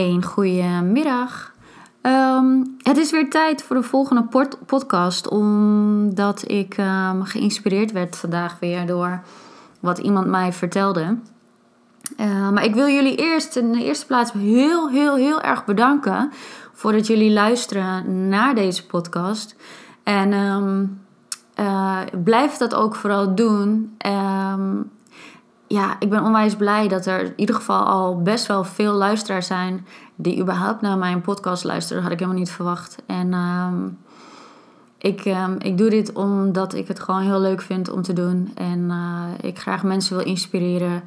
Een 0.00 0.24
goede 0.24 0.80
middag. 0.82 1.52
Ehm, 2.00 2.64
het 2.78 2.96
is 2.96 3.10
weer 3.10 3.30
tijd 3.30 3.62
voor 3.62 3.76
de 3.76 3.82
volgende 3.82 4.26
podcast, 4.66 5.28
omdat 5.28 6.44
ik 6.50 6.76
um, 6.78 7.24
geïnspireerd 7.24 7.92
werd 7.92 8.16
vandaag 8.16 8.58
weer 8.58 8.86
door 8.86 9.20
wat 9.80 9.98
iemand 9.98 10.26
mij 10.26 10.52
vertelde. 10.52 11.16
Uh, 12.16 12.50
maar 12.50 12.64
ik 12.64 12.74
wil 12.74 12.86
jullie 12.86 13.16
eerst 13.16 13.56
in 13.56 13.72
de 13.72 13.84
eerste 13.84 14.06
plaats 14.06 14.32
heel, 14.32 14.90
heel, 14.90 15.16
heel 15.16 15.40
erg 15.40 15.64
bedanken 15.64 16.30
voordat 16.72 17.06
jullie 17.06 17.32
luisteren 17.32 18.28
naar 18.28 18.54
deze 18.54 18.86
podcast. 18.86 19.56
En 20.02 20.32
uh, 21.60 21.98
blijf 22.24 22.56
dat 22.56 22.74
ook 22.74 22.94
vooral 22.94 23.34
doen. 23.34 23.96
Ja, 25.72 25.96
ik 25.98 26.10
ben 26.10 26.22
onwijs 26.22 26.56
blij 26.56 26.88
dat 26.88 27.06
er 27.06 27.20
in 27.20 27.32
ieder 27.36 27.54
geval 27.54 27.84
al 27.84 28.22
best 28.22 28.46
wel 28.46 28.64
veel 28.64 28.92
luisteraars 28.92 29.46
zijn 29.46 29.86
die 30.14 30.40
überhaupt 30.40 30.80
naar 30.80 30.98
mijn 30.98 31.20
podcast 31.20 31.64
luisteren. 31.64 32.02
Had 32.02 32.12
ik 32.12 32.18
helemaal 32.18 32.40
niet 32.40 32.50
verwacht. 32.50 32.96
En 33.06 33.32
um, 33.32 33.98
ik, 34.98 35.24
um, 35.24 35.56
ik 35.58 35.78
doe 35.78 35.90
dit 35.90 36.12
omdat 36.12 36.74
ik 36.74 36.88
het 36.88 37.00
gewoon 37.00 37.22
heel 37.22 37.40
leuk 37.40 37.60
vind 37.60 37.90
om 37.90 38.02
te 38.02 38.12
doen. 38.12 38.52
En 38.54 38.78
uh, 38.78 39.24
ik 39.40 39.58
graag 39.58 39.82
mensen 39.82 40.16
wil 40.16 40.26
inspireren. 40.26 41.02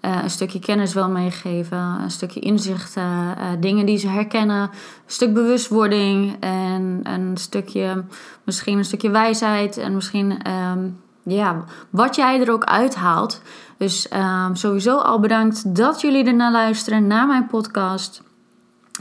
Uh, 0.00 0.22
een 0.22 0.30
stukje 0.30 0.58
kennis 0.58 0.94
wil 0.94 1.08
meegeven, 1.08 1.78
een 1.78 2.10
stukje 2.10 2.40
inzicht, 2.40 2.96
uh, 2.96 3.30
dingen 3.60 3.86
die 3.86 3.98
ze 3.98 4.08
herkennen, 4.08 4.62
een 4.62 4.70
stuk 5.06 5.34
bewustwording 5.34 6.36
en 6.40 7.00
een 7.02 7.36
stukje, 7.36 8.04
misschien 8.44 8.78
een 8.78 8.84
stukje 8.84 9.10
wijsheid 9.10 9.76
en 9.76 9.94
misschien 9.94 10.50
um, 10.50 10.98
ja, 11.22 11.64
wat 11.90 12.16
jij 12.16 12.40
er 12.40 12.52
ook 12.52 12.64
uithaalt. 12.64 13.42
Dus 13.80 14.06
um, 14.12 14.56
sowieso 14.56 14.96
al 14.96 15.20
bedankt 15.20 15.74
dat 15.76 16.00
jullie 16.00 16.24
ernaar 16.24 16.52
luisteren, 16.52 17.06
naar 17.06 17.26
mijn 17.26 17.46
podcast. 17.46 18.22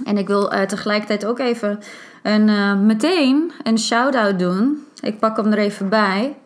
En 0.04 0.18
ik 0.18 0.28
wil 0.28 0.54
uh, 0.54 0.62
tegelijkertijd 0.62 1.26
ook 1.26 1.40
even 1.40 1.80
een, 2.24 2.48
uh, 2.48 2.76
meteen 2.76 3.52
een 3.64 3.80
shout-out 3.80 4.40
doen. 4.40 4.86
Ik 5.02 5.20
pak 5.20 5.38
hem 5.38 5.52
er 5.52 5.58
even 5.58 5.90
bij. 5.90 6.38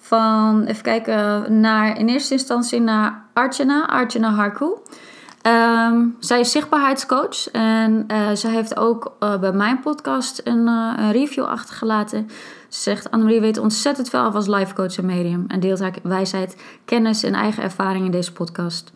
Van, 0.00 0.64
even 0.64 0.82
kijken, 0.82 1.60
naar, 1.60 1.98
in 1.98 2.08
eerste 2.08 2.32
instantie 2.32 2.80
naar 2.80 3.24
Archana, 3.32 3.88
Archana 3.88 4.30
Harku. 4.30 4.66
Um, 5.46 6.16
zij 6.18 6.40
is 6.40 6.50
zichtbaarheidscoach 6.50 7.50
en 7.50 8.04
uh, 8.08 8.28
zij 8.32 8.50
heeft 8.50 8.76
ook 8.76 9.16
bij 9.40 9.52
mijn 9.52 9.80
podcast 9.80 10.40
een, 10.44 10.66
een 10.66 11.12
review 11.12 11.44
achtergelaten. 11.44 12.28
Ze 12.74 12.80
zegt: 12.80 13.10
Annemarie 13.10 13.40
weet 13.40 13.58
ontzettend 13.58 14.08
veel 14.08 14.20
af 14.20 14.34
als 14.34 14.46
life 14.46 14.74
coach 14.74 14.96
en 14.96 15.06
medium 15.06 15.44
en 15.48 15.60
deelt 15.60 15.80
haar 15.80 15.94
wijsheid, 16.02 16.56
kennis 16.84 17.22
en 17.22 17.34
eigen 17.34 17.62
ervaring 17.62 18.04
in 18.04 18.10
deze 18.10 18.32
podcast. 18.32 18.92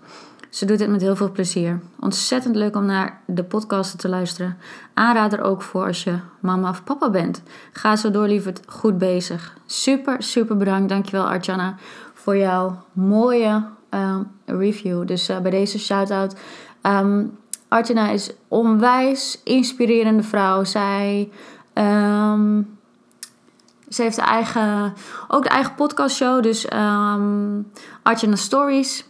Ze 0.50 0.64
doet 0.64 0.78
dit 0.78 0.88
met 0.88 1.00
heel 1.00 1.16
veel 1.16 1.30
plezier. 1.30 1.80
Ontzettend 2.00 2.56
leuk 2.56 2.76
om 2.76 2.84
naar 2.84 3.20
de 3.26 3.44
podcasten 3.44 3.98
te 3.98 4.08
luisteren. 4.08 4.56
Aanrader 4.94 5.40
ook 5.40 5.62
voor 5.62 5.86
als 5.86 6.04
je 6.04 6.18
mama 6.40 6.70
of 6.70 6.84
papa 6.84 7.10
bent. 7.10 7.42
Ga 7.72 7.96
zo 7.96 8.10
door, 8.10 8.26
lieverd, 8.26 8.60
goed 8.66 8.98
bezig. 8.98 9.56
Super, 9.66 10.22
super 10.22 10.56
bedankt. 10.56 10.88
Dankjewel, 10.88 11.28
Archana, 11.28 11.76
voor 12.14 12.36
jouw 12.36 12.84
mooie 12.92 13.64
uh, 13.94 14.16
review. 14.44 15.06
Dus 15.06 15.30
uh, 15.30 15.38
bij 15.38 15.50
deze 15.50 15.78
shout-out. 15.78 16.36
Um, 16.82 17.38
Archana 17.68 18.10
is 18.10 18.30
onwijs 18.48 19.40
inspirerende 19.44 20.22
vrouw. 20.22 20.64
Zij, 20.64 21.30
um, 21.74 22.77
ze 23.88 24.02
heeft 24.02 24.16
de 24.16 24.22
eigen, 24.22 24.94
ook 25.28 25.42
de 25.42 25.48
eigen 25.48 25.74
podcastshow. 25.74 26.42
Dus 26.42 26.72
um, 26.72 27.72
Stories. 28.32 29.06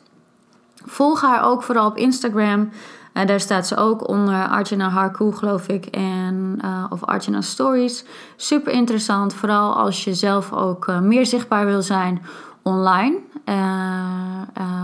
Volg 0.84 1.20
haar 1.20 1.44
ook 1.44 1.62
vooral 1.62 1.86
op 1.86 1.96
Instagram. 1.96 2.70
Uh, 3.14 3.26
daar 3.26 3.40
staat 3.40 3.66
ze 3.66 3.76
ook 3.76 4.08
onder 4.08 4.48
Archana 4.48 4.88
Harku, 4.88 5.32
geloof 5.32 5.68
ik. 5.68 5.86
En, 5.86 6.58
uh, 6.64 6.84
of 6.88 7.04
Archana 7.04 7.40
Stories. 7.40 8.04
Super 8.36 8.72
interessant. 8.72 9.34
Vooral 9.34 9.74
als 9.74 10.04
je 10.04 10.14
zelf 10.14 10.52
ook 10.52 10.86
uh, 10.86 11.00
meer 11.00 11.26
zichtbaar 11.26 11.66
wil 11.66 11.82
zijn 11.82 12.22
online. 12.62 13.18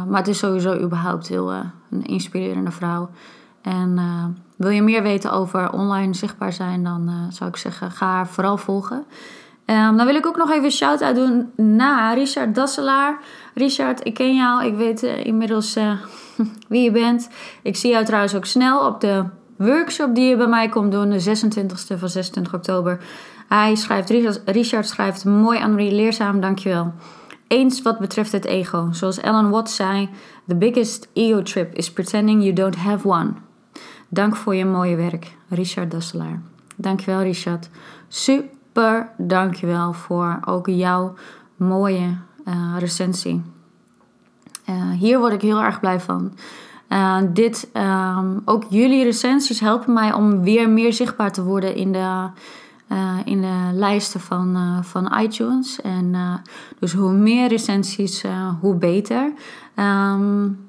Maar 0.08 0.22
het 0.22 0.28
is 0.28 0.38
sowieso 0.38 0.80
überhaupt 0.80 1.28
heel 1.28 1.52
een 1.52 2.04
inspirerende 2.04 2.70
vrouw. 2.70 3.10
En 3.62 3.98
wil 4.56 4.70
je 4.70 4.82
meer 4.82 5.02
weten 5.02 5.32
over 5.32 5.72
online 5.72 6.14
zichtbaar 6.14 6.52
zijn, 6.52 6.84
dan 6.84 7.10
zou 7.28 7.50
ik 7.50 7.56
zeggen, 7.56 7.90
ga 7.90 8.06
haar 8.06 8.26
vooral 8.26 8.56
volgen. 8.56 9.04
Um, 9.66 9.96
dan 9.96 10.06
wil 10.06 10.14
ik 10.14 10.26
ook 10.26 10.36
nog 10.36 10.50
even 10.50 10.64
een 10.64 10.70
shout-out 10.70 11.14
doen 11.14 11.52
naar 11.56 12.14
Richard 12.14 12.54
Dasselaar. 12.54 13.18
Richard, 13.54 14.06
ik 14.06 14.14
ken 14.14 14.34
jou. 14.34 14.64
Ik 14.64 14.76
weet 14.76 15.02
inmiddels 15.02 15.76
wie 16.68 16.82
je 16.82 16.90
bent. 16.90 17.28
Ik 17.62 17.76
zie 17.76 17.90
jou 17.90 18.04
trouwens 18.04 18.34
ook 18.34 18.44
snel 18.44 18.86
op 18.86 19.00
de 19.00 19.24
workshop 19.56 20.14
die 20.14 20.28
je 20.28 20.36
bij 20.36 20.46
mij 20.46 20.68
komt 20.68 20.92
doen. 20.92 21.10
De 21.10 21.22
26e 21.22 21.98
van 21.98 22.08
26 22.08 22.54
oktober. 22.54 22.98
Hij 23.48 23.74
schrijft, 23.74 24.10
Richard, 24.44 24.88
schrijft 24.88 25.24
mooi, 25.24 25.58
Annemarie, 25.58 25.92
leerzaam, 25.92 26.40
dankjewel. 26.40 26.92
Eens 27.48 27.82
wat 27.82 27.98
betreft 27.98 28.32
het 28.32 28.44
ego. 28.44 28.88
Zoals 28.92 29.20
Ellen 29.20 29.50
Watts 29.50 29.76
zei: 29.76 30.08
The 30.46 30.56
biggest 30.56 31.08
ego 31.12 31.42
trip 31.42 31.74
is 31.74 31.92
pretending 31.92 32.42
you 32.42 32.52
don't 32.52 32.76
have 32.76 33.08
one. 33.08 33.32
Dank 34.08 34.36
voor 34.36 34.54
je 34.54 34.64
mooie 34.64 34.96
werk, 34.96 35.36
Richard 35.48 35.90
Dasselaar. 35.90 36.42
Dankjewel, 36.76 37.22
Richard. 37.22 37.70
Super 38.08 38.48
dankjewel 39.16 39.92
voor 39.92 40.40
ook 40.44 40.66
jouw 40.66 41.14
mooie 41.56 42.16
uh, 42.48 42.74
recensie. 42.78 43.42
Uh, 44.68 44.90
hier 44.90 45.18
word 45.18 45.32
ik 45.32 45.40
heel 45.40 45.62
erg 45.62 45.80
blij 45.80 46.00
van. 46.00 46.32
Uh, 46.88 47.16
dit, 47.32 47.70
um, 47.72 48.42
ook 48.44 48.64
jullie 48.68 49.04
recensies 49.04 49.60
helpen 49.60 49.92
mij 49.92 50.12
om 50.12 50.42
weer 50.42 50.68
meer 50.68 50.92
zichtbaar 50.92 51.32
te 51.32 51.42
worden 51.42 51.74
in 51.76 51.92
de, 51.92 52.28
in 53.24 53.40
de 53.40 53.70
lijsten 53.72 54.20
van, 54.20 54.80
van 54.84 55.18
iTunes. 55.18 55.80
En 55.80 56.14
dus 56.78 56.92
hoe 56.92 57.12
meer 57.12 57.48
recensies, 57.48 58.24
hoe 58.60 58.74
beter. 58.74 59.32
Um, 59.76 60.64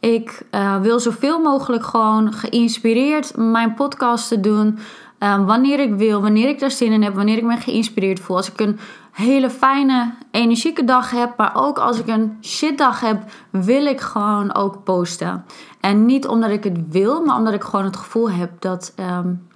ik 0.00 0.42
wil 0.82 1.00
zoveel 1.00 1.40
mogelijk 1.40 1.84
gewoon 1.84 2.32
geïnspireerd 2.32 3.36
mijn 3.36 3.74
podcast 3.74 4.28
te 4.28 4.40
doen. 4.40 4.78
Um, 5.22 5.46
wanneer 5.46 5.80
ik 5.80 5.94
wil, 5.94 6.20
wanneer 6.20 6.48
ik 6.48 6.58
daar 6.58 6.70
zin 6.70 6.92
in 6.92 7.02
heb, 7.02 7.14
wanneer 7.14 7.36
ik 7.36 7.44
me 7.44 7.56
geïnspireerd 7.56 8.20
voel. 8.20 8.36
Als 8.36 8.50
ik 8.52 8.60
een 8.60 8.78
hele 9.12 9.50
fijne, 9.50 10.14
energieke 10.30 10.84
dag 10.84 11.10
heb, 11.10 11.36
maar 11.36 11.52
ook 11.54 11.78
als 11.78 11.98
ik 11.98 12.06
een 12.06 12.36
shitdag 12.42 13.00
heb, 13.00 13.22
wil 13.50 13.86
ik 13.86 14.00
gewoon 14.00 14.54
ook 14.54 14.84
posten. 14.84 15.44
En 15.80 16.06
niet 16.06 16.26
omdat 16.26 16.50
ik 16.50 16.64
het 16.64 16.78
wil, 16.88 17.24
maar 17.24 17.36
omdat 17.36 17.54
ik 17.54 17.62
gewoon 17.62 17.84
het 17.84 17.96
gevoel 17.96 18.30
heb 18.30 18.50
dat. 18.58 18.94
Um, 18.96 19.48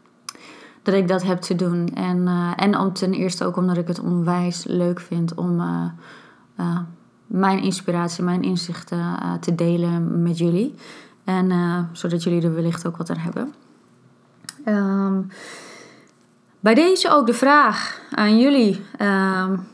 dat 0.83 0.95
ik 0.95 1.09
dat 1.09 1.23
heb 1.23 1.41
te 1.41 1.55
doen. 1.55 1.89
En, 1.95 2.19
uh, 2.19 2.51
en 2.57 2.79
om 2.79 2.93
ten 2.93 3.13
eerste 3.13 3.45
ook 3.45 3.57
omdat 3.57 3.77
ik 3.77 3.89
het 3.89 4.01
onwijs 4.01 4.65
leuk 4.65 5.01
vind 5.01 5.35
om 5.35 5.61
uh, 5.61 5.85
uh, 6.61 6.79
mijn 7.27 7.63
inspiratie, 7.63 8.25
mijn 8.25 8.43
inzichten 8.43 9.19
te 9.41 9.55
delen 9.55 10.23
met 10.23 10.39
jullie. 10.39 10.75
En 11.25 11.53
zodat 11.93 12.23
jullie 12.23 12.43
er 12.43 12.55
wellicht 12.55 12.87
ook 12.87 12.97
wat 12.97 13.11
aan 13.11 13.17
hebben. 13.17 13.55
Um, 14.65 15.29
bij 16.61 16.75
deze 16.75 17.11
ook 17.11 17.27
de 17.27 17.35
vraag 17.35 18.01
aan 18.11 18.39
jullie. 18.39 18.87
Um, 19.01 19.67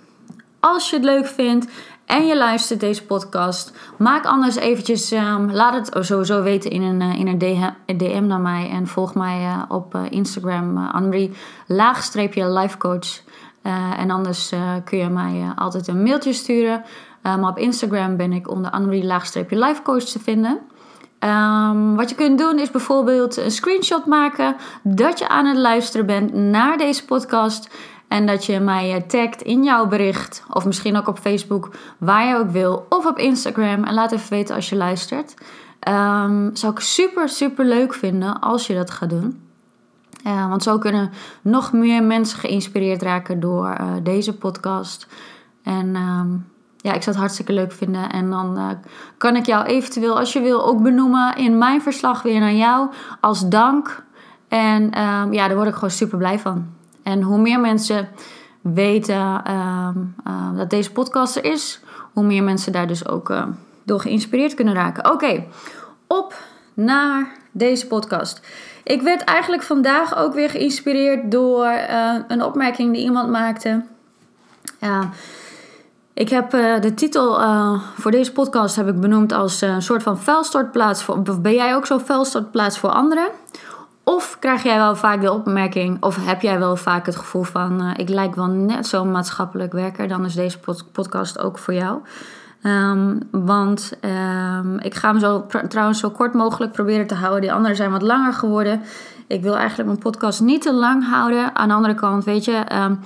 als 0.61 0.91
je 0.91 0.97
het 0.97 1.05
leuk 1.05 1.27
vindt 1.27 1.67
en 2.05 2.27
je 2.27 2.37
luistert 2.37 2.81
deze 2.81 3.05
podcast, 3.05 3.73
maak 3.99 4.25
anders 4.25 4.57
eventjes, 4.57 5.13
um, 5.13 5.53
laat 5.53 5.75
het 5.75 6.07
sowieso 6.07 6.43
weten 6.43 6.71
in 6.71 6.83
een, 6.83 7.01
in 7.01 7.27
een 7.27 7.99
DM 7.99 8.27
naar 8.27 8.41
mij 8.41 8.71
en 8.71 8.87
volg 8.87 9.15
mij 9.15 9.41
uh, 9.41 9.63
op 9.69 9.95
uh, 9.95 10.03
Instagram, 10.09 10.77
uh, 10.77 10.95
Annemarie, 10.95 11.33
laagstreepje 11.67 12.53
lifecoach. 12.53 13.23
en 13.97 14.11
anders 14.11 14.53
kun 14.85 14.99
je 14.99 15.09
mij 15.09 15.53
altijd 15.57 15.89
een 15.89 16.03
mailtje 16.03 16.33
sturen. 16.33 16.85
maar 17.23 17.51
op 17.51 17.59
Instagram 17.59 18.17
ben 18.17 18.33
ik 18.33 18.51
onder 18.51 18.71
Annemarie 18.71 19.05
laagstreepje 19.05 19.59
lifecoach 19.59 20.05
te 20.05 20.19
vinden. 20.19 20.61
Um, 21.25 21.97
wat 21.97 22.09
je 22.09 22.15
kunt 22.15 22.39
doen 22.39 22.59
is 22.59 22.71
bijvoorbeeld 22.71 23.37
een 23.37 23.51
screenshot 23.51 24.07
maken 24.07 24.57
dat 24.83 25.19
je 25.19 25.29
aan 25.29 25.47
het 25.47 25.57
luisteren 25.57 26.07
bent 26.07 26.35
naar 26.35 26.79
deze 26.79 27.05
podcast. 27.05 27.71
En 28.09 28.27
dat 28.27 28.45
je 28.45 28.61
mij 28.61 29.05
tagt 29.07 29.43
in 29.43 29.65
jouw 29.65 29.87
bericht. 29.87 30.45
Of 30.53 30.65
misschien 30.65 30.97
ook 30.97 31.09
op 31.09 31.19
Facebook, 31.19 31.71
waar 31.99 32.27
je 32.27 32.37
ook 32.37 32.51
wil. 32.51 32.87
Of 32.89 33.07
op 33.07 33.19
Instagram. 33.19 33.85
En 33.85 33.95
laat 33.95 34.13
even 34.13 34.31
weten 34.31 34.55
als 34.55 34.69
je 34.69 34.77
luistert. 34.77 35.35
Um, 35.89 36.51
zou 36.53 36.73
ik 36.73 36.81
super, 36.81 37.29
super 37.29 37.65
leuk 37.65 37.95
vinden 37.95 38.41
als 38.41 38.67
je 38.67 38.75
dat 38.75 38.91
gaat 38.91 39.11
doen. 39.11 39.43
Uh, 40.27 40.49
want 40.49 40.63
zo 40.63 40.79
kunnen 40.79 41.11
nog 41.43 41.73
meer 41.73 42.03
mensen 42.03 42.39
geïnspireerd 42.39 43.03
raken 43.03 43.41
door 43.41 43.77
uh, 43.81 43.93
deze 44.03 44.37
podcast. 44.37 45.07
En 45.63 45.97
um, 45.97 46.47
ja, 46.83 46.93
ik 46.93 47.03
zou 47.03 47.11
het 47.11 47.17
hartstikke 47.17 47.53
leuk 47.53 47.73
vinden. 47.73 48.11
En 48.11 48.31
dan 48.31 48.59
uh, 48.59 48.69
kan 49.17 49.37
ik 49.37 49.47
jou 49.47 49.65
eventueel, 49.65 50.19
als 50.19 50.33
je 50.33 50.41
wil, 50.41 50.67
ook 50.67 50.83
benoemen 50.83 51.37
in 51.37 51.59
mijn 51.59 51.83
verslag 51.83 52.23
weer 52.23 52.41
naar 52.41 52.55
jou 52.55 52.91
als 53.21 53.49
dank. 53.49 54.05
En 54.49 54.83
um, 54.83 55.33
ja, 55.33 55.47
daar 55.47 55.57
word 55.57 55.69
ik 55.69 55.75
gewoon 55.75 55.91
super 55.91 56.19
blij 56.19 56.39
van. 56.39 56.67
En 57.03 57.23
hoe 57.23 57.39
meer 57.39 57.61
mensen 57.61 58.09
weten 58.61 59.53
um, 59.55 60.15
uh, 60.27 60.57
dat 60.57 60.71
deze 60.71 60.93
podcast 60.93 61.37
er 61.37 61.45
is, 61.45 61.81
hoe 62.13 62.25
meer 62.25 62.43
mensen 62.43 62.73
daar 62.73 62.87
dus 62.87 63.09
ook 63.09 63.31
uh, 63.31 63.45
door 63.85 64.01
geïnspireerd 64.01 64.55
kunnen 64.55 64.75
raken. 64.75 65.13
Oké, 65.13 65.45
op 66.07 66.35
naar 66.75 67.33
deze 67.51 67.87
podcast. 67.87 68.41
Ik 68.85 69.03
werd 69.03 69.25
eigenlijk 69.25 69.63
vandaag 69.63 70.17
ook 70.17 70.35
weer 70.35 70.51
geïnspireerd 70.51 71.31
door 71.31 71.67
uh, 71.67 72.15
een 72.29 72.43
opmerking 72.43 72.93
die 72.93 73.03
iemand 73.03 73.31
maakte. 73.31 73.85
Ja, 74.81 75.11
ik 76.21 76.29
heb 76.29 76.55
uh, 76.55 76.81
de 76.81 76.95
titel 76.95 77.41
uh, 77.41 77.81
voor 77.95 78.11
deze 78.11 78.33
podcast 78.33 78.77
heb 78.77 78.89
ik 78.89 79.01
benoemd 79.01 79.33
als 79.33 79.61
een 79.61 79.83
soort 79.83 80.03
van 80.03 80.19
vuilstortplaats 80.19 81.03
voor. 81.03 81.23
Ben 81.41 81.55
jij 81.55 81.75
ook 81.75 81.87
zo'n 81.87 82.01
vuilstortplaats 82.01 82.79
voor 82.79 82.91
anderen? 82.91 83.29
Of 84.05 84.37
krijg 84.41 84.63
jij 84.63 84.77
wel 84.77 84.97
vaak 84.97 85.21
de 85.21 85.33
opmerking, 85.33 86.03
of 86.03 86.27
heb 86.27 86.43
jij 86.43 86.59
wel 86.59 86.77
vaak 86.77 87.07
het 87.07 87.17
gevoel 87.17 87.43
van: 87.43 87.95
ik 87.97 88.09
lijk 88.09 88.35
wel 88.35 88.47
net 88.47 88.87
zo'n 88.87 89.11
maatschappelijk 89.11 89.73
werker, 89.73 90.09
dan 90.09 90.25
is 90.25 90.35
deze 90.35 90.59
podcast 90.93 91.39
ook 91.39 91.59
voor 91.59 91.75
jou. 91.75 91.99
Um, 92.63 93.19
want 93.31 93.93
um, 94.01 94.79
ik 94.79 94.95
ga 94.95 95.09
hem 95.09 95.19
zo 95.19 95.47
trouwens 95.69 96.01
zo 96.01 96.11
kort 96.11 96.35
mogelijk 96.35 96.73
proberen 96.73 97.07
te 97.07 97.15
houden. 97.15 97.41
Die 97.41 97.53
anderen 97.53 97.77
zijn 97.77 97.91
wat 97.91 98.03
langer 98.03 98.33
geworden. 98.33 98.83
Ik 99.27 99.43
wil 99.43 99.57
eigenlijk 99.57 99.89
mijn 99.89 100.01
podcast 100.01 100.41
niet 100.41 100.63
te 100.63 100.73
lang 100.73 101.09
houden. 101.09 101.57
Aan 101.57 101.69
de 101.69 101.75
andere 101.75 101.95
kant, 101.95 102.25
weet 102.25 102.45
je, 102.45 102.63
um, 102.73 103.01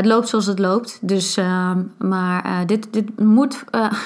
het 0.00 0.08
loopt 0.08 0.28
zoals 0.28 0.46
het 0.46 0.58
loopt. 0.58 0.98
Dus, 1.00 1.38
maar 1.98 2.46
uh, 2.46 2.58
dit, 2.66 2.92
dit 2.92 3.18
moet. 3.18 3.64
Uh, 3.74 3.92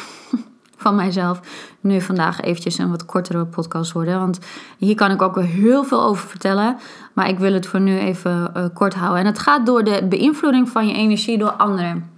van 0.84 0.94
mijzelf 0.94 1.40
nu 1.80 2.00
vandaag 2.00 2.40
eventjes 2.40 2.78
een 2.78 2.90
wat 2.90 3.04
kortere 3.04 3.44
podcast 3.44 3.92
worden. 3.92 4.18
Want 4.18 4.38
hier 4.78 4.94
kan 4.94 5.10
ik 5.10 5.22
ook 5.22 5.34
weer 5.34 5.44
heel 5.44 5.84
veel 5.84 6.02
over 6.02 6.28
vertellen. 6.28 6.76
Maar 7.12 7.28
ik 7.28 7.38
wil 7.38 7.52
het 7.52 7.66
voor 7.66 7.80
nu 7.80 7.98
even 7.98 8.52
uh, 8.56 8.64
kort 8.74 8.94
houden. 8.94 9.20
En 9.20 9.26
het 9.26 9.38
gaat 9.38 9.66
door 9.66 9.84
de 9.84 10.06
beïnvloeding 10.08 10.68
van 10.68 10.86
je 10.86 10.94
energie 10.94 11.38
door 11.38 11.52
anderen. 11.52 12.10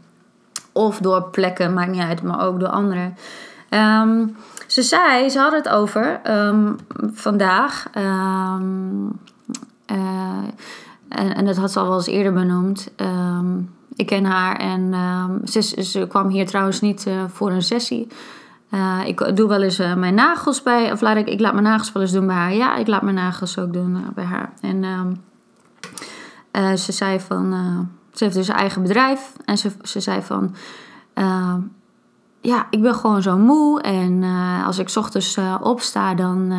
Of 0.72 0.98
door 0.98 1.22
plekken, 1.22 1.74
maakt 1.74 1.90
niet 1.90 2.00
uit, 2.00 2.22
maar 2.22 2.46
ook 2.46 2.60
door 2.60 2.68
anderen. 2.68 3.16
Um, 3.70 4.36
ze 4.66 4.82
zei, 4.82 5.28
ze 5.28 5.38
hadden 5.38 5.58
het 5.58 5.68
over 5.68 6.20
um, 6.30 6.76
vandaag. 7.12 7.86
Um, 7.96 9.18
en, 11.08 11.34
en, 11.34 11.44
dat 11.44 11.56
had 11.56 11.72
ze 11.72 11.78
al 11.78 11.86
wel 11.86 11.96
eens 11.96 12.06
eerder 12.06 12.32
benoemd. 12.32 12.90
ik 13.96 14.06
ken 14.06 14.24
haar 14.24 14.56
en 14.56 14.94
ze, 15.44 15.82
ze, 15.82 16.06
kwam 16.08 16.28
hier 16.28 16.46
trouwens 16.46 16.80
niet 16.80 17.06
uh, 17.06 17.24
voor 17.28 17.50
een 17.50 17.62
sessie. 17.62 18.06
Uh, 18.70 19.00
ik 19.06 19.36
doe 19.36 19.48
wel 19.48 19.62
eens 19.62 19.80
uh, 19.80 19.94
mijn 19.94 20.14
nagels 20.14 20.62
bij, 20.62 20.92
of 20.92 21.00
laat 21.00 21.16
ik, 21.16 21.28
ik 21.28 21.40
laat 21.40 21.52
mijn 21.52 21.64
nagels 21.64 21.92
wel 21.92 22.02
eens 22.02 22.12
doen 22.12 22.26
bij 22.26 22.36
haar. 22.36 22.54
Ja, 22.54 22.76
ik 22.76 22.86
laat 22.86 23.02
mijn 23.02 23.14
nagels 23.14 23.58
ook 23.58 23.72
doen 23.72 24.04
bij 24.14 24.24
haar. 24.24 24.52
En 24.60 25.18
ze 26.78 26.92
zei 26.92 27.20
van, 27.20 27.52
ze 28.12 28.24
heeft 28.24 28.36
dus 28.36 28.48
een 28.48 28.54
eigen 28.54 28.82
bedrijf. 28.82 29.32
En 29.44 29.58
ze, 29.58 29.70
ze 29.82 30.00
zei 30.00 30.22
van, 30.22 30.54
ja, 32.40 32.66
ik 32.70 32.82
ben 32.82 32.94
gewoon 32.94 33.22
zo 33.22 33.36
moe. 33.36 33.80
En 33.80 34.22
als 34.64 34.78
ik 34.78 34.92
ochtends 34.96 35.38
opsta, 35.60 36.14
dan, 36.14 36.52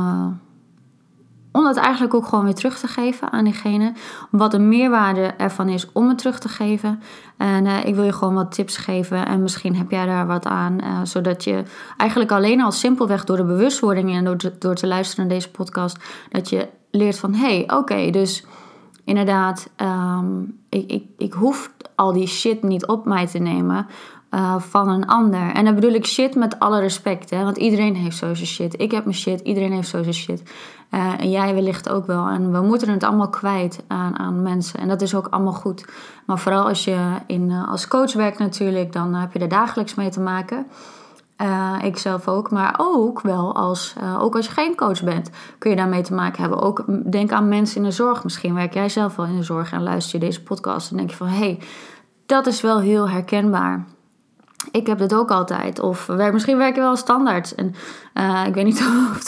om 1.52 1.64
dat 1.64 1.76
eigenlijk 1.76 2.14
ook 2.14 2.26
gewoon 2.26 2.44
weer 2.44 2.54
terug 2.54 2.78
te 2.78 2.86
geven 2.86 3.32
aan 3.32 3.44
diegene. 3.44 3.92
Wat 4.30 4.50
de 4.50 4.58
meerwaarde 4.58 5.22
ervan 5.22 5.68
is 5.68 5.92
om 5.92 6.08
het 6.08 6.18
terug 6.18 6.38
te 6.38 6.48
geven. 6.48 7.02
En 7.36 7.66
ik 7.66 7.94
wil 7.94 8.04
je 8.04 8.12
gewoon 8.12 8.34
wat 8.34 8.52
tips 8.52 8.76
geven. 8.76 9.26
En 9.26 9.42
misschien 9.42 9.76
heb 9.76 9.90
jij 9.90 10.06
daar 10.06 10.26
wat 10.26 10.46
aan. 10.46 10.78
Zodat 11.02 11.44
je 11.44 11.62
eigenlijk 11.96 12.32
alleen 12.32 12.60
al 12.60 12.72
simpelweg 12.72 13.24
door 13.24 13.36
de 13.36 13.44
bewustwording 13.44 14.14
en 14.14 14.24
door, 14.24 14.36
door 14.58 14.74
te 14.74 14.86
luisteren 14.86 15.26
naar 15.26 15.34
deze 15.34 15.50
podcast. 15.50 15.98
Dat 16.28 16.48
je 16.48 16.68
leert 16.90 17.18
van 17.18 17.34
hé, 17.34 17.64
hey, 17.64 17.76
oké, 17.76 18.10
dus 18.10 18.44
inderdaad, 19.04 19.70
um, 19.76 20.58
ik, 20.68 20.90
ik, 20.90 21.04
ik 21.18 21.32
hoef 21.32 21.72
al 21.94 22.12
die 22.12 22.26
shit 22.26 22.62
niet 22.62 22.86
op 22.86 23.04
mij 23.04 23.26
te 23.26 23.38
nemen. 23.38 23.86
Uh, 24.30 24.60
van 24.60 24.88
een 24.88 25.06
ander. 25.06 25.52
En 25.52 25.64
dan 25.64 25.74
bedoel 25.74 25.92
ik 25.92 26.06
shit 26.06 26.34
met 26.34 26.58
alle 26.58 26.80
respect. 26.80 27.30
Hè? 27.30 27.44
Want 27.44 27.56
iedereen 27.56 27.94
heeft 27.96 28.16
zo 28.16 28.34
shit. 28.34 28.80
Ik 28.80 28.90
heb 28.90 29.04
mijn 29.04 29.16
shit. 29.16 29.40
Iedereen 29.40 29.72
heeft 29.72 29.88
zo 29.88 30.12
shit. 30.12 30.42
Uh, 30.90 31.20
en 31.20 31.30
jij 31.30 31.54
wellicht 31.54 31.88
ook 31.88 32.06
wel. 32.06 32.28
En 32.28 32.52
we 32.52 32.60
moeten 32.60 32.88
het 32.88 33.02
allemaal 33.02 33.28
kwijt 33.28 33.82
aan, 33.86 34.18
aan 34.18 34.42
mensen. 34.42 34.80
En 34.80 34.88
dat 34.88 35.02
is 35.02 35.14
ook 35.14 35.26
allemaal 35.26 35.52
goed. 35.52 35.84
Maar 36.26 36.38
vooral 36.38 36.68
als 36.68 36.84
je 36.84 37.12
in, 37.26 37.50
uh, 37.50 37.70
als 37.70 37.88
coach 37.88 38.12
werkt 38.12 38.38
natuurlijk, 38.38 38.92
dan 38.92 39.14
heb 39.14 39.32
je 39.32 39.38
er 39.38 39.48
dagelijks 39.48 39.94
mee 39.94 40.10
te 40.10 40.20
maken. 40.20 40.66
Uh, 41.40 41.76
ik 41.82 41.98
zelf 41.98 42.28
ook, 42.28 42.50
maar 42.50 42.74
ook 42.78 43.20
wel 43.20 43.54
als, 43.54 43.94
ook 44.18 44.36
als 44.36 44.46
je 44.46 44.52
geen 44.52 44.76
coach 44.76 45.02
bent, 45.02 45.30
kun 45.58 45.70
je 45.70 45.76
daarmee 45.76 46.02
te 46.02 46.14
maken 46.14 46.40
hebben. 46.40 46.60
Ook 46.60 46.84
denk 47.12 47.32
aan 47.32 47.48
mensen 47.48 47.76
in 47.76 47.82
de 47.82 47.90
zorg. 47.90 48.24
Misschien 48.24 48.54
werk 48.54 48.74
jij 48.74 48.88
zelf 48.88 49.16
wel 49.16 49.26
in 49.26 49.36
de 49.36 49.42
zorg 49.42 49.72
en 49.72 49.82
luister 49.82 50.18
je 50.18 50.26
deze 50.26 50.42
podcast 50.42 50.90
en 50.90 50.96
denk 50.96 51.10
je 51.10 51.16
van 51.16 51.26
hé, 51.26 51.38
hey, 51.38 51.60
dat 52.26 52.46
is 52.46 52.60
wel 52.60 52.80
heel 52.80 53.08
herkenbaar 53.08 53.84
ik 54.70 54.86
heb 54.86 54.98
dat 54.98 55.14
ook 55.14 55.30
altijd. 55.30 55.80
Of 55.80 56.06
werk, 56.06 56.32
misschien 56.32 56.56
werken 56.56 56.80
we 56.80 56.86
wel 56.86 56.96
standaard. 56.96 57.54
En 57.54 57.74
uh, 58.14 58.46
ik 58.46 58.54
weet 58.54 58.64
niet 58.64 58.80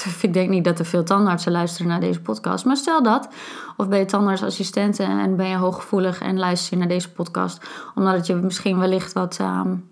of 0.06 0.22
ik 0.22 0.32
denk 0.32 0.50
niet 0.50 0.64
dat 0.64 0.78
er 0.78 0.84
veel 0.84 1.04
tandartsen 1.04 1.52
luisteren 1.52 1.86
naar 1.86 2.00
deze 2.00 2.20
podcast. 2.20 2.64
Maar 2.64 2.76
stel 2.76 3.02
dat. 3.02 3.28
Of 3.76 3.88
ben 3.88 3.98
je 3.98 4.04
tandartsassistent 4.04 4.98
en 4.98 5.36
ben 5.36 5.48
je 5.48 5.56
hooggevoelig 5.56 6.20
en 6.20 6.38
luister 6.38 6.72
je 6.72 6.78
naar 6.78 6.88
deze 6.88 7.12
podcast. 7.12 7.68
Omdat 7.94 8.26
je 8.26 8.34
misschien 8.34 8.78
wellicht 8.78 9.12
wat. 9.12 9.38
Um, 9.40 9.88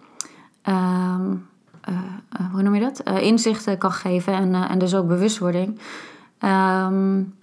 um, 0.69 1.49
uh, 1.89 2.53
hoe 2.53 2.63
noem 2.63 2.75
je 2.75 2.81
dat? 2.81 3.01
Uh, 3.09 3.23
inzichten 3.23 3.79
kan 3.79 3.93
geven 3.93 4.33
en, 4.33 4.55
en 4.55 4.79
dus 4.79 4.95
ook 4.95 5.09
bewustwording. 5.09 5.81
Um, 6.41 7.35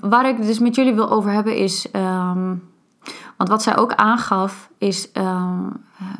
waar 0.00 0.28
ik 0.28 0.42
dus 0.42 0.58
met 0.58 0.74
jullie 0.74 0.94
wil 0.94 1.10
over 1.10 1.30
hebben 1.30 1.56
is. 1.56 1.86
Want 3.36 3.50
wat 3.50 3.62
zij 3.62 3.76
ook 3.76 3.94
aangaf 3.94 4.70
is, 4.78 5.08
uh, 5.14 5.66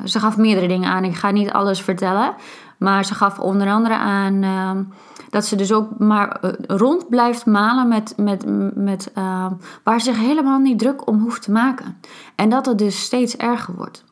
ze 0.05 0.21
gaf 0.21 0.37
meerdere 0.37 0.69
dingen 0.69 0.91
aan. 0.91 1.05
Ik 1.05 1.15
ga 1.15 1.31
niet 1.31 1.53
alles 1.53 1.81
vertellen, 1.81 2.35
maar 2.79 3.05
ze 3.05 3.15
gaf 3.15 3.39
onder 3.39 3.71
andere 3.71 3.97
aan 3.97 4.45
dat 5.31 5.47
ze 5.47 5.57
dus 5.57 5.73
ook 5.73 5.99
maar 5.99 6.29
eh, 6.29 6.51
rond 6.67 7.09
blijft 7.09 7.47
malen 7.47 7.89
met, 7.89 8.15
met, 8.17 8.45
met 8.75 9.13
waar 9.83 10.01
ze 10.01 10.13
zich 10.13 10.19
helemaal 10.19 10.59
niet 10.59 10.79
druk 10.79 11.07
om 11.09 11.21
hoeft 11.21 11.43
te 11.43 11.51
maken. 11.51 12.01
En 12.35 12.49
dat 12.49 12.67
het 12.67 12.79
dus 12.79 13.01
steeds 13.01 13.37
erger 13.37 13.75
wordt. 13.75 14.05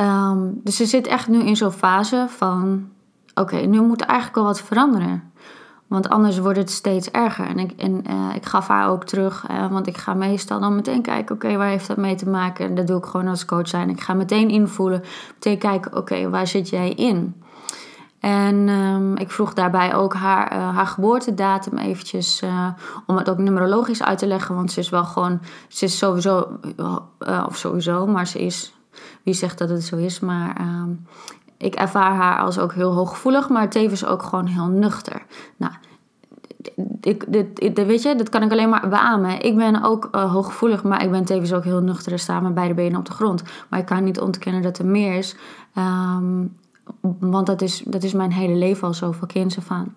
Um, 0.00 0.60
dus 0.64 0.76
ze 0.76 0.86
zit 0.86 1.06
echt 1.06 1.28
nu 1.28 1.42
in 1.42 1.56
zo'n 1.56 1.70
fase 1.70 2.26
van: 2.28 2.88
oké, 3.34 3.56
nu 3.56 3.80
moet 3.80 4.00
eigenlijk 4.00 4.38
wel 4.38 4.46
wat 4.46 4.60
veranderen. 4.60 5.32
Want 5.90 6.08
anders 6.08 6.38
wordt 6.38 6.58
het 6.58 6.70
steeds 6.70 7.10
erger. 7.10 7.46
En 7.46 7.58
ik, 7.58 7.72
en, 7.72 8.04
uh, 8.10 8.34
ik 8.34 8.46
gaf 8.46 8.68
haar 8.68 8.88
ook 8.88 9.04
terug, 9.04 9.46
uh, 9.50 9.70
want 9.70 9.86
ik 9.86 9.96
ga 9.96 10.14
meestal 10.14 10.60
dan 10.60 10.74
meteen 10.74 11.02
kijken, 11.02 11.34
oké, 11.34 11.56
waar 11.56 11.68
heeft 11.68 11.86
dat 11.86 11.96
mee 11.96 12.14
te 12.14 12.28
maken? 12.28 12.66
En 12.66 12.74
dat 12.74 12.86
doe 12.86 12.98
ik 12.98 13.04
gewoon 13.04 13.28
als 13.28 13.44
coach 13.44 13.68
zijn. 13.68 13.88
Ik 13.88 14.00
ga 14.00 14.14
meteen 14.14 14.48
invoelen, 14.48 15.02
meteen 15.34 15.58
kijken, 15.58 15.96
oké, 15.96 16.28
waar 16.28 16.46
zit 16.46 16.68
jij 16.68 16.90
in? 16.90 17.42
En 18.20 18.68
ehm, 18.68 19.16
ik 19.16 19.30
vroeg 19.30 19.54
daarbij 19.54 19.94
ook 19.94 20.14
haar, 20.14 20.52
uh, 20.52 20.76
haar 20.76 20.86
geboortedatum 20.86 21.78
eventjes, 21.78 22.42
om 23.06 23.16
het 23.16 23.30
ook 23.30 23.38
numerologisch 23.38 24.02
uit 24.02 24.18
te 24.18 24.26
leggen. 24.26 24.54
Want 24.54 24.72
ze 24.72 24.80
is 24.80 24.88
wel 24.88 25.04
gewoon, 25.04 25.40
ze 25.68 25.84
is 25.84 25.98
sowieso, 25.98 26.58
of 27.46 27.56
sowieso, 27.56 28.06
maar 28.06 28.26
ze 28.26 28.38
is, 28.44 28.74
wie 29.22 29.34
zegt 29.34 29.58
dat 29.58 29.68
het 29.68 29.84
zo 29.84 29.96
is, 29.96 30.20
maar 30.20 30.56
ehm, 30.56 30.90
ik 31.56 31.74
ervaar 31.74 32.14
haar 32.14 32.38
als 32.38 32.58
ook 32.58 32.72
heel 32.74 32.92
hooggevoelig, 32.92 33.48
maar 33.48 33.70
tevens 33.70 34.04
ook 34.04 34.22
gewoon 34.22 34.46
heel 34.46 34.66
nuchter. 34.66 35.22
Nou, 35.56 35.72
ik, 37.00 37.32
dit, 37.32 37.56
dit, 37.56 37.86
weet 37.86 38.02
je, 38.02 38.14
dat 38.14 38.28
kan 38.28 38.42
ik 38.42 38.50
alleen 38.50 38.68
maar 38.68 38.88
beamen. 38.88 39.42
Ik 39.42 39.56
ben 39.56 39.82
ook 39.82 40.08
uh, 40.12 40.32
hooggevoelig, 40.32 40.82
maar 40.82 41.02
ik 41.02 41.10
ben 41.10 41.24
tevens 41.24 41.52
ook 41.52 41.64
heel 41.64 41.80
nuchter 41.80 42.12
en 42.12 42.18
sta 42.18 42.40
met 42.40 42.54
beide 42.54 42.74
benen 42.74 42.98
op 42.98 43.04
de 43.04 43.12
grond. 43.12 43.42
Maar 43.68 43.78
ik 43.78 43.86
kan 43.86 44.04
niet 44.04 44.20
ontkennen 44.20 44.62
dat 44.62 44.78
er 44.78 44.86
meer 44.86 45.14
is. 45.14 45.36
Um, 45.74 46.56
want 47.20 47.46
dat 47.46 47.62
is, 47.62 47.82
dat 47.86 48.02
is 48.02 48.12
mijn 48.12 48.32
hele 48.32 48.54
leven 48.54 48.88
al 48.88 49.14
kinds 49.26 49.56
van. 49.60 49.94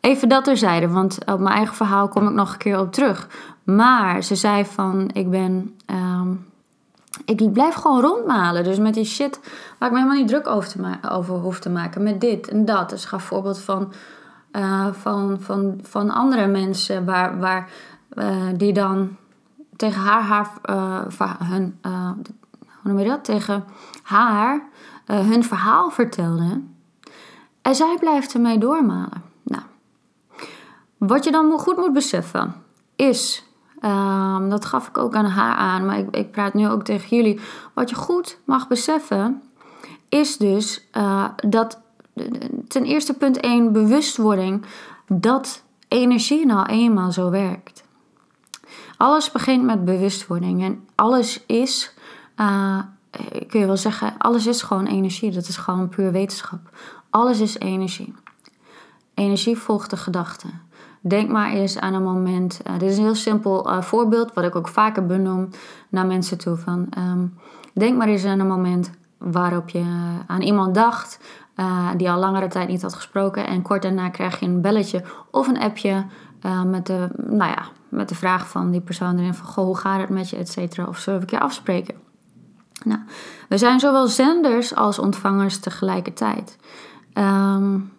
Even 0.00 0.28
dat 0.28 0.44
terzijde, 0.44 0.88
want 0.88 1.18
op 1.26 1.38
mijn 1.38 1.54
eigen 1.54 1.74
verhaal 1.74 2.08
kom 2.08 2.28
ik 2.28 2.34
nog 2.34 2.52
een 2.52 2.58
keer 2.58 2.80
op 2.80 2.92
terug. 2.92 3.28
Maar 3.64 4.22
ze 4.22 4.34
zei 4.34 4.64
van, 4.64 5.10
ik 5.12 5.30
ben... 5.30 5.76
Um, 5.86 6.48
ik 7.24 7.52
blijf 7.52 7.74
gewoon 7.74 8.00
rondmalen. 8.00 8.64
Dus 8.64 8.78
met 8.78 8.94
die 8.94 9.04
shit 9.04 9.40
waar 9.78 9.88
ik 9.88 9.94
me 9.94 10.00
helemaal 10.00 10.20
niet 10.20 10.28
druk 10.28 10.46
over, 10.46 10.68
te 10.68 11.08
over 11.10 11.34
hoef 11.34 11.60
te 11.60 11.70
maken. 11.70 12.02
Met 12.02 12.20
dit 12.20 12.48
en 12.48 12.64
dat. 12.64 12.90
Dus 12.90 13.04
ga 13.04 13.18
voorbeeld 13.18 13.58
van, 13.58 13.92
uh, 14.52 14.86
van, 14.92 15.40
van, 15.40 15.78
van 15.82 16.10
andere 16.10 16.46
mensen 16.46 17.04
waar, 17.04 17.38
waar, 17.38 17.70
uh, 18.14 18.34
die 18.56 18.72
dan 18.72 19.16
tegen 19.76 20.00
haar, 20.00 20.22
haar 20.22 20.50
uh, 20.70 21.32
hun, 21.42 21.78
hoe 21.82 22.92
noem 22.92 22.98
je 22.98 23.08
dat? 23.08 23.24
Tegen 23.24 23.64
haar 24.02 24.68
hun 25.04 25.44
verhaal 25.44 25.90
vertelden. 25.90 26.74
En 27.62 27.74
zij 27.74 27.96
blijft 28.00 28.34
ermee 28.34 28.58
doormalen. 28.58 29.22
Nou, 29.42 29.62
wat 30.96 31.24
je 31.24 31.30
dan 31.30 31.58
goed 31.58 31.76
moet 31.76 31.92
beseffen 31.92 32.54
is 32.96 33.49
Um, 33.84 34.50
dat 34.50 34.64
gaf 34.64 34.88
ik 34.88 34.98
ook 34.98 35.14
aan 35.14 35.24
haar 35.24 35.54
aan, 35.54 35.86
maar 35.86 35.98
ik, 35.98 36.16
ik, 36.16 36.30
praat 36.30 36.54
nu 36.54 36.68
ook 36.68 36.82
tegen 36.82 37.16
jullie. 37.16 37.40
Wat 37.74 37.90
je 37.90 37.96
goed 37.96 38.38
mag 38.44 38.68
beseffen, 38.68 39.42
is 40.08 40.36
dus 40.36 40.88
uh, 40.92 41.24
dat 41.36 41.80
ten 42.68 42.84
eerste 42.84 43.14
punt 43.14 43.40
1 43.40 43.72
bewustwording 43.72 44.64
dat 45.06 45.62
energie 45.88 46.46
nou 46.46 46.66
eenmaal 46.66 47.12
zo 47.12 47.30
werkt. 47.30 47.84
Alles 48.96 49.32
begint 49.32 49.64
met 49.64 49.84
bewustwording 49.84 50.62
en 50.62 50.88
alles 50.94 51.46
is, 51.46 51.94
uh, 52.36 52.78
kun 53.48 53.60
je 53.60 53.66
wel 53.66 53.76
zeggen, 53.76 54.14
alles 54.18 54.46
is 54.46 54.62
gewoon 54.62 54.86
energie. 54.86 55.30
Dat 55.30 55.48
is 55.48 55.56
gewoon 55.56 55.88
puur 55.88 56.12
wetenschap. 56.12 56.60
Alles 57.10 57.40
is 57.40 57.58
energie. 57.58 58.14
Energie 59.14 59.56
volgt 59.56 59.90
de 59.90 59.96
gedachte. 59.96 60.46
Denk 61.00 61.30
maar 61.30 61.50
eens 61.50 61.78
aan 61.78 61.94
een 61.94 62.02
moment. 62.02 62.60
Uh, 62.66 62.78
dit 62.78 62.90
is 62.90 62.96
een 62.96 63.04
heel 63.04 63.14
simpel 63.14 63.70
uh, 63.70 63.82
voorbeeld, 63.82 64.34
wat 64.34 64.44
ik 64.44 64.56
ook 64.56 64.68
vaker 64.68 65.06
benoem 65.06 65.48
naar 65.88 66.06
mensen 66.06 66.38
toe. 66.38 66.56
Van, 66.56 66.86
um, 66.98 67.38
denk 67.74 67.98
maar 67.98 68.08
eens 68.08 68.24
aan 68.24 68.38
een 68.38 68.46
moment 68.46 68.90
waarop 69.18 69.68
je 69.68 69.84
aan 70.26 70.40
iemand 70.40 70.74
dacht 70.74 71.20
die 71.96 72.10
al 72.10 72.18
langere 72.18 72.48
tijd 72.48 72.68
niet 72.68 72.82
had 72.82 72.94
gesproken. 72.94 73.46
En 73.46 73.62
kort 73.62 73.82
daarna 73.82 74.08
krijg 74.08 74.40
je 74.40 74.46
een 74.46 74.60
belletje 74.60 75.04
of 75.30 75.48
een 75.48 75.60
appje 75.60 76.04
met, 76.66 76.86
de, 76.86 77.08
nou 77.16 77.50
ja, 77.50 77.62
met 77.88 78.08
de 78.08 78.14
vraag 78.14 78.48
van 78.48 78.70
die 78.70 78.80
persoon 78.80 79.18
erin 79.18 79.34
van... 79.34 79.46
Goh, 79.46 79.64
hoe 79.64 79.76
gaat 79.76 80.00
het 80.00 80.08
met 80.08 80.30
je, 80.30 80.36
et 80.36 80.48
cetera? 80.48 80.86
Of 80.86 80.98
zullen 80.98 81.20
we 81.20 81.24
een 81.24 81.30
keer 81.30 81.46
afspreken? 81.46 81.94
Nou, 82.84 83.00
we 83.48 83.58
zijn 83.58 83.80
zowel 83.80 84.06
zenders 84.06 84.74
als 84.74 84.98
ontvangers 84.98 85.58
tegelijkertijd. 85.58 86.56
Um, 87.14 87.92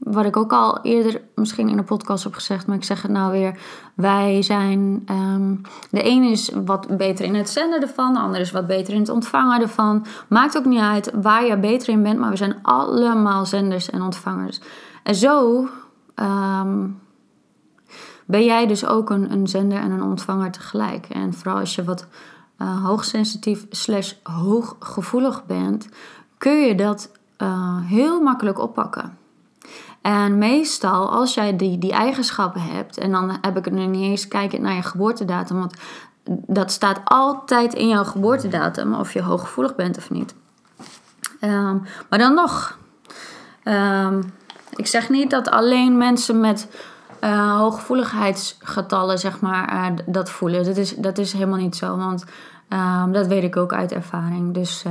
wat 0.00 0.24
ik 0.24 0.36
ook 0.36 0.52
al 0.52 0.82
eerder 0.82 1.20
misschien 1.34 1.68
in 1.68 1.76
de 1.76 1.82
podcast 1.82 2.24
heb 2.24 2.34
gezegd, 2.34 2.66
maar 2.66 2.76
ik 2.76 2.84
zeg 2.84 3.02
het 3.02 3.10
nou 3.10 3.32
weer. 3.32 3.58
Wij 3.94 4.42
zijn. 4.42 5.06
Um, 5.10 5.60
de 5.90 6.06
een 6.06 6.22
is 6.22 6.50
wat 6.64 6.96
beter 6.96 7.24
in 7.24 7.34
het 7.34 7.50
zenden 7.50 7.80
ervan, 7.80 8.12
de 8.12 8.18
ander 8.18 8.40
is 8.40 8.50
wat 8.50 8.66
beter 8.66 8.94
in 8.94 9.00
het 9.00 9.08
ontvangen 9.08 9.60
ervan. 9.60 10.06
Maakt 10.28 10.56
ook 10.56 10.64
niet 10.64 10.80
uit 10.80 11.10
waar 11.22 11.44
je 11.44 11.58
beter 11.58 11.88
in 11.88 12.02
bent, 12.02 12.18
maar 12.18 12.30
we 12.30 12.36
zijn 12.36 12.58
allemaal 12.62 13.46
zenders 13.46 13.90
en 13.90 14.02
ontvangers. 14.02 14.60
En 15.02 15.14
zo 15.14 15.68
um, 16.14 17.00
ben 18.26 18.44
jij 18.44 18.66
dus 18.66 18.86
ook 18.86 19.10
een, 19.10 19.32
een 19.32 19.48
zender 19.48 19.78
en 19.78 19.90
een 19.90 20.02
ontvanger 20.02 20.50
tegelijk. 20.50 21.06
En 21.06 21.34
vooral 21.34 21.58
als 21.58 21.74
je 21.74 21.84
wat 21.84 22.06
uh, 22.58 22.84
hoogsensitief 22.84 23.66
slash 23.70 24.12
hooggevoelig 24.22 25.46
bent, 25.46 25.88
kun 26.38 26.60
je 26.60 26.74
dat 26.74 27.10
uh, 27.38 27.76
heel 27.80 28.20
makkelijk 28.20 28.58
oppakken. 28.58 29.18
En 30.02 30.38
meestal, 30.38 31.10
als 31.10 31.34
jij 31.34 31.56
die, 31.56 31.78
die 31.78 31.92
eigenschappen 31.92 32.60
hebt, 32.60 32.98
en 32.98 33.10
dan 33.10 33.38
heb 33.40 33.56
ik 33.56 33.64
het 33.64 33.74
nu 33.74 33.86
niet 33.86 34.02
eens 34.02 34.28
kijken 34.28 34.62
naar 34.62 34.74
je 34.74 34.82
geboortedatum, 34.82 35.58
want 35.58 35.74
dat 36.46 36.70
staat 36.70 37.00
altijd 37.04 37.74
in 37.74 37.88
jouw 37.88 38.04
geboortedatum, 38.04 38.94
of 38.94 39.12
je 39.12 39.22
hooggevoelig 39.22 39.74
bent 39.74 39.96
of 39.96 40.10
niet. 40.10 40.34
Ehm, 41.40 41.76
maar 42.08 42.18
dan 42.18 42.34
nog, 42.34 42.78
um, 43.64 44.32
ik 44.76 44.86
zeg 44.86 45.08
niet 45.08 45.30
dat 45.30 45.50
alleen 45.50 45.98
mensen 45.98 46.40
met 46.40 46.68
uh, 47.20 47.56
hooggevoeligheidsgetallen, 47.56 49.18
zeg 49.18 49.40
maar, 49.40 49.74
uh, 49.74 49.96
dat 50.06 50.30
voelen. 50.30 50.64
Dat 50.64 50.76
is, 50.76 50.94
dat 50.96 51.18
is 51.18 51.32
helemaal 51.32 51.58
niet 51.58 51.76
zo, 51.76 51.96
want 51.96 52.24
um, 52.68 53.12
dat 53.12 53.26
weet 53.26 53.42
ik 53.42 53.56
ook 53.56 53.72
uit 53.72 53.92
ervaring. 53.92 54.54
Dus 54.54 54.84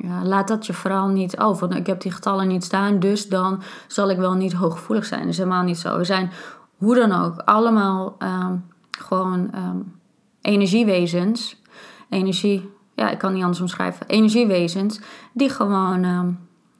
ja, 0.00 0.24
laat 0.24 0.48
dat 0.48 0.66
je 0.66 0.72
vooral 0.72 1.08
niet, 1.08 1.38
oh, 1.38 1.56
van 1.56 1.72
ik 1.72 1.86
heb 1.86 2.00
die 2.00 2.12
getallen 2.12 2.48
niet 2.48 2.64
staan, 2.64 2.98
dus 2.98 3.28
dan 3.28 3.62
zal 3.86 4.10
ik 4.10 4.16
wel 4.16 4.34
niet 4.34 4.52
hooggevoelig 4.52 5.04
zijn. 5.04 5.20
Dat 5.20 5.30
is 5.30 5.36
helemaal 5.36 5.62
niet 5.62 5.78
zo. 5.78 5.98
We 5.98 6.04
zijn 6.04 6.30
hoe 6.76 6.94
dan 6.94 7.12
ook 7.12 7.38
allemaal 7.38 8.16
um, 8.18 8.64
gewoon 8.90 9.50
um, 9.54 9.92
energiewezens. 10.40 11.62
Energie, 12.08 12.70
ja, 12.94 13.10
ik 13.10 13.18
kan 13.18 13.32
niet 13.32 13.42
anders 13.42 13.60
omschrijven. 13.60 14.06
Energiewezens 14.06 15.00
die 15.32 15.48
gewoon 15.48 16.04
um, 16.04 16.38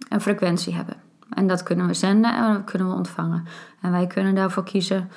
een 0.08 0.20
frequentie 0.20 0.75
hebben. 0.75 0.96
En 1.30 1.46
dat 1.46 1.62
kunnen 1.62 1.87
we 1.87 1.94
zenden 1.94 2.34
en 2.34 2.52
dat 2.52 2.64
kunnen 2.64 2.88
we 2.88 2.94
ontvangen. 2.94 3.44
En 3.80 3.90
wij 3.90 4.06
kunnen 4.06 4.34
daarvoor 4.34 4.64
kiezen 4.64 5.10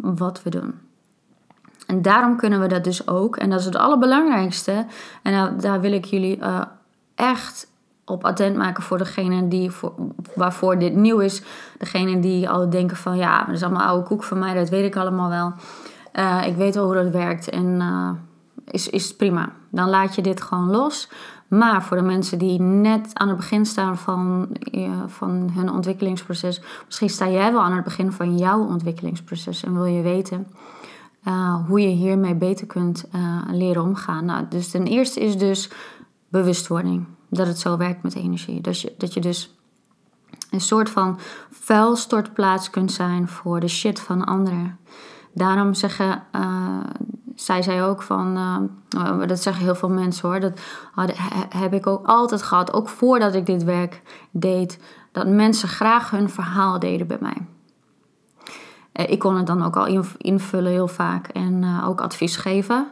wat 0.00 0.42
we 0.42 0.50
doen. 0.50 0.74
En 1.86 2.02
daarom 2.02 2.36
kunnen 2.36 2.60
we 2.60 2.66
dat 2.66 2.84
dus 2.84 3.08
ook. 3.08 3.36
En 3.36 3.50
dat 3.50 3.60
is 3.60 3.64
het 3.64 3.76
allerbelangrijkste. 3.76 4.86
En 5.22 5.32
nou, 5.32 5.56
daar 5.56 5.80
wil 5.80 5.92
ik 5.92 6.04
jullie 6.04 6.38
uh, 6.38 6.60
echt 7.14 7.70
op 8.04 8.24
attent 8.24 8.56
maken 8.56 8.82
voor 8.82 8.98
degene 8.98 9.48
die 9.48 9.70
voor, 9.70 9.92
waarvoor 10.34 10.78
dit 10.78 10.94
nieuw 10.94 11.18
is. 11.18 11.42
Degene 11.78 12.20
die 12.20 12.48
al 12.48 12.70
denken 12.70 12.96
van 12.96 13.16
ja, 13.16 13.44
dat 13.44 13.54
is 13.54 13.62
allemaal 13.62 13.86
oude 13.86 14.06
koek 14.06 14.22
van 14.24 14.38
mij, 14.38 14.54
dat 14.54 14.68
weet 14.68 14.84
ik 14.84 14.96
allemaal 14.96 15.28
wel. 15.28 15.52
Uh, 16.14 16.46
ik 16.46 16.56
weet 16.56 16.74
wel 16.74 16.84
hoe 16.84 16.94
dat 16.94 17.10
werkt 17.10 17.50
en 17.50 17.80
uh, 17.80 18.10
is, 18.64 18.88
is 18.88 19.16
prima. 19.16 19.48
Dan 19.70 19.88
laat 19.88 20.14
je 20.14 20.22
dit 20.22 20.40
gewoon 20.40 20.70
los. 20.70 21.08
Maar 21.48 21.82
voor 21.82 21.96
de 21.96 22.02
mensen 22.02 22.38
die 22.38 22.60
net 22.60 23.10
aan 23.12 23.28
het 23.28 23.36
begin 23.36 23.66
staan 23.66 23.98
van, 23.98 24.48
van 25.06 25.50
hun 25.54 25.70
ontwikkelingsproces, 25.70 26.62
misschien 26.86 27.08
sta 27.08 27.28
jij 27.28 27.52
wel 27.52 27.60
aan 27.60 27.72
het 27.72 27.84
begin 27.84 28.12
van 28.12 28.36
jouw 28.38 28.66
ontwikkelingsproces 28.66 29.64
en 29.64 29.74
wil 29.74 29.84
je 29.84 30.02
weten 30.02 30.46
uh, 31.28 31.66
hoe 31.66 31.80
je 31.80 31.88
hiermee 31.88 32.34
beter 32.34 32.66
kunt 32.66 33.04
uh, 33.14 33.42
leren 33.50 33.82
omgaan. 33.82 34.24
Nou, 34.24 34.46
dus 34.48 34.70
ten 34.70 34.86
eerste 34.86 35.20
is 35.20 35.38
dus 35.38 35.70
bewustwording. 36.28 37.06
Dat 37.30 37.46
het 37.46 37.58
zo 37.58 37.76
werkt 37.76 38.02
met 38.02 38.14
energie. 38.14 38.60
Dat 38.60 38.80
je, 38.80 38.94
dat 38.98 39.14
je 39.14 39.20
dus 39.20 39.54
een 40.50 40.60
soort 40.60 40.90
van 40.90 41.18
vuilstortplaats 41.50 42.70
kunt 42.70 42.92
zijn 42.92 43.28
voor 43.28 43.60
de 43.60 43.68
shit 43.68 44.00
van 44.00 44.24
anderen. 44.24 44.78
Daarom 45.34 45.74
zeggen, 45.74 46.22
uh, 46.36 46.78
zij 47.34 47.62
zei 47.62 47.82
ook 47.82 48.02
van, 48.02 48.36
uh, 48.96 49.26
dat 49.26 49.42
zeggen 49.42 49.64
heel 49.64 49.74
veel 49.74 49.88
mensen 49.88 50.28
hoor, 50.28 50.40
dat 50.40 50.60
heb 51.48 51.74
ik 51.74 51.86
ook 51.86 52.06
altijd 52.06 52.42
gehad, 52.42 52.72
ook 52.72 52.88
voordat 52.88 53.34
ik 53.34 53.46
dit 53.46 53.64
werk 53.64 54.02
deed, 54.30 54.78
dat 55.12 55.26
mensen 55.26 55.68
graag 55.68 56.10
hun 56.10 56.30
verhaal 56.30 56.78
deden 56.78 57.06
bij 57.06 57.18
mij. 57.20 57.46
Uh, 58.92 59.10
ik 59.10 59.18
kon 59.18 59.36
het 59.36 59.46
dan 59.46 59.62
ook 59.62 59.76
al 59.76 60.12
invullen 60.18 60.72
heel 60.72 60.88
vaak 60.88 61.28
en 61.28 61.82
ook 61.84 62.00
advies 62.00 62.36
geven. 62.36 62.86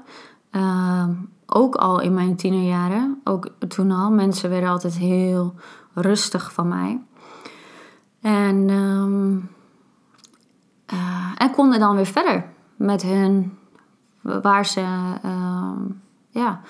Ehm, 0.51 1.13
ook 1.47 1.75
al 1.75 2.01
in 2.01 2.15
mijn 2.15 2.37
tienerjaren, 2.37 3.21
ook 3.25 3.49
toen 3.69 3.91
al, 3.91 4.11
mensen 4.11 4.51
werden 4.51 4.69
altijd 4.69 4.97
heel 4.97 5.55
rustig 5.95 6.53
van 6.53 6.69
mij. 6.69 7.01
En, 8.21 8.71
um, 8.71 9.51
uh, 10.93 11.33
en 11.37 11.51
konden 11.51 11.81
dan 11.81 11.97
weer 11.97 12.07
verder 12.07 12.45
met 12.77 13.03
hun, 13.03 13.59
waar 14.21 14.67
ze, 14.67 14.81
uh, 15.25 15.73
ja, 16.29 16.61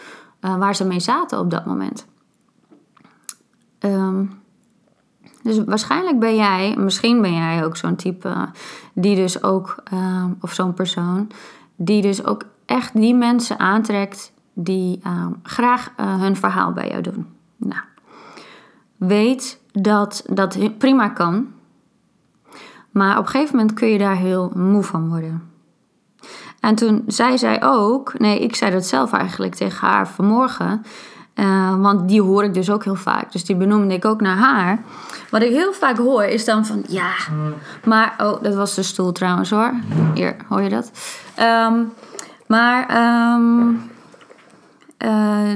waar 0.40 0.74
ze 0.74 0.84
mee 0.84 1.00
zaten 1.00 1.38
op 1.38 1.50
dat 1.50 1.66
moment. 1.66 2.06
Dus 5.42 5.64
waarschijnlijk 5.64 6.18
ben 6.18 6.36
jij, 6.36 6.74
misschien 6.78 7.22
ben 7.22 7.34
jij 7.34 7.64
ook 7.64 7.76
zo'n 7.76 7.96
type 7.96 8.48
die 8.92 9.16
dus 9.16 9.42
ook, 9.42 9.82
of 10.40 10.52
zo'n 10.52 10.74
persoon, 10.74 11.30
die 11.76 12.02
dus 12.02 12.24
ook 12.24 12.44
echt 12.66 12.94
die 12.94 13.14
mensen 13.14 13.58
aantrekt 13.58 14.32
die 14.54 15.00
uh, 15.06 15.26
graag 15.42 15.92
uh, 16.00 16.20
hun 16.20 16.36
verhaal 16.36 16.72
bij 16.72 16.88
jou 16.88 17.02
doen. 17.02 17.26
Nou, 17.56 17.82
weet 18.96 19.60
dat 19.72 20.24
dat 20.26 20.78
prima 20.78 21.08
kan. 21.08 21.46
Maar 22.90 23.18
op 23.18 23.24
een 23.24 23.30
gegeven 23.30 23.56
moment 23.56 23.74
kun 23.74 23.88
je 23.88 23.98
daar 23.98 24.16
heel 24.16 24.52
moe 24.54 24.82
van 24.82 25.08
worden. 25.08 25.50
En 26.60 26.74
toen 26.74 27.04
zei 27.06 27.38
zij 27.38 27.62
ook, 27.62 28.18
nee, 28.18 28.38
ik 28.38 28.56
zei 28.56 28.70
dat 28.70 28.86
zelf 28.86 29.12
eigenlijk 29.12 29.54
tegen 29.54 29.88
haar 29.88 30.08
vanmorgen. 30.08 30.82
Uh, 31.40 31.74
want 31.80 32.08
die 32.08 32.22
hoor 32.22 32.44
ik 32.44 32.54
dus 32.54 32.70
ook 32.70 32.84
heel 32.84 32.94
vaak. 32.94 33.32
Dus 33.32 33.44
die 33.44 33.56
benoemde 33.56 33.94
ik 33.94 34.04
ook 34.04 34.20
naar 34.20 34.36
haar. 34.36 34.82
Wat 35.30 35.42
ik 35.42 35.50
heel 35.50 35.72
vaak 35.72 35.96
hoor 35.96 36.24
is 36.24 36.44
dan 36.44 36.66
van 36.66 36.84
ja, 36.88 37.10
maar. 37.84 38.14
Oh, 38.18 38.42
dat 38.42 38.54
was 38.54 38.74
de 38.74 38.82
stoel 38.82 39.12
trouwens 39.12 39.50
hoor. 39.50 39.72
Hier, 40.14 40.36
hoor 40.48 40.62
je 40.62 40.68
dat? 40.68 40.90
Um, 41.40 41.92
maar 42.46 42.90
uh, 45.04 45.54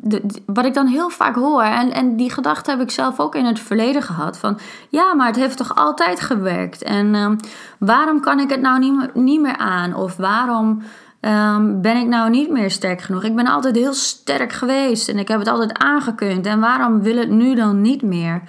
de, 0.00 0.22
wat 0.46 0.64
ik 0.64 0.74
dan 0.74 0.86
heel 0.86 1.08
vaak 1.08 1.34
hoor, 1.34 1.62
en, 1.62 1.92
en 1.92 2.16
die 2.16 2.30
gedachte 2.30 2.70
heb 2.70 2.80
ik 2.80 2.90
zelf 2.90 3.20
ook 3.20 3.34
in 3.34 3.44
het 3.44 3.60
verleden 3.60 4.02
gehad: 4.02 4.38
van 4.38 4.58
ja, 4.88 5.14
maar 5.14 5.26
het 5.26 5.36
heeft 5.36 5.56
toch 5.56 5.74
altijd 5.74 6.20
gewerkt? 6.20 6.82
En 6.82 7.14
um, 7.14 7.36
waarom 7.78 8.20
kan 8.20 8.40
ik 8.40 8.50
het 8.50 8.60
nou 8.60 8.78
niet, 8.78 9.14
niet 9.14 9.40
meer 9.40 9.56
aan? 9.56 9.94
Of 9.94 10.16
waarom 10.16 10.82
um, 11.20 11.82
ben 11.82 11.96
ik 11.96 12.06
nou 12.06 12.30
niet 12.30 12.50
meer 12.50 12.70
sterk 12.70 13.00
genoeg? 13.00 13.24
Ik 13.24 13.36
ben 13.36 13.46
altijd 13.46 13.76
heel 13.76 13.92
sterk 13.92 14.52
geweest 14.52 15.08
en 15.08 15.18
ik 15.18 15.28
heb 15.28 15.38
het 15.38 15.48
altijd 15.48 15.78
aangekund. 15.78 16.46
En 16.46 16.60
waarom 16.60 17.02
wil 17.02 17.16
het 17.16 17.30
nu 17.30 17.54
dan 17.54 17.80
niet 17.80 18.02
meer? 18.02 18.42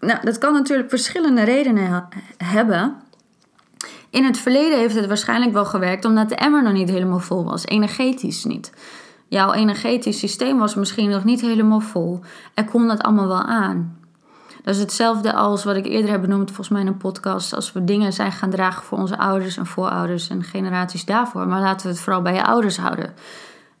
Nou, 0.00 0.18
dat 0.22 0.38
kan 0.38 0.52
natuurlijk 0.52 0.88
verschillende 0.88 1.42
redenen 1.42 2.08
hebben. 2.36 2.96
In 4.10 4.24
het 4.24 4.38
verleden 4.38 4.78
heeft 4.78 4.94
het 4.94 5.06
waarschijnlijk 5.06 5.52
wel 5.52 5.64
gewerkt 5.64 6.04
omdat 6.04 6.28
de 6.28 6.34
emmer 6.34 6.62
nog 6.62 6.72
niet 6.72 6.88
helemaal 6.88 7.18
vol 7.18 7.44
was, 7.44 7.66
energetisch 7.66 8.44
niet. 8.44 8.72
Jouw 9.28 9.52
energetisch 9.52 10.18
systeem 10.18 10.58
was 10.58 10.74
misschien 10.74 11.10
nog 11.10 11.24
niet 11.24 11.40
helemaal 11.40 11.80
vol 11.80 12.20
en 12.54 12.64
kon 12.64 12.88
dat 12.88 13.02
allemaal 13.02 13.28
wel 13.28 13.42
aan. 13.42 13.97
Dat 14.68 14.76
is 14.76 14.82
hetzelfde 14.82 15.32
als 15.32 15.64
wat 15.64 15.76
ik 15.76 15.86
eerder 15.86 16.10
heb 16.10 16.20
benoemd, 16.20 16.46
volgens 16.46 16.68
mij 16.68 16.80
in 16.80 16.86
een 16.86 16.96
podcast. 16.96 17.54
Als 17.54 17.72
we 17.72 17.84
dingen 17.84 18.12
zijn 18.12 18.32
gaan 18.32 18.50
dragen 18.50 18.82
voor 18.82 18.98
onze 18.98 19.18
ouders 19.18 19.56
en 19.56 19.66
voorouders 19.66 20.28
en 20.28 20.42
generaties 20.42 21.04
daarvoor. 21.04 21.46
Maar 21.46 21.60
laten 21.60 21.86
we 21.86 21.92
het 21.92 22.02
vooral 22.02 22.22
bij 22.22 22.34
je 22.34 22.44
ouders 22.44 22.76
houden. 22.76 23.14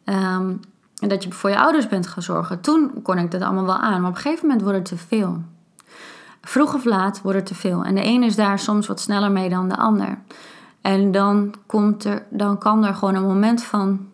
Ehm, 0.04 0.52
en 0.98 1.08
dat 1.08 1.22
je 1.22 1.32
voor 1.32 1.50
je 1.50 1.58
ouders 1.58 1.88
bent 1.88 2.06
gaan 2.06 2.22
zorgen. 2.22 2.60
Toen 2.60 3.02
kon 3.02 3.18
ik 3.18 3.30
dat 3.30 3.42
allemaal 3.42 3.64
wel 3.64 3.76
aan. 3.76 4.00
Maar 4.00 4.10
op 4.10 4.16
een 4.16 4.22
gegeven 4.22 4.46
moment 4.46 4.62
wordt 4.62 4.78
het 4.78 4.88
te 4.88 5.06
veel. 5.06 5.42
Vroeg 6.42 6.74
of 6.74 6.84
laat 6.84 7.22
wordt 7.22 7.38
het 7.38 7.46
te 7.46 7.54
veel. 7.54 7.84
En 7.84 7.94
de 7.94 8.04
een 8.04 8.22
is 8.22 8.36
daar 8.36 8.58
soms 8.58 8.86
wat 8.86 9.00
sneller 9.00 9.32
mee 9.32 9.48
dan 9.48 9.68
de 9.68 9.76
ander. 9.76 10.18
En 10.80 11.12
dan, 11.12 11.54
komt 11.66 12.04
er, 12.04 12.22
dan 12.30 12.58
kan 12.58 12.84
er 12.84 12.94
gewoon 12.94 13.14
een 13.14 13.26
moment 13.26 13.62
van. 13.62 14.08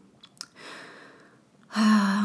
Uh, 1.76 2.24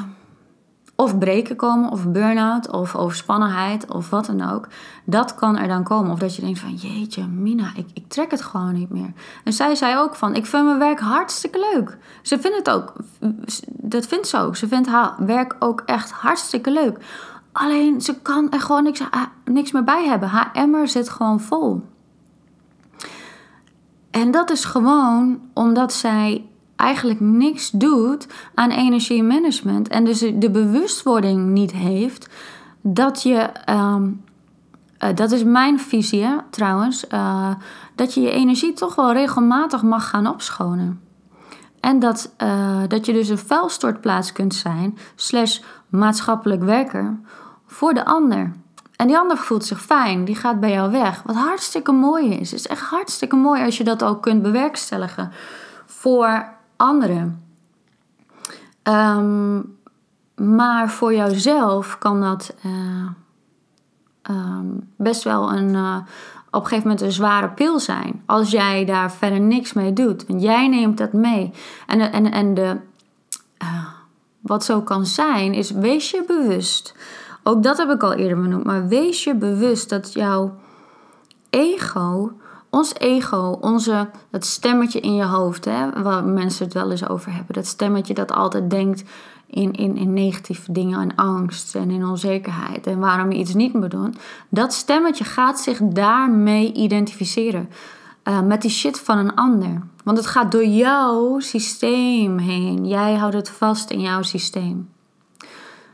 of 1.00 1.18
breken 1.18 1.56
komen, 1.56 1.92
of 1.92 2.08
burn-out, 2.08 2.72
of 2.72 2.96
overspannenheid, 2.96 3.92
of 3.92 4.10
wat 4.10 4.26
dan 4.26 4.52
ook. 4.52 4.68
Dat 5.04 5.36
kan 5.36 5.58
er 5.58 5.68
dan 5.68 5.84
komen. 5.84 6.12
Of 6.12 6.20
dat 6.20 6.36
je 6.36 6.42
denkt 6.42 6.60
van, 6.60 6.74
jeetje, 6.74 7.28
Mina, 7.28 7.72
ik, 7.76 7.88
ik 7.94 8.08
trek 8.08 8.32
het 8.32 8.42
gewoon 8.42 8.74
niet 8.74 8.90
meer. 8.90 9.14
En 9.44 9.54
zij 9.54 9.76
zei 9.76 9.98
ook 9.98 10.16
van, 10.16 10.36
ik 10.36 10.46
vind 10.46 10.66
mijn 10.66 10.80
werk 10.80 11.00
hartstikke 11.00 11.70
leuk. 11.74 11.98
Ze 12.22 12.40
vindt 12.40 12.58
het 12.58 12.70
ook, 12.70 12.94
dat 13.66 14.08
vindt 14.08 14.28
ze 14.28 14.38
ook. 14.38 14.56
Ze 14.56 14.68
vindt 14.68 14.88
haar 14.88 15.14
werk 15.18 15.56
ook 15.60 15.82
echt 15.86 16.12
hartstikke 16.12 16.72
leuk. 16.72 16.98
Alleen, 17.52 18.02
ze 18.02 18.22
kan 18.22 18.52
er 18.52 18.62
gewoon 18.62 18.84
niks, 18.84 19.02
niks 19.46 19.72
meer 19.72 19.84
bij 19.84 20.06
hebben. 20.06 20.30
Haar 20.30 20.50
emmer 20.54 20.88
zit 20.88 21.10
gewoon 21.10 21.40
vol. 21.40 21.82
En 24.12 24.32
dat 24.32 24.52
is 24.52 24.66
gewoon 24.66 25.42
omdat 25.54 25.94
zij 25.94 26.49
eigenlijk 26.80 27.20
niks 27.20 27.70
doet 27.70 28.28
aan 28.54 28.70
energiemanagement 28.70 29.88
en 29.88 30.06
dus 30.06 30.20
de 30.20 30.50
bewustwording 30.52 31.48
niet 31.48 31.72
heeft 31.72 32.30
dat 32.82 33.24
je, 33.24 33.38
ehm, 33.66 34.12
eh, 34.98 35.16
dat 35.16 35.32
is 35.32 35.44
mijn 35.44 35.80
visie 35.80 36.28
trouwens, 36.50 37.06
uh, 37.14 37.50
dat 37.96 38.14
je 38.14 38.22
je 38.22 38.32
energie 38.32 38.74
toch 38.74 38.96
wel 38.96 39.14
regelmatig 39.14 39.84
mag 39.84 40.10
gaan 40.10 40.28
opschonen. 40.28 41.02
En 41.80 42.00
dat, 42.00 42.34
uh, 42.38 42.82
dat 42.88 43.06
je 43.06 43.14
dus 43.14 43.30
een 43.30 43.38
vuilstortplaats 43.38 44.32
kunt 44.32 44.56
zijn, 44.56 44.98
slash 45.16 45.60
maatschappelijk 45.90 46.64
werker, 46.64 47.20
voor 47.68 47.94
de 47.94 48.06
ander. 48.06 48.52
En 48.96 49.08
die 49.08 49.18
ander 49.18 49.38
voelt 49.38 49.66
zich 49.66 49.82
fijn, 49.82 50.26
die 50.26 50.36
gaat 50.36 50.60
bij 50.60 50.72
jou 50.72 50.92
weg. 50.92 51.22
Wat 51.26 51.36
hartstikke 51.36 51.92
mooi 51.92 52.34
is. 52.34 52.52
Het 52.52 52.60
is 52.60 52.68
echt 52.68 52.82
hartstikke 52.82 53.36
mooi 53.36 53.64
als 53.64 53.78
je 53.78 53.84
dat 53.84 54.04
ook 54.04 54.22
kunt 54.22 54.42
bewerkstelligen 54.42 55.32
voor 55.86 56.58
anderen. 56.80 57.44
Um, 58.84 59.78
maar 60.36 60.90
voor 60.90 61.14
jouzelf 61.14 61.98
kan 61.98 62.22
dat 62.22 62.56
uh, 62.66 63.10
um, 64.30 64.90
best 64.96 65.24
wel 65.24 65.52
een, 65.54 65.74
uh, 65.74 65.98
op 66.52 66.62
een 66.62 66.68
gegeven 66.68 66.90
moment 66.90 67.02
een 67.02 67.12
zware 67.12 67.50
pil 67.50 67.80
zijn. 67.80 68.24
Als 68.26 68.52
jij 68.52 68.86
daar 68.86 69.12
verder 69.12 69.40
niks 69.40 69.74
mee 69.74 69.94
doet. 69.94 70.26
Want 70.28 70.42
jij 70.42 70.68
neemt 70.68 70.98
dat 70.98 71.14
mee. 71.14 71.54
En, 71.88 72.12
en, 72.12 72.32
en 72.32 72.54
de, 72.54 72.78
uh, 73.64 73.86
wat 74.40 74.64
zo 74.64 74.82
kan 74.82 75.06
zijn, 75.06 75.54
is 75.54 75.72
wees 75.72 76.10
je 76.10 76.24
bewust. 76.28 76.96
Ook 77.44 77.64
dat 77.64 77.78
heb 77.78 77.90
ik 77.90 78.04
al 78.04 78.14
eerder 78.14 78.42
benoemd. 78.42 78.64
Maar 78.64 78.88
wees 78.88 79.24
je 79.24 79.36
bewust 79.36 79.90
dat 79.90 80.14
jouw 80.14 80.56
ego 81.50 82.32
ons 82.70 82.94
ego, 82.98 83.58
onze, 83.62 84.10
dat 84.30 84.46
stemmetje 84.46 85.00
in 85.00 85.16
je 85.16 85.26
hoofd, 85.26 85.66
hè, 85.66 86.04
waar 86.04 86.24
mensen 86.24 86.66
het 86.66 86.74
wel 86.74 86.92
eens 86.92 87.08
over 87.08 87.34
hebben. 87.34 87.56
Dat 87.56 87.66
stemmetje 87.66 88.14
dat 88.14 88.32
altijd 88.32 88.70
denkt 88.70 89.04
in, 89.48 89.74
in, 89.74 89.98
in 89.98 90.14
negatieve 90.14 90.72
dingen 90.72 91.00
en 91.00 91.16
angst 91.16 91.76
en 91.76 91.90
in 91.90 92.06
onzekerheid 92.06 92.88
en 92.88 93.00
waarom 93.00 93.32
je 93.32 93.38
iets 93.38 93.54
niet 93.54 93.74
moet 93.74 93.92
doen. 93.92 94.16
Dat 94.50 94.74
stemmetje 94.74 95.24
gaat 95.24 95.60
zich 95.60 95.80
daarmee 95.84 96.74
identificeren. 96.74 97.70
Uh, 98.24 98.42
met 98.42 98.62
die 98.62 98.72
shit 98.72 99.00
van 99.00 99.18
een 99.18 99.36
ander. 99.36 99.82
Want 100.04 100.18
het 100.18 100.28
gaat 100.28 100.52
door 100.52 100.66
jouw 100.66 101.40
systeem 101.40 102.38
heen. 102.38 102.88
Jij 102.88 103.16
houdt 103.16 103.36
het 103.36 103.50
vast 103.50 103.90
in 103.90 104.02
jouw 104.02 104.22
systeem. 104.22 104.90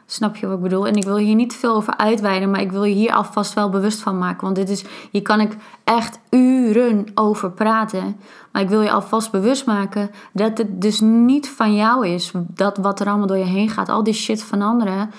Snap 0.08 0.36
je 0.36 0.48
wat 0.48 0.56
ik 0.56 0.62
bedoel? 0.62 0.88
En 0.88 0.96
ik 0.96 1.04
wil 1.04 1.18
hier 1.18 1.36
niet 1.36 1.56
veel 1.56 1.76
over 1.76 1.98
uitweiden, 1.98 2.52
maar 2.52 2.62
ik 2.62 2.72
wil 2.72 2.84
je 2.84 2.94
hier 2.94 3.14
alvast 3.14 3.54
wel 3.54 3.70
bewust 3.70 4.00
van 4.00 4.18
maken. 4.18 4.44
Want 4.44 4.56
dit 4.56 4.70
is, 4.70 4.86
hier 5.12 5.22
kan 5.22 5.40
ik 5.40 5.58
echt 5.84 6.20
uren 6.30 7.06
over 7.16 7.52
praten. 7.52 8.18
Maar 8.52 8.62
ik 8.62 8.70
wil 8.70 8.82
je 8.82 8.92
alvast 8.92 9.32
bewust 9.32 9.66
maken 9.66 10.10
dat 10.34 10.58
het 10.58 10.82
dus 10.82 11.00
niet 11.00 11.50
van 11.50 11.76
jou 11.76 12.08
is. 12.08 12.32
Dat 12.48 12.78
wat 12.78 13.00
er 13.00 13.08
allemaal 13.08 13.28
door 13.28 13.38
je 13.38 13.44
heen 13.44 13.70
gaat, 13.70 13.90
al 13.90 14.04
die 14.04 14.14
shit 14.14 14.44
van 14.44 14.62
anderen, 14.62 15.12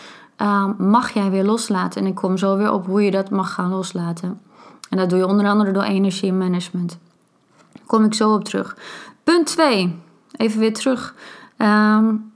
uh, 0.42 0.68
mag 0.79 1.11
jij 1.11 1.31
weer 1.31 1.44
loslaten. 1.44 2.01
En 2.01 2.07
ik 2.07 2.14
kom 2.14 2.37
zo 2.37 2.57
weer 2.57 2.72
op 2.72 2.87
hoe 2.87 3.03
je 3.03 3.11
dat 3.11 3.31
mag 3.31 3.53
gaan 3.53 3.70
loslaten. 3.70 4.40
En 4.90 4.96
dat 4.96 5.11
doe 5.11 5.18
je 5.18 5.27
onder 5.27 5.46
andere 5.46 5.72
door 5.72 5.83
energiemanagement. 5.83 6.99
Daar 7.72 7.87
kom 7.87 8.05
ik 8.05 8.14
zo 8.14 8.35
op 8.35 8.44
terug. 8.44 8.77
Punt 9.25 9.46
2. 9.46 9.99
Even 10.37 10.61
weer 10.61 10.75
terug. 10.75 11.14
Um, 11.59 12.35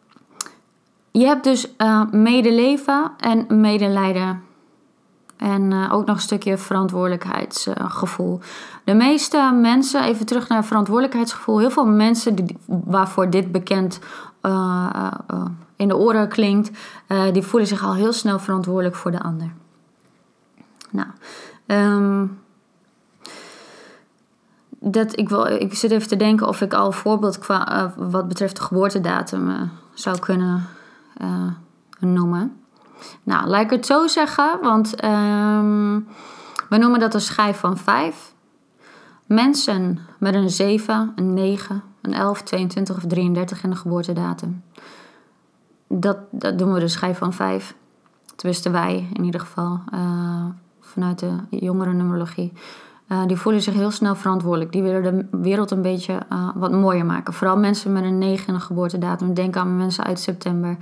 je 1.10 1.24
hebt 1.24 1.44
dus 1.44 1.68
uh, 1.78 2.02
medeleven 2.10 3.10
en 3.18 3.60
medelijden. 3.60 4.42
En 5.36 5.70
uh, 5.70 5.92
ook 5.92 6.06
nog 6.06 6.16
een 6.16 6.22
stukje 6.22 6.58
verantwoordelijkheidsgevoel. 6.58 8.40
de 8.84 8.94
meeste 8.94 9.58
mensen, 9.60 10.02
even 10.02 10.26
terug 10.26 10.48
naar 10.48 10.64
verantwoordelijkheidsgevoel. 10.64 11.58
Heel 11.58 11.70
veel 11.70 11.86
mensen 11.86 12.34
die, 12.34 12.56
waarvoor 12.66 13.30
dit 13.30 13.52
bekend 13.52 13.98
uh, 14.42 15.10
in 15.76 15.88
de 15.88 15.96
oren 15.96 16.28
klinkt, 16.28 16.70
die 17.32 17.42
voelen 17.42 17.68
zich 17.68 17.84
al 17.84 17.94
heel 17.94 18.12
snel 18.12 18.38
verantwoordelijk 18.38 18.94
voor 18.94 19.10
de 19.10 19.20
ander. 19.20 19.52
Nou, 20.90 21.08
um, 21.66 22.38
dat, 24.78 25.18
ik, 25.18 25.28
wil, 25.28 25.46
ik 25.46 25.74
zit 25.74 25.90
even 25.90 26.08
te 26.08 26.16
denken 26.16 26.48
of 26.48 26.60
ik 26.60 26.74
al 26.74 26.92
voorbeeld 26.92 27.38
qua, 27.38 27.92
wat 27.96 28.28
betreft 28.28 28.56
de 28.56 28.62
geboortedatum 28.62 29.70
zou 29.94 30.18
kunnen 30.18 30.68
uh, 31.22 31.46
noemen. 31.98 32.60
Nou, 33.22 33.46
laat 33.46 33.62
ik 33.62 33.70
het 33.70 33.86
zo 33.86 34.06
zeggen, 34.06 34.58
want 34.62 35.04
um, 35.04 36.08
we 36.68 36.76
noemen 36.76 37.00
dat 37.00 37.14
een 37.14 37.20
schijf 37.20 37.58
van 37.58 37.76
5. 37.76 38.34
Mensen 39.26 39.98
met 40.18 40.34
een 40.34 40.50
7, 40.50 41.12
een 41.16 41.34
9, 41.34 41.82
een 42.02 42.14
11, 42.14 42.42
22 42.42 42.96
of 42.96 43.06
33 43.06 43.62
in 43.62 43.70
de 43.70 43.76
geboortedatum. 43.76 44.62
Dat, 45.88 46.18
dat 46.30 46.58
doen 46.58 46.72
we 46.72 46.80
de 46.80 46.88
schijf 46.88 47.18
van 47.18 47.32
5. 47.32 47.74
Tenminste, 48.36 48.70
wij 48.70 49.08
in 49.12 49.24
ieder 49.24 49.40
geval, 49.40 49.80
uh, 49.94 50.44
vanuit 50.80 51.18
de 51.18 51.36
jongere 51.50 51.92
numerologie. 51.92 52.52
Uh, 53.12 53.26
die 53.26 53.36
voelen 53.36 53.62
zich 53.62 53.74
heel 53.74 53.90
snel 53.90 54.14
verantwoordelijk. 54.14 54.72
Die 54.72 54.82
willen 54.82 55.02
de 55.02 55.38
wereld 55.38 55.70
een 55.70 55.82
beetje 55.82 56.18
uh, 56.32 56.48
wat 56.54 56.72
mooier 56.72 57.06
maken. 57.06 57.34
Vooral 57.34 57.56
mensen 57.56 57.92
met 57.92 58.04
een 58.04 58.18
9 58.18 58.46
in 58.46 58.54
de 58.54 58.60
geboortedatum. 58.60 59.34
Denk 59.34 59.56
aan 59.56 59.76
mensen 59.76 60.04
uit 60.04 60.20
september. 60.20 60.76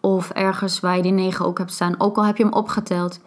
Of 0.00 0.30
ergens 0.30 0.80
waar 0.80 0.96
je 0.96 1.02
die 1.02 1.12
9 1.12 1.46
ook 1.46 1.58
hebt 1.58 1.72
staan. 1.72 1.94
Ook 1.98 2.16
al 2.16 2.24
heb 2.24 2.36
je 2.36 2.42
hem 2.42 2.52
opgeteld. 2.52 3.20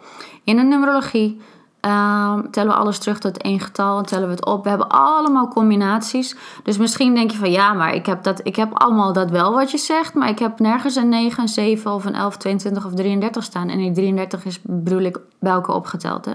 In 0.44 0.56
de 0.56 0.62
numerologie 0.62 1.40
Ehm, 1.80 2.50
tellen 2.50 2.72
we 2.72 2.78
alles 2.78 2.98
terug 2.98 3.18
tot 3.18 3.42
één 3.42 3.60
getal, 3.60 4.02
tellen 4.02 4.28
we 4.28 4.34
het 4.34 4.46
op. 4.46 4.62
We 4.62 4.68
hebben 4.68 4.88
allemaal 4.88 5.48
combinaties. 5.48 6.36
Dus 6.62 6.78
misschien 6.78 7.14
denk 7.14 7.30
je 7.30 7.38
van 7.38 7.50
ja, 7.50 7.72
maar 7.72 7.94
ik 7.94 8.06
heb, 8.06 8.22
dat, 8.22 8.40
ik 8.42 8.56
heb 8.56 8.78
allemaal 8.78 9.12
dat 9.12 9.30
wel 9.30 9.52
wat 9.52 9.70
je 9.70 9.78
zegt. 9.78 10.14
Maar 10.14 10.28
ik 10.28 10.38
heb 10.38 10.58
nergens 10.58 10.96
een 10.96 11.08
9, 11.08 11.42
een 11.42 11.48
7 11.48 11.92
of 11.92 12.04
een 12.04 12.14
11, 12.14 12.36
22 12.36 12.86
of 12.86 12.94
33 12.94 13.44
staan. 13.44 13.68
En 13.68 13.78
die 13.78 13.92
33 13.92 14.44
is 14.44 14.60
bedoel 14.62 15.00
ik 15.00 15.20
bij 15.38 15.52
elkaar 15.52 15.74
opgeteld. 15.74 16.24
Hè? 16.24 16.32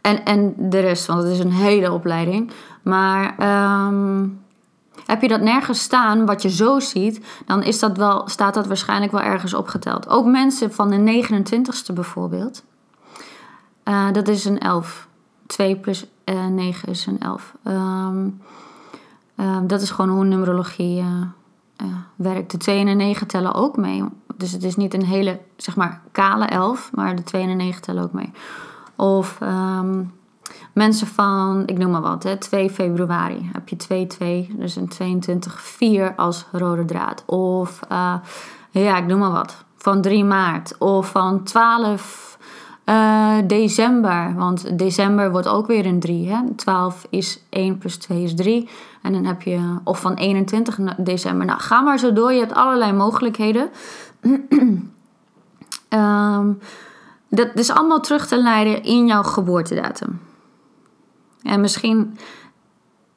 En, 0.00 0.24
en 0.24 0.54
de 0.56 0.80
rest, 0.80 1.06
want 1.06 1.22
het 1.22 1.32
is 1.32 1.38
een 1.38 1.52
hele 1.52 1.92
opleiding. 1.92 2.50
Maar 2.82 3.34
ehm, 3.38 4.26
heb 5.06 5.22
je 5.22 5.28
dat 5.28 5.40
nergens 5.40 5.80
staan, 5.80 6.26
wat 6.26 6.42
je 6.42 6.50
zo 6.50 6.80
ziet, 6.80 7.20
dan 7.46 7.62
is 7.62 7.78
dat 7.78 7.96
wel, 7.96 8.28
staat 8.28 8.54
dat 8.54 8.66
waarschijnlijk 8.66 9.12
wel 9.12 9.20
ergens 9.20 9.54
opgeteld. 9.54 10.08
Ook 10.08 10.26
mensen 10.26 10.72
van 10.72 10.90
de 10.90 11.24
29ste 11.24 11.94
bijvoorbeeld. 11.94 12.64
Uh, 13.84 14.12
dat 14.12 14.28
is 14.28 14.44
een 14.44 14.58
11. 14.58 15.08
2 15.46 15.76
plus 15.76 16.06
uh, 16.24 16.44
eh, 16.44 16.50
9 16.50 16.88
is 16.88 17.06
een 17.06 17.20
11. 17.20 17.54
Um, 17.64 17.72
ehm, 17.74 19.46
uh, 19.46 19.58
dat 19.62 19.80
is 19.80 19.90
gewoon 19.90 20.10
hoe 20.10 20.24
numerologie 20.24 21.02
uh, 21.02 21.06
werkt. 22.16 22.50
De 22.50 22.56
2 22.56 22.78
en 22.78 22.86
de 22.86 22.92
9 22.92 23.26
tellen 23.26 23.54
ook 23.54 23.76
mee. 23.76 24.04
Dus 24.36 24.52
het 24.52 24.62
is 24.62 24.76
niet 24.76 24.94
een 24.94 25.04
hele, 25.04 25.40
zeg 25.56 25.76
maar, 25.76 26.00
kale 26.12 26.44
11, 26.44 26.90
maar 26.94 27.16
de 27.16 27.22
2 27.22 27.42
en 27.42 27.48
de 27.48 27.54
9 27.54 27.82
tellen 27.82 28.02
ook 28.02 28.12
mee. 28.12 28.32
Of 29.00 29.38
um, 29.42 30.12
mensen 30.72 31.06
van, 31.06 31.62
ik 31.66 31.78
noem 31.78 31.90
maar 31.90 32.00
wat, 32.00 32.22
hè, 32.22 32.36
2 32.36 32.70
februari 32.70 33.50
heb 33.52 33.68
je 33.68 34.46
2-2, 34.50 34.56
dus 34.56 34.76
een 34.76 34.90
22-4 36.12 36.14
als 36.16 36.46
rode 36.52 36.84
draad. 36.84 37.24
Of 37.26 37.80
ja, 38.70 38.96
ik 38.96 39.06
noem 39.06 39.18
maar 39.18 39.30
wat, 39.30 39.64
van 39.76 40.02
3 40.02 40.24
maart. 40.24 40.78
Of 40.78 41.10
van 41.10 41.42
12 41.42 42.38
uh, 42.84 43.36
december, 43.46 44.34
want 44.36 44.78
december 44.78 45.30
wordt 45.30 45.48
ook 45.48 45.66
weer 45.66 45.86
een 45.86 46.00
3. 46.00 46.28
Hè? 46.28 46.38
12 46.56 47.06
is 47.10 47.42
1 47.48 47.78
plus 47.78 47.96
2 47.96 48.22
is 48.22 48.34
3. 48.34 48.68
En 49.02 49.12
dan 49.12 49.24
heb 49.24 49.42
je, 49.42 49.76
of 49.84 50.00
van 50.00 50.14
21 50.14 50.78
december. 50.96 51.46
Nou, 51.46 51.60
ga 51.60 51.80
maar 51.80 51.98
zo 51.98 52.12
door. 52.12 52.32
Je 52.32 52.40
hebt 52.40 52.54
allerlei 52.54 52.92
mogelijkheden. 52.92 53.70
um, 55.88 56.58
dat 57.30 57.48
is 57.54 57.70
allemaal 57.70 58.00
terug 58.00 58.26
te 58.26 58.42
leiden 58.42 58.82
in 58.82 59.06
jouw 59.06 59.22
geboortedatum. 59.22 60.20
En 61.42 61.60
misschien 61.60 62.18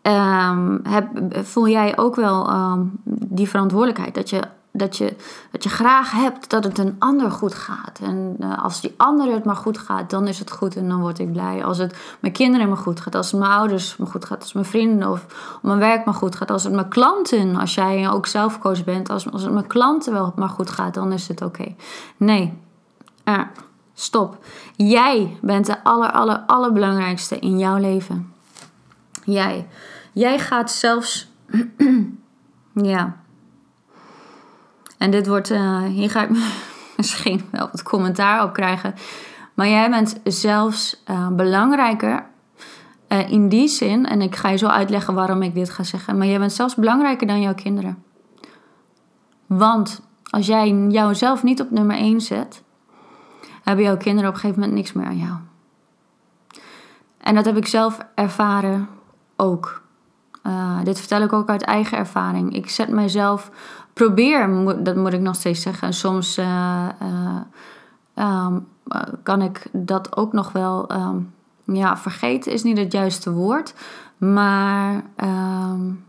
um, 0.01 0.79
heb, 0.83 1.07
voel 1.43 1.67
jij 1.67 1.97
ook 1.97 2.15
wel 2.15 2.53
um, 2.53 2.91
die 3.05 3.49
verantwoordelijkheid 3.49 4.15
dat 4.15 4.29
je 4.29 4.41
dat 4.73 4.97
je, 4.97 5.15
dat 5.51 5.63
je 5.63 5.69
graag 5.69 6.11
hebt 6.11 6.49
dat 6.49 6.63
het 6.63 6.77
een 6.77 6.95
ander 6.99 7.31
goed 7.31 7.53
gaat. 7.53 7.99
En 8.03 8.35
uh, 8.39 8.63
als 8.63 8.81
die 8.81 8.93
ander 8.97 9.33
het 9.33 9.45
maar 9.45 9.55
goed 9.55 9.77
gaat, 9.77 10.09
dan 10.09 10.27
is 10.27 10.39
het 10.39 10.51
goed 10.51 10.75
en 10.75 10.89
dan 10.89 10.99
word 10.99 11.19
ik 11.19 11.31
blij. 11.31 11.65
Als 11.65 11.77
het 11.77 11.95
mijn 12.19 12.33
kinderen 12.33 12.69
me 12.69 12.75
goed 12.75 12.99
gaat, 12.99 13.15
als 13.15 13.31
mijn 13.31 13.51
ouders 13.51 13.97
me 13.97 14.05
goed 14.05 14.25
gaat, 14.25 14.41
als 14.41 14.53
mijn 14.53 14.65
vrienden 14.65 15.09
of 15.09 15.25
mijn 15.61 15.79
werk 15.79 16.05
me 16.05 16.13
goed 16.13 16.35
gaat, 16.35 16.51
als 16.51 16.63
het 16.63 16.73
mijn 16.73 16.87
klanten, 16.87 17.55
als 17.55 17.75
jij 17.75 18.09
ook 18.09 18.25
zelfcoach 18.25 18.83
bent, 18.83 19.09
als, 19.09 19.31
als 19.31 19.43
het 19.43 19.53
mijn 19.53 19.67
klanten 19.67 20.13
wel 20.13 20.33
maar 20.35 20.49
goed 20.49 20.69
gaat, 20.69 20.93
dan 20.93 21.11
is 21.11 21.27
het 21.27 21.41
oké. 21.41 21.75
Nee, 22.17 22.53
uh, 23.25 23.39
stop. 23.93 24.45
Jij 24.75 25.37
bent 25.41 25.65
de 25.65 25.83
aller, 25.83 26.11
aller, 26.11 26.43
allerbelangrijkste 26.47 27.39
in 27.39 27.57
jouw 27.57 27.77
leven. 27.77 28.33
Jij. 29.23 29.67
Jij 30.11 30.39
gaat 30.39 30.71
zelfs. 30.71 31.31
ja 32.73 33.21
en 35.03 35.11
dit 35.11 35.27
wordt, 35.27 35.51
uh, 35.51 35.83
hier 35.83 36.09
ga 36.09 36.23
ik 36.23 36.29
misschien 36.97 37.41
wel 37.51 37.69
wat 37.71 37.83
commentaar 37.83 38.43
op 38.43 38.53
krijgen. 38.53 38.93
Maar 39.53 39.67
jij 39.67 39.89
bent 39.89 40.19
zelfs 40.23 41.03
uh, 41.07 41.27
belangrijker 41.27 42.25
uh, 43.09 43.31
in 43.31 43.49
die 43.49 43.67
zin, 43.67 44.05
en 44.05 44.21
ik 44.21 44.35
ga 44.35 44.49
je 44.49 44.57
zo 44.57 44.67
uitleggen 44.67 45.13
waarom 45.13 45.41
ik 45.41 45.53
dit 45.53 45.69
ga 45.69 45.83
zeggen. 45.83 46.17
Maar 46.17 46.27
jij 46.27 46.39
bent 46.39 46.53
zelfs 46.53 46.75
belangrijker 46.75 47.27
dan 47.27 47.41
jouw 47.41 47.53
kinderen. 47.53 48.03
Want 49.45 50.01
als 50.29 50.45
jij 50.45 50.87
jouzelf 50.89 51.43
niet 51.43 51.61
op 51.61 51.71
nummer 51.71 51.95
1 51.95 52.21
zet, 52.21 52.63
hebben 53.63 53.85
jouw 53.85 53.97
kinderen 53.97 54.29
op 54.29 54.35
een 54.35 54.41
gegeven 54.41 54.61
moment 54.61 54.77
niks 54.77 54.93
meer 54.93 55.05
aan 55.05 55.17
jou. 55.17 55.37
En 57.17 57.35
dat 57.35 57.45
heb 57.45 57.57
ik 57.57 57.67
zelf 57.67 57.97
ervaren 58.15 58.89
ook. 59.35 59.81
dit 60.83 60.99
vertel 60.99 61.21
ik 61.21 61.33
ook 61.33 61.49
uit 61.49 61.61
eigen 61.61 61.97
ervaring. 61.97 62.55
Ik 62.55 62.69
zet 62.69 62.89
mijzelf 62.89 63.51
probeer, 63.93 64.65
dat 64.83 64.95
moet 64.95 65.13
ik 65.13 65.19
nog 65.19 65.35
steeds 65.35 65.61
zeggen. 65.61 65.93
Soms 65.93 66.37
uh, 66.37 66.87
uh, 68.17 68.47
kan 69.23 69.41
ik 69.41 69.67
dat 69.71 70.15
ook 70.15 70.33
nog 70.33 70.51
wel. 70.51 70.91
Um, 70.91 71.33
ja, 71.65 71.97
vergeten 71.97 72.51
is 72.51 72.63
niet 72.63 72.77
het 72.77 72.91
juiste 72.91 73.31
woord. 73.31 73.73
Maar 74.17 75.03
um, 75.15 76.03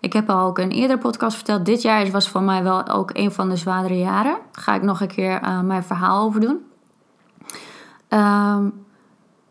ik 0.00 0.12
heb 0.12 0.30
al 0.30 0.46
ook 0.46 0.58
een 0.58 0.70
eerdere 0.70 0.98
podcast 0.98 1.36
verteld. 1.36 1.64
Dit 1.64 1.82
jaar 1.82 2.10
was 2.10 2.28
voor 2.28 2.42
mij 2.42 2.62
wel 2.62 2.88
ook 2.88 3.10
een 3.12 3.32
van 3.32 3.48
de 3.48 3.56
zwaardere 3.56 3.98
jaren. 3.98 4.38
Daar 4.52 4.62
ga 4.62 4.74
ik 4.74 4.82
nog 4.82 5.00
een 5.00 5.08
keer 5.08 5.42
uh, 5.42 5.60
mijn 5.60 5.82
verhaal 5.82 6.24
over 6.24 6.40
doen. 6.40 6.64
Um, 8.08 8.84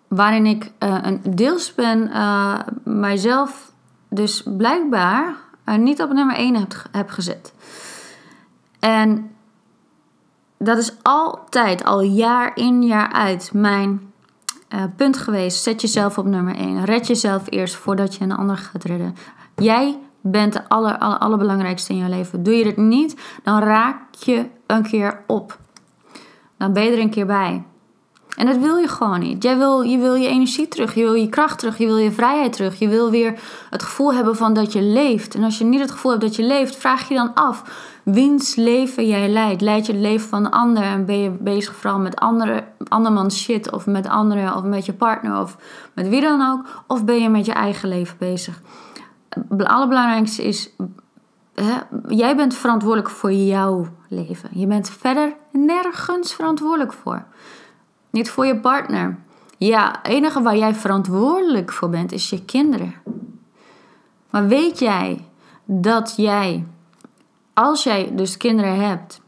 waarin 0.07 0.45
ik 0.45 0.71
een 0.79 1.21
deels 1.29 1.73
ben 1.73 2.11
mijzelf 2.83 3.71
dus 4.09 4.43
blijkbaar 4.57 5.35
niet 5.77 6.01
op 6.01 6.13
nummer 6.13 6.35
1 6.35 6.55
heb, 6.55 6.73
heb 6.91 7.09
gezet. 7.09 7.53
En 8.79 9.31
dat 10.57 10.77
is 10.77 10.93
altijd, 11.01 11.83
al 11.83 12.01
jaar 12.01 12.51
in 12.55 12.83
jaar 12.83 13.11
uit, 13.11 13.49
mijn 13.53 14.13
punt 14.95 15.17
geweest. 15.17 15.63
Zet 15.63 15.81
jezelf 15.81 16.17
op 16.17 16.25
nummer 16.25 16.55
1. 16.55 16.85
Red 16.85 17.07
jezelf 17.07 17.43
eerst 17.49 17.75
voordat 17.75 18.15
je 18.15 18.23
een 18.23 18.31
ander 18.31 18.57
gaat 18.57 18.83
redden. 18.83 19.15
Jij 19.55 19.99
bent 20.31 20.53
de 20.53 20.69
aller, 20.69 20.97
aller, 20.97 21.17
allerbelangrijkste 21.17 21.93
in 21.93 21.99
je 21.99 22.09
leven. 22.09 22.43
Doe 22.43 22.53
je 22.53 22.63
dit 22.63 22.77
niet, 22.77 23.15
dan 23.43 23.59
raak 23.59 24.15
je 24.15 24.45
een 24.67 24.83
keer 24.83 25.23
op. 25.27 25.57
Dan 26.57 26.73
ben 26.73 26.83
je 26.83 26.91
er 26.91 26.99
een 26.99 27.09
keer 27.09 27.25
bij. 27.25 27.63
En 28.35 28.45
dat 28.45 28.57
wil 28.57 28.77
je 28.77 28.87
gewoon 28.87 29.19
niet. 29.19 29.43
Jij 29.43 29.57
wil, 29.57 29.81
je 29.81 29.97
wil 29.97 30.15
je 30.15 30.27
energie 30.27 30.67
terug, 30.67 30.95
je 30.95 31.03
wil 31.03 31.13
je 31.13 31.29
kracht 31.29 31.59
terug, 31.59 31.77
je 31.77 31.85
wil 31.85 31.97
je 31.97 32.11
vrijheid 32.11 32.53
terug. 32.53 32.79
Je 32.79 32.87
wil 32.87 33.11
weer 33.11 33.39
het 33.69 33.83
gevoel 33.83 34.13
hebben 34.13 34.35
van 34.35 34.53
dat 34.53 34.73
je 34.73 34.81
leeft. 34.81 35.35
En 35.35 35.43
als 35.43 35.57
je 35.57 35.63
niet 35.63 35.79
het 35.79 35.91
gevoel 35.91 36.11
hebt 36.11 36.23
dat 36.23 36.35
je 36.35 36.43
leeft, 36.43 36.75
vraag 36.75 37.07
je 37.07 37.15
dan 37.15 37.33
af: 37.33 37.63
wiens 38.03 38.55
leven 38.55 39.07
jij 39.07 39.29
leidt? 39.29 39.61
Leid 39.61 39.85
je 39.85 39.91
het 39.91 40.01
leven 40.01 40.29
van 40.29 40.45
een 40.45 40.51
ander 40.51 40.83
en 40.83 41.05
ben 41.05 41.19
je 41.19 41.29
bezig 41.29 41.75
vooral 41.75 41.99
met 41.99 42.15
andere, 42.15 42.63
andermans 42.87 43.37
shit 43.37 43.71
of 43.71 43.85
met 43.85 44.07
anderen 44.07 44.55
of 44.55 44.63
met 44.63 44.85
je 44.85 44.93
partner 44.93 45.39
of 45.39 45.57
met 45.93 46.09
wie 46.09 46.21
dan 46.21 46.41
ook? 46.51 46.83
Of 46.87 47.05
ben 47.05 47.21
je 47.21 47.29
met 47.29 47.45
je 47.45 47.53
eigen 47.53 47.89
leven 47.89 48.17
bezig? 48.19 48.61
Het 49.49 49.65
allerbelangrijkste 49.65 50.43
is: 50.43 50.69
hè, 51.53 51.73
jij 52.07 52.35
bent 52.35 52.55
verantwoordelijk 52.55 53.09
voor 53.09 53.31
jouw 53.31 53.87
leven. 54.09 54.49
Je 54.53 54.67
bent 54.67 54.89
verder 54.89 55.33
nergens 55.51 56.33
verantwoordelijk 56.33 56.93
voor. 56.93 57.25
Niet 58.09 58.29
voor 58.29 58.45
je 58.45 58.59
partner. 58.59 59.17
Ja, 59.57 59.87
het 60.01 60.11
enige 60.11 60.41
waar 60.41 60.57
jij 60.57 60.75
verantwoordelijk 60.75 61.71
voor 61.71 61.89
bent 61.89 62.11
is 62.11 62.29
je 62.29 62.45
kinderen. 62.45 62.93
Maar 64.29 64.47
weet 64.47 64.79
jij 64.79 65.27
dat 65.65 66.13
jij, 66.17 66.65
als 67.53 67.83
jij 67.83 68.11
dus 68.15 68.37
kinderen 68.37 68.79
hebt, 68.79 69.21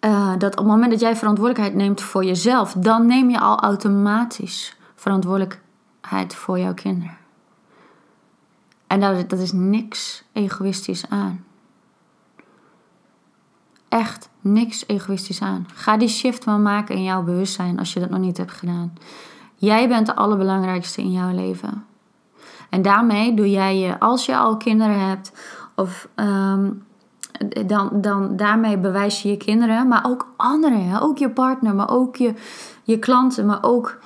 uh, 0.00 0.32
dat 0.38 0.50
op 0.50 0.58
het 0.58 0.66
moment 0.66 0.90
dat 0.90 1.00
jij 1.00 1.16
verantwoordelijkheid 1.16 1.76
neemt 1.76 2.00
voor 2.00 2.24
jezelf, 2.24 2.72
dan 2.72 3.06
neem 3.06 3.30
je 3.30 3.40
al 3.40 3.58
automatisch 3.58 4.76
verantwoordelijkheid 4.94 6.34
voor 6.34 6.58
jouw 6.58 6.74
kinderen. 6.74 7.16
En 8.92 9.00
dat, 9.00 9.30
dat 9.30 9.38
is 9.38 9.52
niks 9.52 10.24
egoïstisch 10.32 11.08
aan 11.08 11.44
echt 13.92 14.28
niks 14.40 14.84
egoïstisch 14.86 15.40
aan. 15.40 15.66
Ga 15.74 15.96
die 15.96 16.08
shift 16.08 16.46
maar 16.46 16.58
maken 16.58 16.94
in 16.94 17.02
jouw 17.02 17.22
bewustzijn 17.22 17.78
als 17.78 17.92
je 17.92 18.00
dat 18.00 18.10
nog 18.10 18.18
niet 18.18 18.36
hebt 18.36 18.52
gedaan. 18.52 18.92
Jij 19.54 19.88
bent 19.88 20.06
de 20.06 20.14
allerbelangrijkste 20.14 21.00
in 21.00 21.12
jouw 21.12 21.34
leven. 21.34 21.84
En 22.70 22.82
daarmee 22.82 23.34
doe 23.34 23.50
jij 23.50 23.78
je, 23.78 24.00
als 24.00 24.26
je 24.26 24.36
al 24.36 24.56
kinderen 24.56 25.08
hebt, 25.08 25.32
of 25.74 26.08
ehm, 26.14 26.70
dan, 27.66 27.90
dan 27.92 28.36
daarmee 28.36 28.78
bewijs 28.78 29.22
je 29.22 29.28
je 29.28 29.36
kinderen, 29.36 29.88
maar 29.88 30.04
ook 30.06 30.32
anderen, 30.36 31.00
ook 31.00 31.18
je 31.18 31.30
partner, 31.30 31.74
maar 31.74 31.90
ook 31.90 32.16
je, 32.16 32.34
je 32.82 32.98
klanten, 32.98 33.46
maar 33.46 33.62
ook 33.62 33.98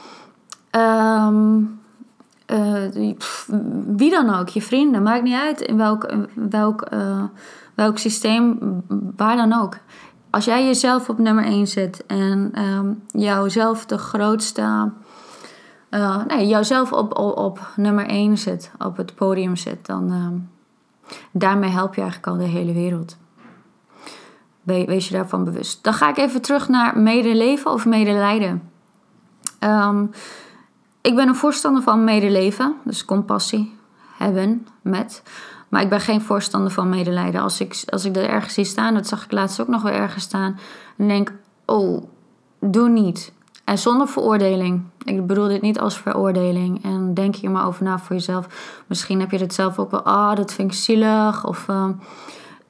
ehm, 2.46 3.00
eh, 3.00 3.14
wie 3.96 4.10
dan 4.10 4.34
ook, 4.34 4.48
je 4.48 4.62
vrienden, 4.62 5.02
maakt 5.02 5.22
niet 5.22 5.40
uit 5.40 5.60
in 5.60 5.76
welk, 5.76 6.14
welk 6.34 6.86
uh, 6.92 7.24
welk 7.74 7.98
systeem, 7.98 8.58
waar 9.16 9.36
dan 9.36 9.52
ook. 9.52 9.76
Als 10.30 10.44
jij 10.44 10.64
jezelf 10.64 11.08
op 11.08 11.18
nummer 11.18 11.44
1 11.44 11.66
zet 11.66 12.04
en 12.06 12.62
um, 12.62 13.02
jouzelf 13.06 13.86
de 13.86 13.98
grootste. 13.98 14.90
Nee, 16.26 16.46
jouzelf 16.46 16.92
op, 16.92 17.18
op, 17.18 17.38
op, 17.38 17.72
nummer 17.76 18.06
1 18.06 18.38
zet, 18.38 18.70
op 18.78 18.96
het 18.96 19.14
podium 19.14 19.56
zet, 19.56 19.86
dan 19.86 20.12
um, 20.12 20.50
daarmee 21.30 21.70
help 21.70 21.94
je 21.94 22.00
eigenlijk 22.00 22.30
al 22.32 22.38
de 22.38 22.50
hele 22.50 22.72
wereld. 22.72 23.16
Wees 24.62 25.08
je 25.08 25.14
daarvan 25.14 25.44
bewust. 25.44 25.84
Dan 25.84 25.92
ga 25.92 26.08
ik 26.08 26.16
even 26.16 26.42
terug 26.42 26.68
naar 26.68 26.98
medeleven 26.98 27.72
of 27.72 27.86
medelijden. 27.86 28.70
Ehm, 29.58 30.06
ik 31.06 31.14
ben 31.14 31.28
een 31.28 31.34
voorstander 31.34 31.82
van 31.82 32.04
medeleven, 32.04 32.74
dus 32.84 33.04
compassie 33.04 33.74
hebben 34.16 34.66
met. 34.82 35.22
Maar 35.68 35.82
ik 35.82 35.88
ben 35.88 36.00
geen 36.00 36.20
voorstander 36.20 36.70
van 36.70 36.88
medelijden. 36.88 37.40
Als 37.40 37.60
ik, 37.60 37.82
als 37.86 38.04
ik 38.04 38.14
dat 38.14 38.24
ergens 38.24 38.54
zie 38.54 38.64
staan, 38.64 38.94
dat 38.94 39.06
zag 39.06 39.24
ik 39.24 39.32
laatst 39.32 39.60
ook 39.60 39.68
nog 39.68 39.82
wel 39.82 39.92
ergens 39.92 40.24
staan, 40.24 40.58
dan 40.96 41.08
denk 41.08 41.32
oh, 41.64 42.02
doe 42.60 42.88
niet. 42.88 43.32
En 43.64 43.78
zonder 43.78 44.08
veroordeling. 44.08 44.82
Ik 45.04 45.26
bedoel 45.26 45.48
dit 45.48 45.62
niet 45.62 45.78
als 45.78 45.98
veroordeling. 45.98 46.84
En 46.84 47.14
denk 47.14 47.36
hier 47.36 47.50
maar 47.50 47.66
over 47.66 47.84
na 47.84 47.98
voor 47.98 48.16
jezelf. 48.16 48.46
Misschien 48.86 49.20
heb 49.20 49.30
je 49.30 49.38
het 49.38 49.54
zelf 49.54 49.78
ook 49.78 49.90
wel, 49.90 50.02
ah, 50.02 50.30
oh, 50.30 50.36
dat 50.36 50.52
vind 50.52 50.72
ik 50.72 50.78
zielig. 50.78 51.46
Of 51.46 51.68
ehm, 51.68 51.92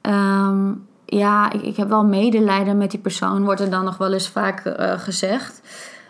ehm, 0.01 0.71
ja, 1.05 1.51
ik, 1.51 1.61
ik, 1.61 1.75
heb 1.75 1.89
wel 1.89 2.05
medelijden 2.05 2.77
met 2.77 2.91
die 2.91 2.99
persoon, 2.99 3.43
wordt 3.43 3.61
er 3.61 3.69
dan 3.69 3.83
nog 3.83 3.97
wel 3.97 4.13
eens 4.13 4.29
vaak 4.29 4.65
uh, 4.65 4.91
gezegd. 4.99 5.61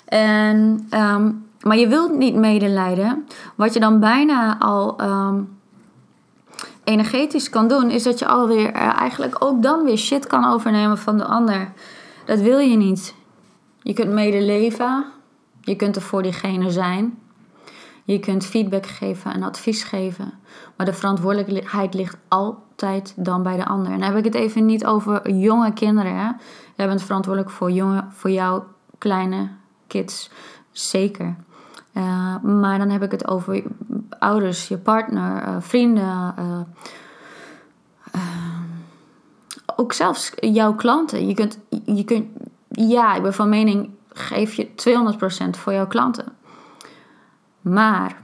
En, 0.06 0.88
ehm, 0.90 1.32
maar 1.68 1.78
je 1.78 1.88
wilt 1.88 2.18
niet 2.18 2.36
medelijden. 2.36 3.28
Wat 3.56 3.74
je 3.74 3.80
dan 3.80 4.00
bijna 4.00 4.60
al 4.60 4.96
energetisch 6.88 7.50
kan 7.50 7.68
doen, 7.68 7.90
is 7.90 8.04
dat 8.04 8.20
je 8.20 8.28
alweer 8.28 8.76
uh, 8.76 9.00
eigenlijk 9.00 9.44
ook 9.44 9.62
dan 9.62 9.84
weer 9.84 9.98
shit 9.98 10.28
kan 10.28 10.46
overnemen 10.46 10.98
van 10.98 11.18
de 11.18 11.26
ander. 11.26 11.72
Dat 12.26 12.40
wil 12.40 12.60
je 12.60 12.78
niet. 12.78 13.16
Je 13.82 13.94
kunt 13.94 14.12
medeleven, 14.12 15.06
je 15.62 15.76
kunt 15.76 15.96
er 15.96 16.02
voor 16.02 16.24
diegene 16.24 16.72
zijn, 16.72 17.20
je 18.04 18.20
kunt 18.20 18.46
feedback 18.46 18.86
geven 18.86 19.34
en 19.34 19.44
advies 19.44 19.84
geven, 19.84 20.34
maar 20.76 20.86
de 20.86 20.94
verantwoordelijkheid 20.94 21.94
ligt 21.94 22.18
altijd 22.28 23.14
dan 23.16 23.44
bij 23.44 23.56
de 23.56 23.66
ander. 23.66 23.92
En 23.92 24.00
dan 24.00 24.10
heb 24.10 24.18
ik 24.18 24.34
het 24.34 24.36
even 24.36 24.66
niet 24.66 24.86
over 24.86 25.32
jonge 25.32 25.74
kinderen. 25.74 26.16
Hè? 26.16 26.30
Jij 26.76 26.88
bent 26.88 27.04
verantwoordelijk 27.04 27.52
voor, 27.52 27.72
jonge, 27.72 28.06
voor 28.10 28.32
jouw 28.32 28.66
kleine 28.98 29.50
kids, 29.88 30.30
zeker. 30.72 31.36
Uh, 31.98 32.40
maar 32.40 32.78
dan 32.78 32.90
heb 32.90 33.04
ik 33.04 33.12
het 33.12 33.28
over 33.28 33.64
ouders, 34.20 34.68
je 34.68 34.78
partner, 34.78 35.48
uh, 35.48 35.56
vrienden. 35.60 36.34
Uh, 36.40 36.60
ook 39.76 39.94
zelfs 39.94 40.32
jouw 40.40 40.74
klanten. 40.74 41.28
Je 41.28 41.34
kunt, 41.34 41.60
je 41.86 42.04
kunt 42.04 42.26
ja, 42.70 43.16
ik 43.16 43.22
ben 43.22 43.34
van 43.34 43.50
mening, 43.50 43.90
geef 44.14 44.54
je 44.54 44.68
200% 45.46 45.50
voor 45.50 45.74
jouw 45.74 45.88
klanten. 45.88 46.26
Maar 47.62 48.18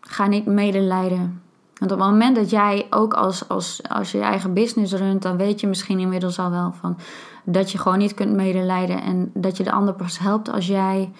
ga 0.00 0.26
niet 0.26 0.46
medelijden. 0.46 1.42
Want 1.78 1.92
op 1.92 1.98
het 1.98 2.08
moment 2.08 2.36
dat 2.36 2.50
jij 2.50 2.86
ook 2.90 3.14
als, 3.14 3.48
als, 3.48 3.80
als 3.88 4.12
je 4.12 4.20
eigen 4.20 4.52
business 4.52 4.92
runt, 4.92 5.22
dan 5.22 5.36
weet 5.36 5.60
je 5.60 5.66
misschien 5.66 5.98
inmiddels 5.98 6.38
al 6.38 6.50
wel 6.50 6.72
van 6.80 6.98
dat 7.44 7.72
je 7.72 7.78
gewoon 7.78 7.98
niet 7.98 8.14
kunt 8.14 8.32
medelijden 8.32 9.02
en 9.02 9.30
dat 9.34 9.56
je 9.56 9.62
de 9.62 9.72
ander 9.72 9.94
pas 9.94 10.18
helpt 10.18 10.52
als 10.52 10.66
jij 10.66 11.12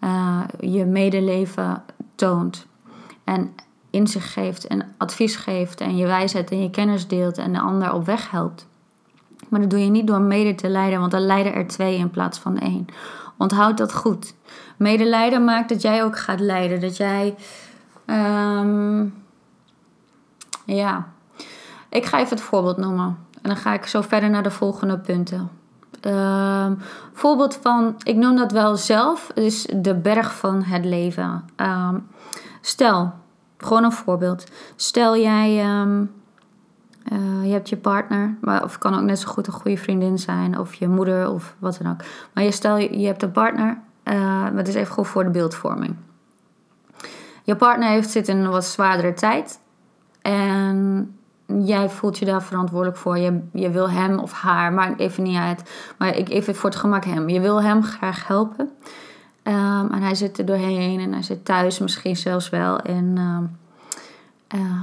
uh, 0.00 0.40
je 0.60 0.84
medeleven 0.84 1.82
toont. 2.14 2.66
En 3.24 3.54
inzicht 3.90 4.32
geeft 4.32 4.66
en 4.66 4.94
advies 4.96 5.36
geeft 5.36 5.80
en 5.80 5.96
je 5.96 6.06
wijsheid 6.06 6.50
en 6.50 6.62
je 6.62 6.70
kennis 6.70 7.08
deelt 7.08 7.38
en 7.38 7.52
de 7.52 7.60
ander 7.60 7.92
op 7.92 8.06
weg 8.06 8.30
helpt. 8.30 8.66
Maar 9.48 9.60
dat 9.60 9.70
doe 9.70 9.84
je 9.84 9.90
niet 9.90 10.06
door 10.06 10.20
mede 10.20 10.54
te 10.54 10.68
lijden, 10.68 11.00
want 11.00 11.10
dan 11.10 11.26
lijden 11.26 11.54
er 11.54 11.66
twee 11.66 11.96
in 11.96 12.10
plaats 12.10 12.38
van 12.38 12.58
één. 12.58 12.86
Onthoud 13.36 13.78
dat 13.78 13.94
goed. 13.94 14.34
Medelijden 14.76 15.44
maakt 15.44 15.68
dat 15.68 15.82
jij 15.82 16.04
ook 16.04 16.18
gaat 16.18 16.40
lijden. 16.40 16.80
Dat 16.80 16.96
jij. 16.96 17.34
Um, 18.06 19.14
ja. 20.64 21.08
Ik 21.88 22.06
ga 22.06 22.18
even 22.18 22.36
het 22.36 22.40
voorbeeld 22.40 22.76
noemen. 22.76 23.18
En 23.42 23.48
dan 23.48 23.56
ga 23.56 23.74
ik 23.74 23.86
zo 23.86 24.00
verder 24.00 24.30
naar 24.30 24.42
de 24.42 24.50
volgende 24.50 24.98
punten. 24.98 25.50
Um, 26.06 26.78
voorbeeld 27.12 27.58
van, 27.62 27.94
ik 28.02 28.16
noem 28.16 28.36
dat 28.36 28.52
wel 28.52 28.76
zelf, 28.76 29.30
is 29.34 29.66
de 29.76 29.94
berg 29.94 30.34
van 30.34 30.62
het 30.62 30.84
leven. 30.84 31.44
Um, 31.56 32.08
stel, 32.60 33.12
gewoon 33.58 33.84
een 33.84 33.92
voorbeeld. 33.92 34.44
Stel 34.76 35.16
jij 35.16 35.64
uh, 37.12 37.44
je 37.44 37.52
hebt 37.52 37.68
je 37.68 37.76
partner, 37.76 38.36
maar, 38.40 38.64
of 38.64 38.78
kan 38.78 38.94
ook 38.94 39.02
net 39.02 39.18
zo 39.18 39.28
goed 39.28 39.46
een 39.46 39.52
goede 39.52 39.76
vriendin 39.76 40.18
zijn, 40.18 40.58
of 40.58 40.74
je 40.74 40.88
moeder 40.88 41.30
of 41.30 41.54
wat 41.58 41.78
dan 41.82 41.92
ook. 41.92 42.00
Maar 42.34 42.44
je 42.44 42.50
stel 42.50 42.76
je, 42.76 42.98
je 42.98 43.06
hebt 43.06 43.22
een 43.22 43.32
partner, 43.32 43.78
uh, 44.04 44.14
maar 44.14 44.56
het 44.56 44.68
is 44.68 44.74
even 44.74 44.92
goed 44.92 45.08
voor 45.08 45.24
de 45.24 45.30
beeldvorming. 45.30 45.96
Je 47.42 47.56
partner 47.56 47.88
heeft, 47.88 48.10
zit 48.10 48.28
in 48.28 48.36
een 48.36 48.50
wat 48.50 48.64
zwaardere 48.64 49.12
tijd 49.12 49.60
en 50.22 51.18
jij 51.58 51.90
voelt 51.90 52.18
je 52.18 52.24
daar 52.24 52.42
verantwoordelijk 52.42 52.98
voor. 52.98 53.18
Je, 53.18 53.40
je 53.52 53.70
wil 53.70 53.90
hem 53.90 54.18
of 54.18 54.32
haar, 54.32 54.72
maakt 54.72 55.00
even 55.00 55.22
niet 55.22 55.38
uit. 55.38 55.70
Maar 55.98 56.16
ik 56.16 56.28
even 56.28 56.54
voor 56.54 56.70
het 56.70 56.78
gemak 56.78 57.04
hem. 57.04 57.28
Je 57.28 57.40
wil 57.40 57.62
hem 57.62 57.82
graag 57.82 58.26
helpen. 58.26 58.70
Um, 59.42 59.92
en 59.92 60.02
hij 60.02 60.14
zit 60.14 60.38
er 60.38 60.44
doorheen 60.44 61.00
en 61.00 61.12
hij 61.12 61.22
zit 61.22 61.44
thuis 61.44 61.78
misschien 61.78 62.16
zelfs 62.16 62.50
wel. 62.50 62.80
En 62.80 63.16
uh, 64.54 64.82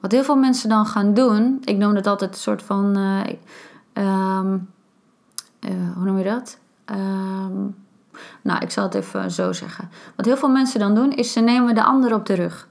wat 0.00 0.12
heel 0.12 0.24
veel 0.24 0.36
mensen 0.36 0.68
dan 0.68 0.86
gaan 0.86 1.14
doen, 1.14 1.62
ik 1.64 1.76
noem 1.76 1.94
dat 1.94 2.06
altijd 2.06 2.30
een 2.30 2.36
soort 2.36 2.62
van, 2.62 2.96
um, 3.92 4.68
uh, 5.60 5.70
hoe 5.94 6.04
noem 6.04 6.18
je 6.18 6.24
dat? 6.24 6.58
Nou, 8.42 8.60
ik 8.60 8.70
zal 8.70 8.84
het 8.84 8.94
even 8.94 9.30
zo 9.30 9.52
zeggen. 9.52 9.90
Wat 10.16 10.26
heel 10.26 10.36
veel 10.36 10.48
mensen 10.48 10.80
dan 10.80 10.94
doen, 10.94 11.12
is 11.12 11.32
ze 11.32 11.40
nemen 11.40 11.74
de 11.74 11.84
ander 11.84 12.14
op 12.14 12.26
de 12.26 12.34
rug. 12.34 12.68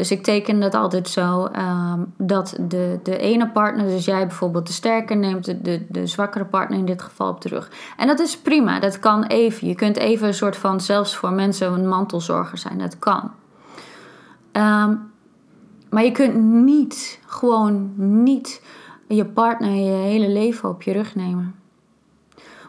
Dus 0.00 0.10
ik 0.10 0.22
teken 0.22 0.60
dat 0.60 0.74
altijd 0.74 1.08
zo 1.08 1.48
um, 1.56 2.12
dat 2.16 2.56
de, 2.60 3.00
de 3.02 3.18
ene 3.18 3.48
partner, 3.48 3.86
dus 3.86 4.04
jij 4.04 4.26
bijvoorbeeld 4.26 4.66
de 4.66 4.72
sterke, 4.72 5.14
neemt 5.14 5.44
de, 5.44 5.62
de, 5.62 5.86
de 5.88 6.06
zwakkere 6.06 6.44
partner 6.44 6.78
in 6.78 6.84
dit 6.84 7.02
geval 7.02 7.28
op 7.28 7.40
de 7.40 7.48
rug. 7.48 7.70
En 7.96 8.06
dat 8.06 8.20
is 8.20 8.38
prima, 8.38 8.80
dat 8.80 8.98
kan 8.98 9.24
even. 9.24 9.66
Je 9.68 9.74
kunt 9.74 9.96
even 9.96 10.26
een 10.26 10.34
soort 10.34 10.56
van, 10.56 10.80
zelfs 10.80 11.16
voor 11.16 11.32
mensen, 11.32 11.72
een 11.72 11.88
mantelzorger 11.88 12.58
zijn. 12.58 12.78
Dat 12.78 12.98
kan. 12.98 13.30
Um, 14.52 15.10
maar 15.90 16.04
je 16.04 16.12
kunt 16.12 16.34
niet, 16.44 17.20
gewoon 17.26 17.92
niet, 18.22 18.62
je 19.08 19.24
partner 19.24 19.70
je 19.70 19.90
hele 19.90 20.28
leven 20.28 20.68
op 20.68 20.82
je 20.82 20.92
rug 20.92 21.14
nemen. 21.14 21.54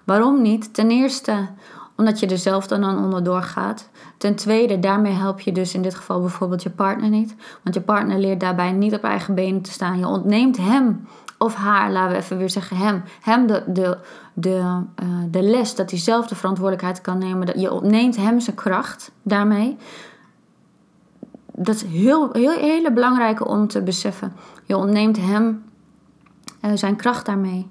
Waarom 0.04 0.42
niet? 0.42 0.74
Ten 0.74 0.92
eerste 0.92 1.48
omdat 1.96 2.20
je 2.20 2.28
er 2.28 2.38
zelf 2.38 2.68
dan 2.68 3.04
onderdoor 3.04 3.42
gaat. 3.42 3.90
Ten 4.22 4.36
tweede, 4.36 4.80
daarmee 4.80 5.14
help 5.14 5.40
je 5.40 5.52
dus 5.52 5.74
in 5.74 5.82
dit 5.82 5.96
geval 5.96 6.20
bijvoorbeeld 6.20 6.64
je 6.64 6.70
partner 6.70 7.10
niet. 7.10 7.36
Want 7.64 7.76
je 7.76 7.82
partner 7.82 8.18
leert 8.18 8.40
daarbij 8.40 8.72
niet 8.72 8.94
op 8.94 9.04
eigen 9.04 9.36
benen 9.36 9.62
te 9.62 9.72
staan. 9.72 10.00
Je 10.00 10.08
ontneemt 10.08 10.58
hem 10.58 11.08
of 11.38 11.56
haar, 11.56 11.92
laten 11.92 12.12
we 12.12 12.18
even 12.18 12.38
weer 12.38 12.50
zeggen 12.50 12.78
hem, 12.78 13.04
hem 13.22 13.48
de, 13.48 13.64
de, 13.68 13.98
de, 14.34 14.58
uh, 15.04 15.08
de 15.32 15.42
les 15.42 15.76
dat 15.76 15.90
hij 15.90 16.00
zelf 16.00 16.28
de 16.28 16.36
verantwoordelijkheid 16.36 17.02
kan 17.02 17.18
nemen. 17.18 17.60
Je 17.60 17.72
ontneemt 17.72 18.16
hem 18.16 18.40
zijn 18.40 18.56
kracht 18.56 19.12
daarmee 19.24 19.78
dat 21.54 21.76
is 21.76 21.84
heel, 21.84 22.30
heel 22.32 22.52
hele 22.52 22.92
belangrijke 22.92 23.48
om 23.48 23.68
te 23.68 23.82
beseffen. 23.82 24.34
Je 24.66 24.78
ontneemt 24.78 25.18
hem 25.18 25.64
uh, 26.62 26.72
zijn 26.74 26.96
kracht 26.96 27.26
daarmee. 27.26 27.70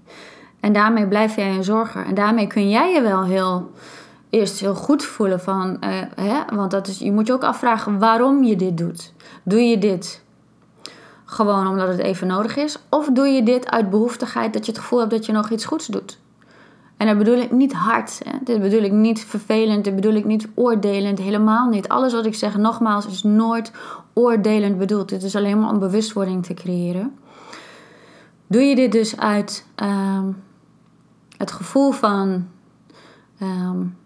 En 0.61 0.73
daarmee 0.73 1.07
blijf 1.07 1.37
jij 1.37 1.55
een 1.55 1.65
zorger. 1.65 2.07
En 2.07 2.15
daarmee 2.15 2.47
kun 2.47 2.71
jij 2.71 2.93
je 2.93 3.01
wel 3.01 3.25
heel 3.25 3.71
eerst 4.31 4.61
heel 4.61 4.75
goed 4.75 5.05
voelen 5.05 5.41
van, 5.41 5.77
uh, 5.85 6.01
hè? 6.15 6.57
want 6.57 6.71
dat 6.71 6.87
is, 6.87 6.99
je 6.99 7.13
moet 7.13 7.27
je 7.27 7.33
ook 7.33 7.45
afvragen 7.45 7.99
waarom 7.99 8.45
je 8.45 8.57
dit 8.57 8.79
doet. 8.79 9.13
Doe 9.43 9.61
je 9.61 9.79
dit 9.79 10.25
gewoon 11.25 11.67
omdat 11.67 11.89
het 11.89 11.99
even 11.99 12.27
nodig 12.27 12.57
is? 12.57 12.79
Of 12.89 13.09
doe 13.13 13.27
je 13.27 13.43
dit 13.43 13.71
uit 13.71 13.91
behoeftigheid 13.91 14.53
dat 14.53 14.67
je 14.67 14.73
het 14.73 14.81
gevoel 14.81 14.99
hebt 14.99 15.11
dat 15.11 15.27
je 15.27 15.33
nog 15.33 15.51
iets 15.51 15.65
goeds 15.65 15.87
doet? 15.87 16.19
En 16.97 17.07
dat 17.07 17.19
bedoel 17.19 17.39
ik 17.39 17.51
niet 17.51 17.73
hard. 17.73 18.21
Hè? 18.25 18.39
Dit 18.45 18.61
bedoel 18.61 18.83
ik 18.83 18.93
niet 18.93 19.25
vervelend. 19.25 19.85
Dit 19.85 19.95
bedoel 19.95 20.15
ik 20.15 20.25
niet 20.25 20.49
oordelend. 20.55 21.19
Helemaal 21.19 21.69
niet. 21.69 21.89
Alles 21.89 22.13
wat 22.13 22.27
ik 22.27 22.35
zeg, 22.35 22.57
nogmaals, 22.57 23.07
is 23.07 23.23
nooit 23.23 23.73
oordelend 24.13 24.79
bedoeld. 24.79 25.09
Dit 25.09 25.23
is 25.23 25.37
alleen 25.37 25.61
maar 25.61 25.71
om 25.71 25.79
bewustwording 25.79 26.47
te 26.47 26.55
creëren. 26.55 27.19
Doe 28.47 28.63
je 28.63 28.75
dit 28.75 28.93
dus 28.93 29.17
uit 29.17 29.67
um, 29.83 30.43
het 31.37 31.53
gevoel 31.53 31.91
van 31.91 32.47
um, 33.43 33.97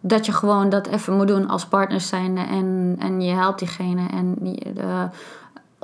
dat 0.00 0.26
je 0.26 0.32
gewoon 0.32 0.68
dat 0.68 0.86
even 0.86 1.16
moet 1.16 1.28
doen 1.28 1.48
als 1.48 1.66
partners 1.66 2.08
zijn 2.08 2.36
en, 2.38 2.96
en 2.98 3.20
je 3.20 3.32
helpt 3.32 3.58
diegene 3.58 4.08
en, 4.08 4.36
uh, 4.78 5.04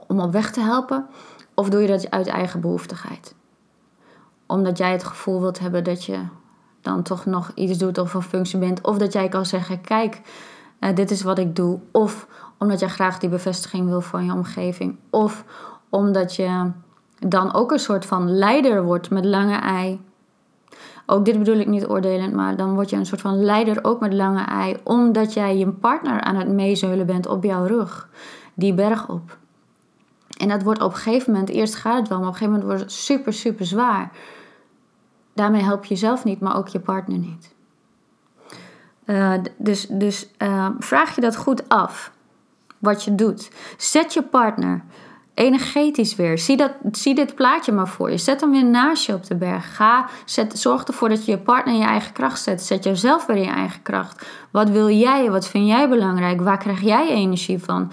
om 0.07 0.21
op 0.21 0.33
weg 0.33 0.53
te 0.53 0.61
helpen? 0.61 1.07
Of 1.55 1.69
doe 1.69 1.81
je 1.81 1.87
dat 1.87 2.11
uit 2.11 2.27
eigen 2.27 2.61
behoeftigheid? 2.61 3.35
omdat 4.47 4.79
jij 4.79 4.93
het 4.93 5.05
gevoel 5.05 5.41
wilt 5.41 5.59
hebben 5.59 5.85
dat 5.85 6.05
je 6.05 6.19
dan 6.81 7.03
toch 7.03 7.27
nog 7.27 7.53
iets 7.55 7.79
doet 7.79 7.99
of 7.99 8.15
een 8.15 8.23
functie 8.23 8.59
bent. 8.59 8.81
Of 8.81 8.99
dat 8.99 9.13
jij 9.13 9.29
kan 9.29 9.47
zeggen: 9.47 9.81
Kijk, 9.81 10.21
uh, 10.81 10.95
dit 10.95 11.11
is 11.11 11.23
wat 11.23 11.39
ik 11.39 11.57
doe. 11.57 11.79
Of 11.91 12.27
omdat 12.59 12.81
jij 12.81 12.89
graag 12.89 13.19
die 13.19 13.29
bevestiging 13.29 13.89
wil 13.89 14.01
van 14.01 14.25
je 14.25 14.33
omgeving. 14.33 14.99
Of 15.11 15.45
omdat 15.89 16.37
je 16.37 16.71
dan 17.19 17.55
ook 17.55 17.73
een 17.73 17.79
soort 17.79 18.07
van 18.07 18.31
leider 18.31 18.85
wordt 18.85 19.11
met 19.11 19.25
lange 19.25 19.57
ei. 19.57 20.01
Ook 21.07 21.25
dit 21.25 21.39
bedoel 21.39 21.57
ik 21.59 21.67
niet 21.67 21.89
oordelend, 21.89 22.33
maar 22.33 22.57
dan 22.57 22.75
word 22.75 22.91
je 22.91 22.97
een 22.97 23.07
soort 23.07 23.21
van 23.21 23.45
leider 23.45 23.85
ook 23.85 24.01
met 24.01 24.13
lange 24.13 24.45
ei. 24.45 24.77
Omdat 24.83 25.33
jij 25.33 25.57
je 25.57 25.69
partner 25.69 26.21
aan 26.21 26.37
het 26.37 26.49
meezeulen 26.49 27.07
bent 27.07 27.27
op 27.27 27.45
jouw 27.45 27.65
rug. 27.65 28.09
Die 28.55 28.75
berg 28.75 29.09
op. 29.09 29.39
En 30.39 30.49
dat 30.49 30.63
wordt 30.63 30.83
op 30.83 30.91
een 30.91 30.97
gegeven 30.97 31.33
moment, 31.33 31.51
eerst 31.51 31.75
gaat 31.75 31.99
het 31.99 32.09
wel, 32.09 32.19
maar 32.19 32.29
op 32.29 32.33
een 32.33 32.39
gegeven 32.39 32.61
moment 32.61 32.79
wordt 32.79 32.93
het 32.93 33.03
super, 33.03 33.33
super 33.33 33.67
zwaar. 33.67 34.13
Daarmee 35.35 35.63
help 35.63 35.85
je 35.85 35.95
jezelf 35.95 36.25
niet, 36.25 36.41
maar 36.41 36.57
ook 36.57 36.69
je 36.69 36.81
partner 36.81 37.19
niet. 37.19 37.55
Uh, 39.07 39.35
dus 39.57 39.87
dus 39.87 40.31
uh, 40.39 40.69
vraag 40.79 41.15
je 41.15 41.21
dat 41.21 41.37
goed 41.37 41.69
af, 41.69 42.13
wat 42.79 43.05
je 43.05 43.15
doet. 43.15 43.51
Zet 43.77 44.15
je 44.15 44.23
partner 44.23 44.85
energetisch 45.35 46.17
weer. 46.17 46.39
Zie, 46.39 46.57
dat, 46.57 46.73
zie 46.93 47.15
dit 47.15 47.35
plaatje 47.35 47.73
maar 47.73 47.89
voor 47.89 48.11
je. 48.11 48.19
Zet 48.19 48.41
hem 48.41 48.51
weer 48.51 48.65
naast 48.65 49.07
je 49.07 49.15
op 49.15 49.27
de 49.27 49.35
berg. 49.35 49.77
Ga, 49.77 50.09
zet, 50.25 50.59
zorg 50.59 50.85
ervoor 50.85 51.09
dat 51.09 51.25
je 51.25 51.31
je 51.31 51.39
partner 51.39 51.75
in 51.75 51.81
je 51.81 51.87
eigen 51.87 52.13
kracht 52.13 52.43
zet. 52.43 52.63
Zet 52.63 52.85
jezelf 52.85 53.27
weer 53.27 53.37
in 53.37 53.43
je 53.43 53.51
eigen 53.51 53.83
kracht. 53.83 54.27
Wat 54.51 54.71
wil 54.71 54.89
jij? 54.89 55.31
Wat 55.31 55.47
vind 55.47 55.67
jij 55.67 55.89
belangrijk? 55.89 56.41
Waar 56.41 56.59
krijg 56.59 56.81
jij 56.81 57.09
energie 57.09 57.59
van? 57.59 57.93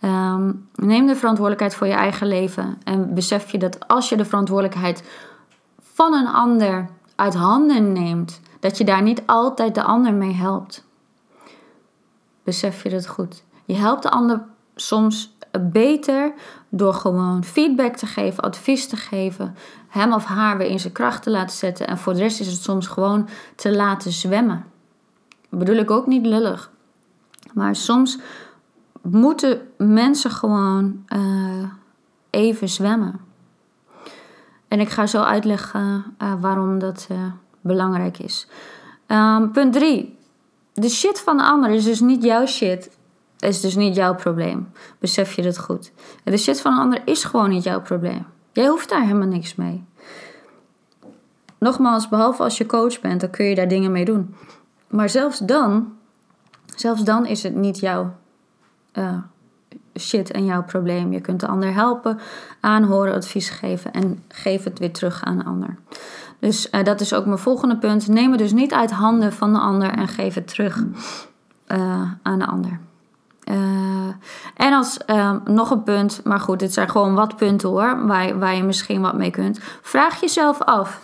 Ehm, 0.00 0.52
neem 0.74 1.06
de 1.06 1.16
verantwoordelijkheid 1.16 1.74
voor 1.74 1.86
je 1.86 1.92
eigen 1.92 2.26
leven. 2.26 2.78
En 2.84 3.14
besef 3.14 3.52
je 3.52 3.58
dat 3.58 3.88
als 3.88 4.08
je 4.08 4.16
de 4.16 4.24
verantwoordelijkheid 4.24 5.02
van 5.80 6.14
een 6.14 6.28
ander 6.28 6.88
uit 7.14 7.34
handen 7.34 7.92
neemt, 7.92 8.40
dat 8.60 8.78
je 8.78 8.84
daar 8.84 9.02
niet 9.02 9.22
altijd 9.26 9.74
de 9.74 9.82
ander 9.82 10.14
mee 10.14 10.32
helpt. 10.32 10.84
Besef 12.44 12.82
je 12.82 12.90
dat 12.90 13.06
goed? 13.06 13.44
Je 13.64 13.74
helpt 13.74 14.02
de 14.02 14.10
ander 14.10 14.44
soms 14.74 15.36
beter 15.60 16.32
door 16.76 16.94
gewoon 16.94 17.44
feedback 17.44 17.96
te 17.96 18.06
geven, 18.06 18.42
advies 18.42 18.88
te 18.88 18.96
geven, 18.96 19.56
hem 19.88 20.12
of 20.12 20.24
haar 20.24 20.58
weer 20.58 20.66
in 20.66 20.80
zijn 20.80 20.92
kracht 20.92 21.22
te 21.22 21.30
laten 21.30 21.56
zetten. 21.56 21.86
En 21.86 21.98
voor 21.98 22.12
de 22.12 22.18
rest 22.18 22.40
is 22.40 22.46
het 22.46 22.62
soms 22.62 22.86
gewoon 22.86 23.28
te 23.54 23.76
laten 23.76 24.12
zwemmen. 24.12 24.64
Bedoel 25.50 25.76
ik 25.76 25.90
ook 25.90 26.06
niet 26.06 26.26
lullig. 26.26 26.70
Maar 27.52 27.76
soms 27.76 28.18
moeten 29.02 29.60
mensen 29.76 30.30
gewoon 30.30 31.04
uh, 31.08 31.70
even 32.30 32.68
zwemmen. 32.68 33.20
En 34.68 34.80
ik 34.80 34.88
ga 34.88 35.06
zo 35.06 35.22
uitleggen 35.22 36.04
uh, 36.22 36.32
waarom 36.40 36.78
dat 36.78 37.08
uh, 37.10 37.18
belangrijk 37.60 38.18
is. 38.18 38.48
Um, 39.06 39.50
punt 39.50 39.72
3. 39.72 40.18
De 40.72 40.88
shit 40.88 41.20
van 41.20 41.36
de 41.36 41.42
ander 41.42 41.70
is 41.70 41.84
dus 41.84 42.00
niet 42.00 42.22
jouw 42.22 42.46
shit 42.46 42.96
is 43.38 43.60
dus 43.60 43.76
niet 43.76 43.96
jouw 43.96 44.14
probleem. 44.14 44.68
Besef 44.98 45.32
je 45.32 45.42
dat 45.42 45.58
goed. 45.58 45.92
De 46.24 46.36
shit 46.36 46.60
van 46.60 46.72
een 46.72 46.78
ander 46.78 47.02
is 47.04 47.24
gewoon 47.24 47.48
niet 47.48 47.64
jouw 47.64 47.80
probleem. 47.80 48.26
Jij 48.52 48.66
hoeft 48.66 48.88
daar 48.88 49.02
helemaal 49.02 49.28
niks 49.28 49.54
mee. 49.54 49.84
Nogmaals, 51.58 52.08
behalve 52.08 52.42
als 52.42 52.58
je 52.58 52.66
coach 52.66 53.00
bent, 53.00 53.20
dan 53.20 53.30
kun 53.30 53.44
je 53.44 53.54
daar 53.54 53.68
dingen 53.68 53.92
mee 53.92 54.04
doen. 54.04 54.34
Maar 54.88 55.08
zelfs 55.08 55.38
dan, 55.38 55.92
zelfs 56.76 57.04
dan 57.04 57.26
is 57.26 57.42
het 57.42 57.54
niet 57.54 57.78
jouw 57.78 58.14
uh, 58.92 59.18
shit 59.98 60.30
en 60.30 60.44
jouw 60.44 60.64
probleem. 60.64 61.12
Je 61.12 61.20
kunt 61.20 61.40
de 61.40 61.46
ander 61.46 61.74
helpen, 61.74 62.18
aanhoren, 62.60 63.14
advies 63.14 63.50
geven 63.50 63.92
en 63.92 64.22
geef 64.28 64.64
het 64.64 64.78
weer 64.78 64.92
terug 64.92 65.24
aan 65.24 65.38
de 65.38 65.44
ander. 65.44 65.76
Dus 66.38 66.68
uh, 66.70 66.84
dat 66.84 67.00
is 67.00 67.14
ook 67.14 67.26
mijn 67.26 67.38
volgende 67.38 67.76
punt. 67.76 68.08
Neem 68.08 68.30
het 68.30 68.38
dus 68.38 68.52
niet 68.52 68.72
uit 68.72 68.90
handen 68.90 69.32
van 69.32 69.52
de 69.52 69.58
ander 69.58 69.90
en 69.90 70.08
geef 70.08 70.34
het 70.34 70.48
terug 70.48 70.84
uh, 71.68 72.10
aan 72.22 72.38
de 72.38 72.46
ander. 72.46 72.80
Uh, 73.50 73.56
en 74.56 74.72
als 74.72 74.98
uh, 75.06 75.32
nog 75.44 75.70
een 75.70 75.82
punt, 75.82 76.20
maar 76.24 76.40
goed, 76.40 76.58
dit 76.58 76.72
zijn 76.72 76.90
gewoon 76.90 77.14
wat 77.14 77.36
punten 77.36 77.68
hoor, 77.68 78.06
waar, 78.06 78.38
waar 78.38 78.54
je 78.54 78.62
misschien 78.62 79.00
wat 79.00 79.14
mee 79.14 79.30
kunt. 79.30 79.58
Vraag 79.82 80.20
jezelf 80.20 80.62
af: 80.62 81.00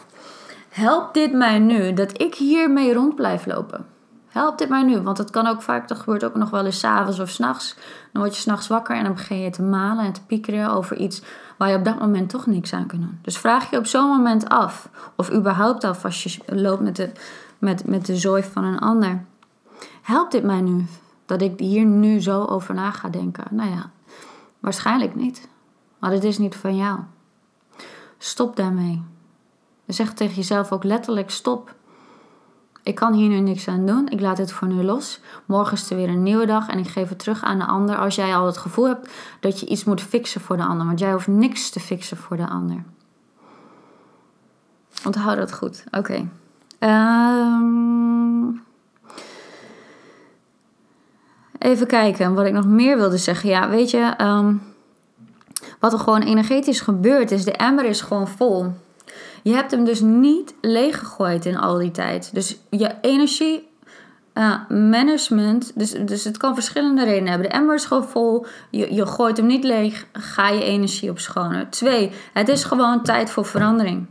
helpt 0.68 1.14
dit 1.14 1.32
mij 1.32 1.58
nu 1.58 1.92
dat 1.92 2.20
ik 2.20 2.34
hiermee 2.34 2.94
rond 2.94 3.14
blijf 3.14 3.46
lopen? 3.46 3.86
Helpt 4.28 4.58
dit 4.58 4.68
mij 4.68 4.82
nu? 4.82 5.00
Want 5.00 5.18
het 5.18 5.30
kan 5.30 5.46
ook 5.46 5.62
vaak, 5.62 5.88
dat 5.88 5.98
gebeurt 5.98 6.24
ook 6.24 6.34
nog 6.34 6.50
wel 6.50 6.64
eens 6.64 6.78
s 6.78 6.84
avonds 6.84 7.20
of 7.20 7.28
s'nachts. 7.28 7.76
Dan 8.12 8.22
word 8.22 8.34
je 8.34 8.40
s'nachts 8.40 8.68
wakker 8.68 8.96
en 8.96 9.04
dan 9.04 9.14
begin 9.14 9.40
je 9.40 9.50
te 9.50 9.62
malen 9.62 10.04
en 10.04 10.12
te 10.12 10.24
piekeren 10.26 10.70
over 10.70 10.96
iets 10.96 11.22
waar 11.56 11.70
je 11.70 11.76
op 11.76 11.84
dat 11.84 11.98
moment 11.98 12.28
toch 12.28 12.46
niks 12.46 12.72
aan 12.72 12.86
kunt 12.86 13.02
doen. 13.02 13.18
Dus 13.22 13.38
vraag 13.38 13.70
je 13.70 13.78
op 13.78 13.86
zo'n 13.86 14.08
moment 14.08 14.48
af, 14.48 14.88
of 15.16 15.32
überhaupt 15.32 15.84
af 15.84 16.04
als 16.04 16.22
je 16.22 16.40
loopt 16.46 16.82
met 16.82 16.96
de, 16.96 17.12
met, 17.58 17.86
met 17.86 18.06
de 18.06 18.16
zooi 18.16 18.42
van 18.42 18.64
een 18.64 18.78
ander. 18.78 19.24
Helpt 20.02 20.32
dit 20.32 20.42
mij 20.44 20.60
nu? 20.60 20.86
Dat 21.32 21.42
ik 21.42 21.58
hier 21.58 21.84
nu 21.84 22.20
zo 22.20 22.44
over 22.44 22.74
na 22.74 22.90
ga 22.90 23.08
denken. 23.08 23.44
Nou 23.50 23.70
ja, 23.70 23.90
waarschijnlijk 24.60 25.14
niet. 25.14 25.48
Maar 25.98 26.12
het 26.12 26.24
is 26.24 26.38
niet 26.38 26.54
van 26.54 26.76
jou. 26.76 26.98
Stop 28.18 28.56
daarmee. 28.56 29.02
Zeg 29.86 30.14
tegen 30.14 30.34
jezelf 30.34 30.72
ook 30.72 30.84
letterlijk: 30.84 31.30
stop. 31.30 31.74
Ik 32.82 32.94
kan 32.94 33.12
hier 33.12 33.28
nu 33.28 33.38
niks 33.38 33.68
aan 33.68 33.86
doen. 33.86 34.08
Ik 34.08 34.20
laat 34.20 34.38
het 34.38 34.52
voor 34.52 34.68
nu 34.68 34.82
los. 34.82 35.20
Morgen 35.46 35.72
is 35.72 35.90
er 35.90 35.96
weer 35.96 36.08
een 36.08 36.22
nieuwe 36.22 36.46
dag 36.46 36.68
en 36.68 36.78
ik 36.78 36.88
geef 36.88 37.08
het 37.08 37.18
terug 37.18 37.42
aan 37.42 37.58
de 37.58 37.66
ander. 37.66 37.96
Als 37.96 38.14
jij 38.14 38.36
al 38.36 38.46
het 38.46 38.56
gevoel 38.56 38.86
hebt 38.86 39.12
dat 39.40 39.60
je 39.60 39.66
iets 39.66 39.84
moet 39.84 40.00
fixen 40.00 40.40
voor 40.40 40.56
de 40.56 40.64
ander. 40.64 40.86
Want 40.86 40.98
jij 40.98 41.12
hoeft 41.12 41.26
niks 41.26 41.70
te 41.70 41.80
fixen 41.80 42.16
voor 42.16 42.36
de 42.36 42.48
ander. 42.48 42.84
Onthoud 45.04 45.36
dat 45.36 45.52
goed. 45.52 45.84
Oké. 45.90 46.28
Um... 46.78 48.70
Even 51.62 51.86
kijken, 51.86 52.34
wat 52.34 52.46
ik 52.46 52.52
nog 52.52 52.66
meer 52.66 52.96
wilde 52.96 53.16
zeggen. 53.16 53.48
Ja, 53.48 53.68
weet 53.68 53.90
je, 53.90 54.14
ehm, 54.16 54.54
wat 55.80 55.92
er 55.92 55.98
gewoon 55.98 56.22
energetisch 56.22 56.80
gebeurt 56.80 57.30
is, 57.30 57.44
de 57.44 57.52
emmer 57.52 57.84
is 57.84 58.00
gewoon 58.00 58.28
vol. 58.28 58.72
Je 59.42 59.54
hebt 59.54 59.70
hem 59.70 59.84
dus 59.84 60.00
niet 60.00 60.54
leeggegooid 60.60 61.44
in 61.44 61.56
al 61.56 61.78
die 61.78 61.90
tijd. 61.90 62.30
Dus 62.32 62.58
je 62.70 62.94
energie 63.00 63.68
uh, 64.34 64.68
management, 64.68 65.72
dus, 65.74 65.90
dus 65.90 66.24
het 66.24 66.36
kan 66.36 66.54
verschillende 66.54 67.04
redenen 67.04 67.28
hebben. 67.28 67.48
De 67.48 67.54
emmer 67.54 67.74
is 67.74 67.84
gewoon 67.84 68.08
vol, 68.08 68.46
je, 68.70 68.94
je 68.94 69.06
gooit 69.06 69.36
hem 69.36 69.46
niet 69.46 69.64
leeg, 69.64 70.06
ga 70.12 70.48
je 70.48 70.64
energie 70.64 71.10
op 71.10 71.18
schonen. 71.18 71.68
Twee, 71.68 72.10
het 72.32 72.48
is 72.48 72.64
gewoon 72.64 73.02
tijd 73.02 73.30
voor 73.30 73.44
verandering. 73.44 74.06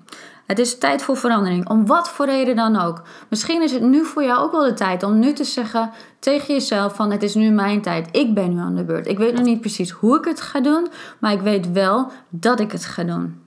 Het 0.52 0.60
is 0.60 0.78
tijd 0.78 1.02
voor 1.04 1.18
verandering, 1.18 1.70
om 1.70 1.86
wat 1.86 2.10
voor 2.10 2.26
reden 2.26 2.56
dan 2.56 2.76
ook. 2.76 3.02
Misschien 3.30 3.62
is 3.62 3.72
het 3.72 3.82
nu 3.82 4.06
voor 4.06 4.24
jou 4.24 4.40
ook 4.40 4.52
wel 4.52 4.64
de 4.64 4.74
tijd 4.74 5.04
om 5.04 5.20
nu 5.20 5.34
te 5.34 5.44
zeggen 5.44 5.92
tegen 6.20 6.54
jezelf 6.54 6.96
van 6.96 7.12
het 7.12 7.24
is 7.24 7.36
nu 7.36 7.50
mijn 7.50 7.82
tijd. 7.82 8.08
Ik 8.12 8.34
ben 8.34 8.54
nu 8.54 8.60
aan 8.60 8.76
de 8.76 8.84
beurt. 8.84 9.08
Ik 9.08 9.18
weet 9.18 9.34
nog 9.34 9.44
niet 9.44 9.60
precies 9.60 9.92
hoe 9.92 10.18
ik 10.18 10.26
het 10.26 10.42
ga 10.42 10.62
doen, 10.62 10.88
maar 11.20 11.32
ik 11.32 11.42
weet 11.42 11.72
wel 11.72 12.12
dat 12.30 12.60
ik 12.60 12.72
het 12.72 12.86
ga 12.86 13.04
doen. 13.04 13.42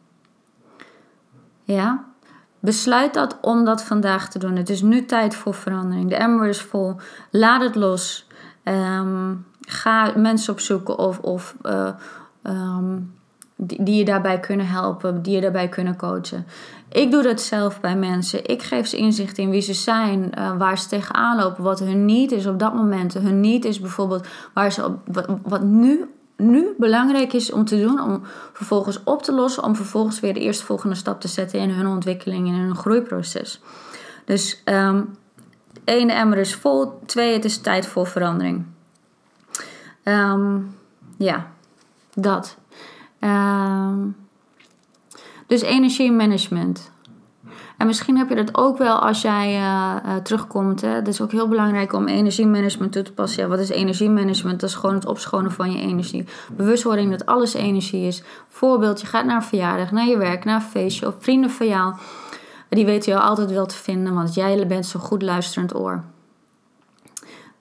Ja? 1.64 2.04
Besluit 2.60 3.14
dat 3.14 3.38
om 3.40 3.64
dat 3.64 3.82
vandaag 3.82 4.28
te 4.28 4.38
doen. 4.38 4.56
Het 4.56 4.70
is 4.70 4.82
nu 4.82 5.04
tijd 5.04 5.34
voor 5.34 5.54
verandering. 5.54 6.08
De 6.08 6.16
emmer 6.16 6.48
is 6.48 6.60
vol. 6.60 6.96
Laat 7.30 7.62
het 7.62 7.74
los. 7.74 8.26
Ehm, 8.62 9.34
ga 9.60 10.12
mensen 10.16 10.52
opzoeken 10.52 10.98
of, 10.98 11.18
of 11.18 11.56
um, 12.42 13.12
die, 13.56 13.82
die 13.82 13.96
je 13.96 14.04
daarbij 14.04 14.40
kunnen 14.40 14.66
helpen, 14.66 15.22
die 15.22 15.34
je 15.34 15.40
daarbij 15.40 15.68
kunnen 15.68 15.96
coachen. 15.96 16.46
Ik 16.94 17.10
doe 17.10 17.22
dat 17.22 17.40
zelf 17.40 17.80
bij 17.80 17.96
mensen. 17.96 18.46
Ik 18.46 18.62
geef 18.62 18.86
ze 18.86 18.96
inzicht 18.96 19.38
in 19.38 19.50
wie 19.50 19.60
ze 19.60 19.74
zijn, 19.74 20.32
uh, 20.38 20.56
waar 20.56 20.78
ze 20.78 20.88
tegenaan 20.88 21.36
lopen, 21.36 21.64
wat 21.64 21.78
hun 21.78 22.04
niet 22.04 22.32
is 22.32 22.46
op 22.46 22.58
dat 22.58 22.74
moment. 22.74 23.14
Hun 23.14 23.40
niet 23.40 23.64
is 23.64 23.80
bijvoorbeeld 23.80 24.26
waar 24.52 24.72
ze 24.72 24.94
wat, 25.42 25.62
nu, 25.62 26.10
nu 26.36 26.74
belangrijk 26.78 27.32
is 27.32 27.52
om 27.52 27.64
te 27.64 27.80
doen, 27.80 28.00
om 28.00 28.22
vervolgens 28.52 29.00
op 29.04 29.22
te 29.22 29.32
lossen, 29.32 29.62
om 29.62 29.76
vervolgens 29.76 30.20
weer 30.20 30.34
de 30.34 30.40
eerste 30.40 30.64
volgende 30.64 30.94
stap 30.94 31.20
te 31.20 31.28
zetten 31.28 31.58
in 31.58 31.70
hun 31.70 31.86
ontwikkeling 31.86 32.48
en 32.48 32.54
in 32.54 32.60
hun 32.60 32.76
groeiproces. 32.76 33.60
Dus 34.24 34.62
um, 34.64 35.16
één, 35.84 36.06
de 36.06 36.12
emmer 36.12 36.38
is 36.38 36.54
vol. 36.54 36.98
Twee, 37.06 37.32
het 37.32 37.44
is 37.44 37.58
tijd 37.58 37.86
voor 37.86 38.06
verandering. 38.06 38.64
Um, 40.04 40.76
ja, 41.16 41.50
dat. 42.12 42.56
Um, 43.20 44.16
dus 45.46 45.62
energiemanagement. 45.62 46.92
En 47.78 47.86
misschien 47.86 48.16
heb 48.16 48.28
je 48.28 48.34
dat 48.34 48.56
ook 48.56 48.78
wel 48.78 48.98
als 48.98 49.22
jij 49.22 49.54
uh, 49.54 49.94
uh, 50.06 50.16
terugkomt. 50.16 50.80
Hè? 50.80 50.88
Het 50.88 51.08
is 51.08 51.20
ook 51.20 51.32
heel 51.32 51.48
belangrijk 51.48 51.92
om 51.92 52.06
energiemanagement 52.06 52.92
toe 52.92 53.02
te 53.02 53.12
passen. 53.12 53.42
Ja, 53.42 53.48
wat 53.48 53.58
is 53.58 53.68
energiemanagement? 53.68 54.60
Dat 54.60 54.68
is 54.68 54.74
gewoon 54.74 54.94
het 54.94 55.06
opschonen 55.06 55.52
van 55.52 55.72
je 55.72 55.80
energie. 55.80 56.24
Bewustwording 56.56 57.10
dat 57.10 57.26
alles 57.26 57.54
energie 57.54 58.06
is. 58.06 58.22
Voorbeeld, 58.48 59.00
je 59.00 59.06
gaat 59.06 59.24
naar 59.24 59.36
een 59.36 59.42
verjaardag, 59.42 59.90
naar 59.90 60.06
je 60.06 60.18
werk, 60.18 60.44
naar 60.44 60.54
een 60.54 60.60
feestje 60.60 61.06
of 61.06 61.14
vrienden 61.18 61.50
van 61.50 61.66
jou. 61.66 61.94
Die 62.68 62.84
weten 62.84 63.12
jou 63.12 63.24
altijd 63.24 63.50
wel 63.50 63.66
te 63.66 63.74
vinden, 63.74 64.14
want 64.14 64.34
jij 64.34 64.66
bent 64.66 64.86
zo'n 64.86 65.00
goed 65.00 65.22
luisterend 65.22 65.74
oor. 65.74 66.04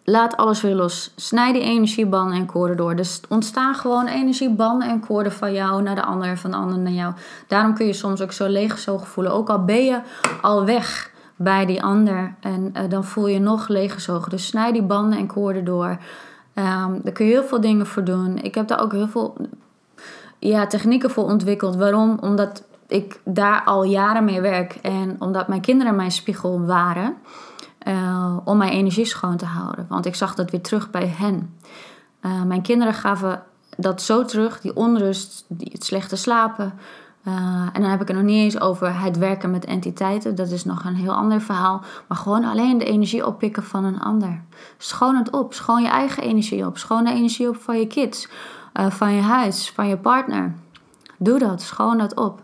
Laat 0.06 0.38
alles 0.38 0.62
weer 0.62 0.76
los. 0.76 1.14
Snijd 1.16 1.54
die 1.54 1.64
energiebanden 1.64 2.38
en 2.38 2.46
koorden 2.46 2.78
door. 2.78 2.96
Dus 2.96 3.22
ontstaan 3.30 3.76
gewoon 3.76 4.08
energiebanden 4.08 4.90
en 4.90 5.00
koorden 5.00 5.32
van 5.32 5.54
jou 5.54 5.82
naar 5.82 5.96
de 5.96 6.04
ander, 6.04 6.38
van 6.38 6.52
de 6.52 6.58
ander 6.58 6.78
naar 6.78 6.92
jou. 6.92 7.14
Daarom 7.48 7.74
kun 7.74 7.86
je 7.86 7.94
soms 7.94 8.22
ook 8.22 8.32
zo 8.32 8.48
leeggezogen 8.48 9.08
voelen. 9.08 9.34
Ook 9.34 9.50
al 9.50 9.66
ben 9.66 9.86
je 9.86 10.00
al 10.42 10.66
weg 10.66 11.12
bij 11.36 11.66
die 11.66 11.84
ander 11.84 12.36
en 12.40 12.74
uh, 12.78 12.90
dan 12.90 13.04
voel 13.04 13.28
je 13.28 13.40
nog 13.40 13.68
leeggezogen. 13.68 14.30
Dus 14.30 14.48
snijd 14.48 14.74
die 14.74 14.84
banden 14.84 15.20
en 15.20 15.28
koorden 15.28 15.66
door. 15.66 15.98
Um, 16.56 17.00
daar 17.04 17.14
kun 17.14 17.26
je 17.26 17.32
heel 17.32 17.44
veel 17.44 17.62
dingen 17.62 17.86
voor 17.86 18.04
doen. 18.04 18.38
Ik 18.38 18.56
heb 18.56 18.68
daar 18.68 18.82
ook 18.82 18.92
heel 18.92 19.08
veel 19.08 19.36
ja, 20.40 20.68
technieken 20.68 21.12
voor 21.12 21.24
ontwikkeld. 21.24 21.76
Waarom? 21.76 22.18
Omdat 22.22 22.64
ik 22.88 23.20
daar 23.24 23.64
al 23.64 23.84
jaren 23.84 24.24
mee 24.24 24.42
werk 24.42 24.76
en 24.82 25.16
omdat 25.20 25.48
mijn 25.48 25.62
kinderen 25.62 25.96
mijn 25.96 26.12
spiegel 26.12 26.66
waren. 26.66 27.16
Uh, 27.88 28.38
om 28.44 28.58
mijn 28.58 28.72
energie 28.72 29.06
schoon 29.06 29.38
te 29.38 29.46
houden. 29.46 29.86
Want 29.90 30.06
ik 30.06 30.16
zag 30.16 30.36
dat 30.36 30.52
weer 30.52 30.62
terug 30.62 30.90
bij 30.90 31.08
hen. 31.08 31.58
Uh, 32.22 32.44
mijn 32.44 32.62
kinderen 32.62 32.94
gaven 32.94 33.44
dat 33.78 34.02
zo 34.02 34.26
terug, 34.26 34.62
die 34.62 34.76
onrust, 34.76 35.46
die, 35.48 35.70
het 35.72 35.86
slechte 35.86 36.16
slapen, 36.16 36.74
Eh, 37.24 37.70
en 37.74 37.82
dan 37.82 37.90
heb 37.90 38.02
ik 38.02 38.08
het 38.08 38.18
nog 38.18 38.26
niet 38.26 38.44
eens 38.44 38.60
over 38.60 39.00
het 39.00 39.18
werken 39.18 39.52
met 39.52 39.66
entiteiten. 39.66 40.36
Dat 40.36 40.50
is 40.50 40.66
nog 40.66 40.86
een 40.86 40.96
heel 40.96 41.14
ander 41.14 41.42
verhaal. 41.42 41.82
Maar 42.08 42.18
gewoon 42.18 42.44
alleen 42.44 42.78
de 42.78 42.86
energie 42.86 43.26
oppikken 43.26 43.64
van 43.64 43.84
een 43.84 44.00
ander. 44.00 44.42
Schoon 44.78 45.16
het 45.16 45.30
op. 45.30 45.54
Schoon 45.54 45.82
je 45.82 45.88
eigen 45.88 46.24
energie 46.24 46.66
op. 46.66 46.78
Schoon 46.78 47.04
de 47.04 47.12
energie 47.12 47.50
op 47.50 47.56
van 47.56 47.80
je 47.80 47.88
kids. 47.88 48.30
Van 48.74 49.14
je 49.14 49.22
huis. 49.22 49.72
Van 49.72 49.88
je 49.88 49.98
partner. 49.98 50.54
Doe 51.18 51.40
dat. 51.40 51.62
Schoon 51.62 51.98
dat 51.98 52.16
op. 52.16 52.42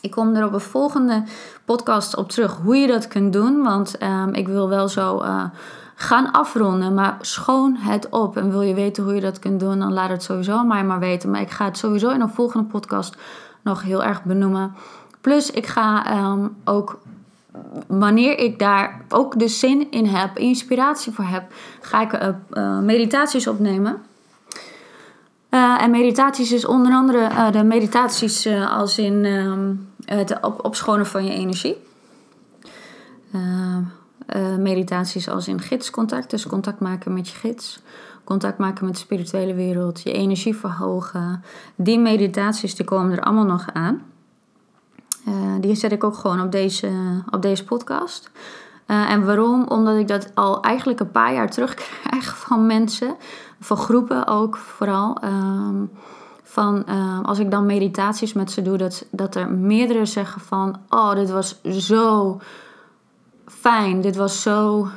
Ik 0.00 0.10
kom 0.10 0.34
er 0.34 0.46
op 0.46 0.52
een 0.52 0.60
volgende 0.60 1.22
podcast 1.66 2.16
op 2.16 2.28
terug 2.28 2.58
hoe 2.62 2.76
je 2.76 2.86
dat 2.86 3.08
kunt 3.08 3.32
doen. 3.32 3.62
Want 3.62 4.02
um, 4.02 4.34
ik 4.34 4.48
wil 4.48 4.68
wel 4.68 4.88
zo 4.88 5.22
uh, 5.22 5.44
gaan 5.94 6.30
afronden. 6.30 6.94
Maar 6.94 7.16
schoon 7.20 7.76
het 7.76 8.08
op. 8.08 8.36
En 8.36 8.50
wil 8.50 8.62
je 8.62 8.74
weten 8.74 9.04
hoe 9.04 9.14
je 9.14 9.20
dat 9.20 9.38
kunt 9.38 9.60
doen, 9.60 9.78
dan 9.78 9.92
laat 9.92 10.10
het 10.10 10.22
sowieso 10.22 10.64
mij 10.64 10.84
maar 10.84 10.98
weten. 10.98 11.30
Maar 11.30 11.40
ik 11.40 11.50
ga 11.50 11.64
het 11.64 11.78
sowieso 11.78 12.10
in 12.10 12.20
een 12.20 12.28
volgende 12.28 12.66
podcast 12.66 13.16
nog 13.62 13.82
heel 13.82 14.04
erg 14.04 14.22
benoemen. 14.22 14.74
Plus, 15.20 15.50
ik 15.50 15.66
ga 15.66 16.16
um, 16.30 16.56
ook 16.64 16.98
wanneer 17.86 18.38
ik 18.38 18.58
daar 18.58 19.00
ook 19.08 19.38
de 19.38 19.48
zin 19.48 19.90
in 19.90 20.06
heb, 20.06 20.38
inspiratie 20.38 21.12
voor 21.12 21.24
heb, 21.24 21.52
ga 21.80 22.00
ik 22.00 22.12
uh, 22.12 22.28
uh, 22.52 22.78
meditaties 22.78 23.46
opnemen. 23.46 24.02
Uh, 25.50 25.82
en 25.82 25.90
meditaties 25.90 26.52
is 26.52 26.66
onder 26.66 26.92
andere 26.92 27.50
de 27.50 27.64
meditaties 27.64 28.46
als 28.70 28.98
in 28.98 29.24
um, 29.24 29.88
het 30.04 30.40
op 30.40 30.64
opschonen 30.64 31.06
van 31.06 31.24
je 31.24 31.32
energie. 31.32 31.76
meditaties 34.58 35.28
als 35.28 35.48
in 35.48 35.60
gidscontact, 35.60 36.30
dus 36.30 36.46
contact 36.46 36.80
maken 36.80 37.12
met 37.12 37.28
je 37.28 37.36
gids 37.36 37.80
contact 38.26 38.58
maken 38.58 38.84
met 38.84 38.94
de 38.94 39.00
spirituele 39.00 39.54
wereld, 39.54 40.02
je 40.02 40.12
energie 40.12 40.56
verhogen. 40.56 41.44
Die 41.74 41.98
meditaties 41.98 42.74
die 42.74 42.84
komen 42.84 43.12
er 43.12 43.20
allemaal 43.20 43.44
nog 43.44 43.66
aan. 43.72 44.02
Die 45.60 45.74
zet 45.74 45.92
ik 45.92 46.04
ook 46.04 46.16
gewoon 46.16 46.40
op 46.40 46.52
deze, 46.52 46.90
op 47.30 47.42
deze 47.42 47.64
podcast. 47.64 48.30
Uh, 48.86 49.10
en 49.10 49.24
waarom? 49.24 49.66
Omdat 49.68 49.96
ik 49.96 50.08
dat 50.08 50.30
al 50.34 50.62
eigenlijk 50.62 51.00
een 51.00 51.10
paar 51.10 51.32
jaar 51.32 51.50
terugkrijg 51.50 52.38
van 52.46 52.66
mensen, 52.66 53.16
van 53.60 53.76
groepen 53.76 54.26
ook 54.26 54.56
vooral. 54.56 55.16
Uh, 55.24 55.68
van 56.42 56.84
uh, 56.88 57.20
als 57.22 57.38
ik 57.38 57.50
dan 57.50 57.66
meditaties 57.66 58.32
met 58.32 58.50
ze 58.50 58.62
doe, 58.62 58.76
dat, 58.76 59.06
dat 59.10 59.34
er 59.34 59.50
meerdere 59.50 60.06
zeggen 60.06 60.40
van: 60.40 60.76
Oh, 60.88 61.14
dit 61.14 61.30
was 61.30 61.60
zo 61.62 62.40
fijn, 63.46 64.00
dit 64.00 64.16
was 64.16 64.42
zo 64.42 64.88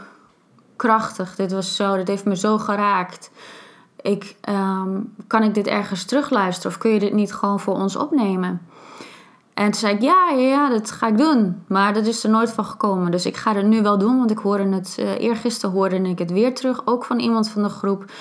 krachtig. 0.76 1.36
Dit 1.36 1.52
was 1.52 1.76
zo, 1.76 1.96
dit 1.96 2.08
heeft 2.08 2.26
me 2.26 2.36
zo 2.36 2.58
geraakt. 2.58 3.32
Ik, 4.02 4.36
um, 4.50 5.14
kan 5.28 5.44
ik 5.44 5.54
dit 5.54 5.68
ergens 5.68 6.06
terugluisteren 6.06 6.72
of 6.72 6.78
kun 6.78 6.92
je 6.92 7.00
dit 7.00 7.14
niet 7.14 7.34
gewoon 7.34 7.60
voor 7.60 7.74
ons 7.74 7.96
opnemen? 7.96 8.62
En 9.60 9.66
toen 9.66 9.80
zei 9.80 9.96
ik, 9.96 10.02
ja, 10.02 10.30
ja, 10.30 10.70
dat 10.70 10.92
ga 10.92 11.08
ik 11.08 11.18
doen. 11.18 11.64
Maar 11.68 11.94
dat 11.94 12.06
is 12.06 12.24
er 12.24 12.30
nooit 12.30 12.52
van 12.52 12.66
gekomen. 12.66 13.12
Dus 13.12 13.26
ik 13.26 13.38
ga 13.38 13.56
het 13.56 13.66
nu 13.66 13.82
wel 13.82 13.98
doen, 13.98 14.18
want 14.18 14.32
ik 14.32 14.38
hoorde 14.38 14.70
het, 14.70 14.98
uh, 15.00 15.20
eergisteren 15.20 15.76
hoorde 15.76 16.02
ik 16.02 16.20
het 16.20 16.32
weer 16.32 16.56
terug. 16.56 16.82
Ook 16.86 17.06
van 17.06 17.20
iemand 17.20 17.50
van 17.50 17.64
de 17.64 17.70
groep. 17.70 18.12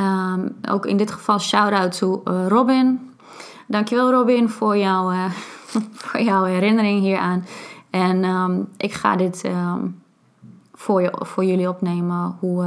Um, 0.00 0.56
ook 0.70 0.86
in 0.86 0.96
dit 0.96 1.10
geval 1.10 1.38
shout-out 1.38 1.98
to 1.98 2.22
uh, 2.24 2.46
Robin. 2.48 3.14
Dankjewel 3.66 4.10
Robin 4.10 4.48
voor, 4.48 4.76
jou, 4.76 5.14
uh, 5.14 5.24
voor 6.02 6.20
jouw 6.20 6.44
herinnering 6.44 7.00
hieraan. 7.00 7.46
En 7.90 8.24
um, 8.24 8.68
ik 8.76 8.92
ga 8.92 9.16
dit 9.16 9.50
voor, 10.72 11.02
je, 11.02 11.12
voor 11.18 11.44
jullie 11.44 11.68
opnemen. 11.68 12.36
Hoe, 12.40 12.66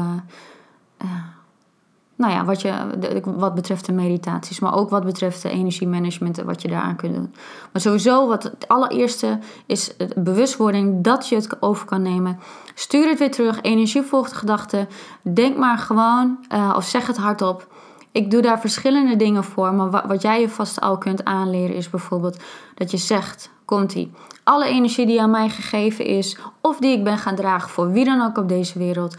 nou 2.18 2.32
ja, 2.34 2.46
wat, 2.46 2.62
je, 2.62 2.74
de, 3.00 3.22
wat 3.26 3.56
betreft 3.56 3.86
de 3.86 3.92
meditaties, 3.92 4.60
maar 4.60 4.76
ook 4.76 4.90
wat 4.90 5.06
betreft 5.06 5.42
de 5.42 5.50
energiemanagement 5.50 6.38
en 6.38 6.46
wat 6.46 6.62
je 6.62 6.68
daaraan 6.68 6.96
kunt 6.96 7.14
doen. 7.14 7.34
Maar 7.72 7.82
sowieso, 7.82 8.28
wat 8.28 8.44
het 8.44 8.68
allereerste 8.68 9.40
is 9.66 9.96
bewustwording 10.16 11.04
dat 11.04 11.30
je 11.30 11.36
het 11.36 11.62
over 11.62 11.86
kan 11.86 12.02
nemen. 12.02 12.40
Stuur 12.74 13.10
het 13.10 13.20
weer 13.20 13.32
terug, 13.32 13.62
energie 13.62 14.02
volgt 14.02 14.34
gedachten. 14.34 14.88
Denk 15.22 15.58
maar 15.58 15.78
gewoon, 15.78 16.38
uh, 16.54 16.74
of 16.76 16.86
zeg 16.86 17.08
het 17.08 17.18
hardop. 17.18 17.68
Ik 18.12 18.32
doe 18.32 18.42
daar 18.42 18.60
verschillende 18.60 19.16
dingen 19.16 19.44
voor, 19.44 19.74
maar 19.74 19.90
wat, 19.90 20.06
wat 20.06 20.22
jij 20.22 20.42
je 20.42 20.50
vast 20.50 20.82
al 20.82 20.98
kunt 20.98 21.24
aanleren 21.24 21.76
is 21.76 21.90
bijvoorbeeld 21.90 22.44
dat 22.76 22.92
je 22.92 22.98
zegt, 22.98 23.50
komt 23.66 23.94
ie 23.94 24.12
alle 24.48 24.66
energie 24.66 25.06
die 25.06 25.22
aan 25.22 25.30
mij 25.30 25.50
gegeven 25.50 26.06
is, 26.06 26.38
of 26.62 26.78
die 26.78 26.98
ik 26.98 27.04
ben 27.04 27.18
gaan 27.18 27.36
dragen 27.36 27.70
voor 27.70 27.92
wie 27.92 28.06
dan 28.06 28.22
ook 28.22 28.38
op 28.38 28.50
deze 28.50 28.80
wereld, 28.80 29.16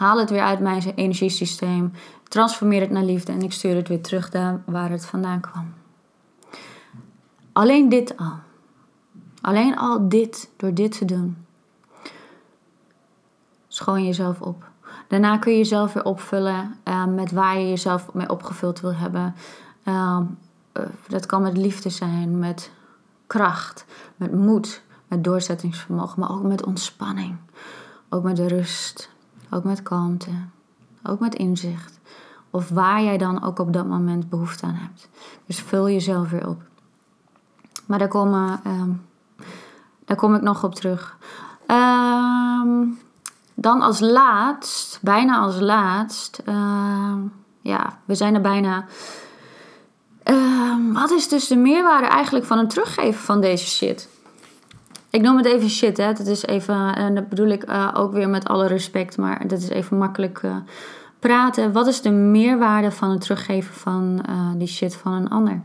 haal 0.00 0.18
het 0.18 0.30
weer 0.30 0.42
uit 0.42 0.60
mijn 0.60 0.82
energiesysteem, 0.94 1.92
transformeer 2.28 2.80
het 2.80 2.90
naar 2.90 3.02
liefde 3.02 3.32
en 3.32 3.42
ik 3.42 3.52
stuur 3.52 3.76
het 3.76 3.88
weer 3.88 4.02
terug 4.02 4.30
daar 4.30 4.62
waar 4.66 4.90
het 4.90 5.06
vandaan 5.06 5.40
kwam. 5.40 5.74
Alleen 7.52 7.88
dit 7.88 8.16
al. 8.16 8.32
Alleen 9.40 9.76
al 9.76 10.08
dit, 10.08 10.50
door 10.56 10.74
dit 10.74 10.98
te 10.98 11.04
doen. 11.04 11.46
Schoon 13.68 14.04
jezelf 14.04 14.40
op. 14.40 14.68
Daarna 15.08 15.38
kun 15.38 15.52
je 15.52 15.58
jezelf 15.58 15.92
weer 15.92 16.04
opvullen 16.04 16.74
uh, 16.84 17.06
met 17.06 17.32
waar 17.32 17.58
je 17.58 17.68
jezelf 17.68 18.12
mee 18.12 18.30
opgevuld 18.30 18.80
wil 18.80 18.94
hebben. 18.94 19.34
Uh, 19.84 20.20
dat 21.08 21.26
kan 21.26 21.42
met 21.42 21.56
liefde 21.56 21.90
zijn, 21.90 22.38
met 22.38 22.70
kracht, 23.26 23.84
met 24.16 24.32
moed, 24.32 24.82
met 25.08 25.24
doorzettingsvermogen, 25.24 26.20
maar 26.20 26.30
ook 26.30 26.42
met 26.42 26.64
ontspanning. 26.64 27.36
Ook 28.08 28.22
met 28.22 28.38
rust, 28.38 29.10
ook 29.50 29.64
met 29.64 29.82
kalmte, 29.82 30.30
ook 31.02 31.20
met 31.20 31.34
inzicht. 31.34 31.98
Of 32.50 32.68
waar 32.68 33.02
jij 33.02 33.18
dan 33.18 33.42
ook 33.42 33.58
op 33.58 33.72
dat 33.72 33.86
moment 33.86 34.28
behoefte 34.28 34.66
aan 34.66 34.74
hebt. 34.74 35.08
Dus 35.46 35.60
vul 35.60 35.88
jezelf 35.88 36.30
weer 36.30 36.48
op. 36.48 36.62
Maar 37.86 37.98
daar, 37.98 38.08
komen, 38.08 38.60
um, 38.66 39.02
daar 40.04 40.16
kom 40.16 40.34
ik 40.34 40.42
nog 40.42 40.64
op 40.64 40.74
terug. 40.74 41.16
Um, 41.66 42.98
dan 43.54 43.82
als 43.82 44.00
laatst, 44.00 44.98
bijna 45.02 45.38
als 45.38 45.60
laatst, 45.60 46.42
uh, 46.48 47.14
ja, 47.60 47.98
we 48.04 48.14
zijn 48.14 48.34
er 48.34 48.40
bijna 48.40 48.84
Ehm, 50.30 50.92
wat 50.92 51.10
is 51.10 51.28
dus 51.28 51.46
de 51.46 51.56
meerwaarde 51.56 52.06
eigenlijk 52.06 52.46
van 52.46 52.58
het 52.58 52.70
teruggeven 52.70 53.20
van 53.20 53.40
deze 53.40 53.66
shit? 53.66 54.08
Ik 55.10 55.22
noem 55.22 55.36
het 55.36 55.46
even 55.46 55.70
shit, 55.70 55.96
hè. 55.96 56.12
Dat 56.12 56.26
is 56.26 56.46
even, 56.46 56.94
en 56.96 57.14
dat 57.14 57.28
bedoel 57.28 57.48
ik 57.48 57.68
uh, 57.68 57.90
ook 57.94 58.12
weer 58.12 58.28
met 58.28 58.48
alle 58.48 58.66
respect, 58.66 59.16
maar 59.16 59.48
dat 59.48 59.58
is 59.58 59.68
even 59.68 59.98
makkelijk 59.98 60.42
uh, 60.42 60.56
praten. 61.18 61.72
Wat 61.72 61.86
is 61.86 62.02
de 62.02 62.10
meerwaarde 62.10 62.90
van 62.90 63.10
het 63.10 63.20
teruggeven 63.20 63.74
van 63.74 64.24
die 64.56 64.68
shit 64.68 64.96
van 64.96 65.12
een 65.12 65.30
ander? 65.30 65.60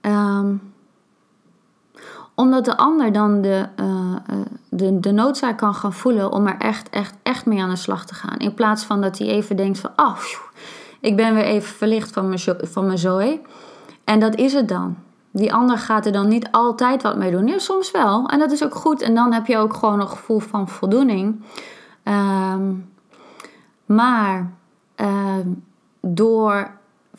Um, 0.00 0.72
omdat 2.34 2.64
de 2.64 2.76
ander 2.76 3.12
dan 3.12 3.42
de, 3.42 3.68
de, 4.68 5.00
de 5.00 5.12
noodzaak 5.12 5.58
kan 5.58 5.74
gaan 5.74 5.92
voelen 5.92 6.32
om 6.32 6.46
er 6.46 6.58
echt, 6.58 6.88
echt, 6.90 7.14
echt 7.22 7.46
mee 7.46 7.62
aan 7.62 7.70
de 7.70 7.76
slag 7.76 8.06
te 8.06 8.14
gaan. 8.14 8.36
In 8.36 8.54
plaats 8.54 8.84
van 8.84 9.00
dat 9.00 9.18
hij 9.18 9.28
even 9.28 9.56
denkt 9.56 9.78
van, 9.78 9.90
oh, 9.96 10.16
ik 11.00 11.16
ben 11.16 11.34
weer 11.34 11.44
even 11.44 11.74
verlicht 11.74 12.12
van 12.12 12.28
mijn, 12.28 12.40
van 12.62 12.86
mijn 12.86 12.98
zooi. 12.98 13.40
En 14.04 14.20
dat 14.20 14.36
is 14.36 14.52
het 14.52 14.68
dan. 14.68 14.96
Die 15.32 15.52
ander 15.52 15.78
gaat 15.78 16.06
er 16.06 16.12
dan 16.12 16.28
niet 16.28 16.48
altijd 16.50 17.02
wat 17.02 17.16
mee 17.16 17.30
doen. 17.30 17.46
Ja, 17.46 17.58
soms 17.58 17.90
wel. 17.90 18.28
En 18.28 18.38
dat 18.38 18.50
is 18.50 18.64
ook 18.64 18.74
goed. 18.74 19.02
En 19.02 19.14
dan 19.14 19.32
heb 19.32 19.46
je 19.46 19.58
ook 19.58 19.74
gewoon 19.74 20.00
een 20.00 20.08
gevoel 20.08 20.38
van 20.38 20.68
voldoening. 20.68 21.40
Um, 22.04 22.90
maar 23.86 24.52
uh, 24.96 25.36
door 26.00 26.70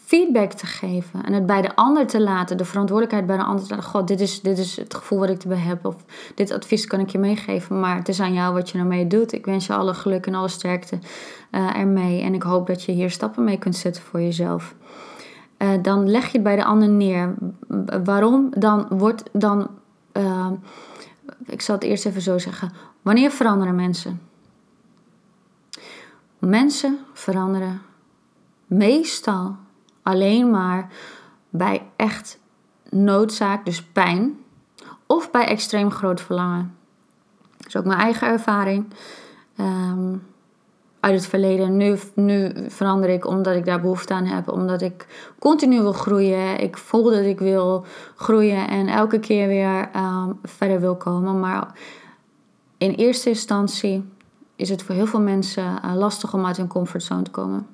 feedback 0.05 0.51
te 0.51 0.66
geven 0.66 1.24
en 1.24 1.34
het 1.34 1.45
bij 1.45 1.61
de 1.61 1.76
ander 1.76 2.07
te 2.07 2.22
laten, 2.22 2.57
de 2.57 2.66
verantwoordelijkheid 2.66 3.28
bij 3.28 3.38
de 3.38 3.43
ander 3.43 3.64
te 3.64 3.70
laten. 3.70 3.89
God, 3.89 4.07
dit 4.07 4.22
is, 4.22 4.41
dit 4.41 4.57
is 4.57 4.78
het 4.78 4.93
gevoel 4.93 5.20
wat 5.20 5.30
ik 5.30 5.41
erbij 5.41 5.57
heb. 5.57 5.86
Of 5.86 5.95
dit 6.36 6.51
advies 6.51 6.88
kan 6.88 6.99
ik 6.99 7.09
je 7.09 7.18
meegeven, 7.18 7.80
maar 7.80 7.95
het 7.95 8.07
is 8.07 8.20
aan 8.20 8.34
jou 8.34 8.53
wat 8.53 8.70
je 8.70 8.78
ermee 8.78 9.07
doet. 9.07 9.32
Ik 9.32 9.45
wens 9.45 9.66
je 9.68 9.74
alle 9.74 9.93
geluk 9.93 10.26
en 10.26 10.36
alle 10.36 10.47
sterkte 10.47 10.99
uh, 11.51 11.78
ermee. 11.78 12.22
En 12.22 12.34
ik 12.34 12.43
hoop 12.43 12.68
dat 12.68 12.84
je 12.84 12.91
hier 12.91 13.11
stappen 13.11 13.43
mee 13.43 13.57
kunt 13.57 13.76
zetten 13.76 14.03
voor 14.03 14.22
jezelf. 14.22 14.76
Uh, 15.64 15.70
dan 15.82 16.09
leg 16.09 16.26
je 16.26 16.32
het 16.32 16.43
bij 16.43 16.55
de 16.55 16.64
ander 16.64 16.89
neer. 16.89 17.36
Waarom? 18.03 18.49
Dan 18.57 18.88
wordt 18.89 19.24
dan. 19.32 19.70
Uh, 20.14 20.51
ik 21.45 21.61
zal 21.61 21.76
het 21.76 21.84
eerst 21.84 22.05
even 22.05 22.22
zo 22.22 22.38
zeggen. 22.38 22.72
Wanneer 23.01 23.32
veranderen 23.32 23.76
mensen? 23.76 24.22
Mensen 26.39 26.99
veranderen 27.14 27.82
meestal 28.66 29.55
alleen 30.01 30.51
maar 30.51 30.89
bij 31.49 31.88
echt 31.95 32.39
noodzaak, 32.89 33.66
dus 33.66 33.84
pijn, 33.84 34.38
of 35.05 35.32
bij 35.32 35.45
extreem 35.45 35.91
groot 35.91 36.22
verlangen. 36.22 36.76
Dat 37.57 37.68
is 37.68 37.76
ook 37.76 37.86
mijn 37.86 37.99
eigen 37.99 38.28
ervaring. 38.28 38.86
Um, 39.57 40.24
uit 41.04 41.16
het 41.16 41.26
verleden. 41.26 41.78
Nu, 41.78 41.97
nu 42.16 42.51
verander 42.68 43.10
ik 43.10 43.28
omdat 43.28 43.56
ik 43.56 43.66
daar 43.66 43.82
behoefte 43.82 44.14
aan 44.14 44.26
heb. 44.26 44.49
Omdat 44.49 44.82
ik 44.82 45.08
continu 45.39 45.82
wil 45.82 45.93
groeien. 45.93 46.60
Ik 46.60 46.78
voel 46.78 47.04
dat 47.04 47.26
ik 47.26 47.39
wil 47.39 47.86
groeien 48.16 48.68
en 48.68 48.88
elke 48.88 49.20
keer 49.20 49.47
weer 49.47 49.89
um, 49.95 50.39
verder 50.43 50.80
wil 50.80 50.95
komen. 50.95 51.39
Maar 51.39 51.68
in 52.78 52.91
eerste 52.91 53.30
instantie 53.30 54.10
is 54.56 54.70
het 54.70 54.84
voor 54.84 54.95
heel 54.95 55.06
veel 55.06 55.22
mensen 55.22 55.80
uh, 55.86 55.95
lastig 55.95 56.34
om 56.34 56.45
uit 56.45 56.58
hun 56.58 56.68
comfortzone 56.68 57.22
te 57.22 57.32
komen. 57.32 57.68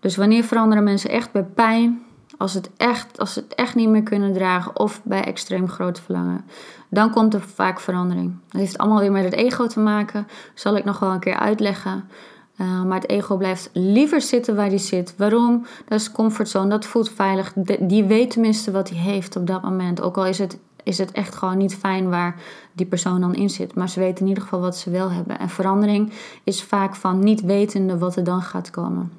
Dus 0.00 0.16
wanneer 0.16 0.44
veranderen 0.44 0.84
mensen 0.84 1.10
echt 1.10 1.32
bij 1.32 1.44
pijn 1.44 2.02
als, 2.40 2.54
het 2.54 2.70
echt, 2.76 3.18
als 3.18 3.32
ze 3.32 3.40
het 3.40 3.54
echt 3.54 3.74
niet 3.74 3.88
meer 3.88 4.02
kunnen 4.02 4.32
dragen 4.32 4.78
of 4.78 5.00
bij 5.04 5.24
extreem 5.24 5.68
groot 5.68 6.00
verlangen, 6.00 6.44
dan 6.88 7.10
komt 7.10 7.34
er 7.34 7.40
vaak 7.40 7.80
verandering. 7.80 8.34
Dat 8.48 8.60
heeft 8.60 8.78
allemaal 8.78 9.00
weer 9.00 9.12
met 9.12 9.24
het 9.24 9.32
ego 9.32 9.66
te 9.66 9.80
maken, 9.80 10.26
zal 10.54 10.76
ik 10.76 10.84
nog 10.84 10.98
wel 10.98 11.10
een 11.10 11.20
keer 11.20 11.38
uitleggen. 11.38 12.08
Uh, 12.56 12.82
maar 12.82 13.00
het 13.00 13.08
ego 13.08 13.36
blijft 13.36 13.70
liever 13.72 14.20
zitten 14.20 14.56
waar 14.56 14.66
hij 14.66 14.78
zit. 14.78 15.14
Waarom? 15.16 15.66
Dat 15.88 16.00
is 16.00 16.12
comfortzone, 16.12 16.68
dat 16.68 16.84
voelt 16.84 17.10
veilig. 17.10 17.52
die 17.80 18.04
weet 18.04 18.30
tenminste 18.30 18.70
wat 18.70 18.88
hij 18.88 18.98
heeft 18.98 19.36
op 19.36 19.46
dat 19.46 19.62
moment. 19.62 20.00
Ook 20.02 20.16
al 20.16 20.26
is 20.26 20.38
het, 20.38 20.58
is 20.82 20.98
het 20.98 21.12
echt 21.12 21.34
gewoon 21.34 21.58
niet 21.58 21.74
fijn 21.74 22.08
waar 22.08 22.40
die 22.72 22.86
persoon 22.86 23.20
dan 23.20 23.34
in 23.34 23.50
zit. 23.50 23.74
Maar 23.74 23.88
ze 23.88 24.00
weten 24.00 24.20
in 24.20 24.28
ieder 24.28 24.42
geval 24.42 24.60
wat 24.60 24.76
ze 24.76 24.90
wel 24.90 25.10
hebben. 25.10 25.38
En 25.38 25.48
verandering 25.48 26.12
is 26.44 26.62
vaak 26.62 26.94
van 26.94 27.18
niet 27.18 27.40
wetende 27.40 27.98
wat 27.98 28.16
er 28.16 28.24
dan 28.24 28.42
gaat 28.42 28.70
komen. 28.70 29.12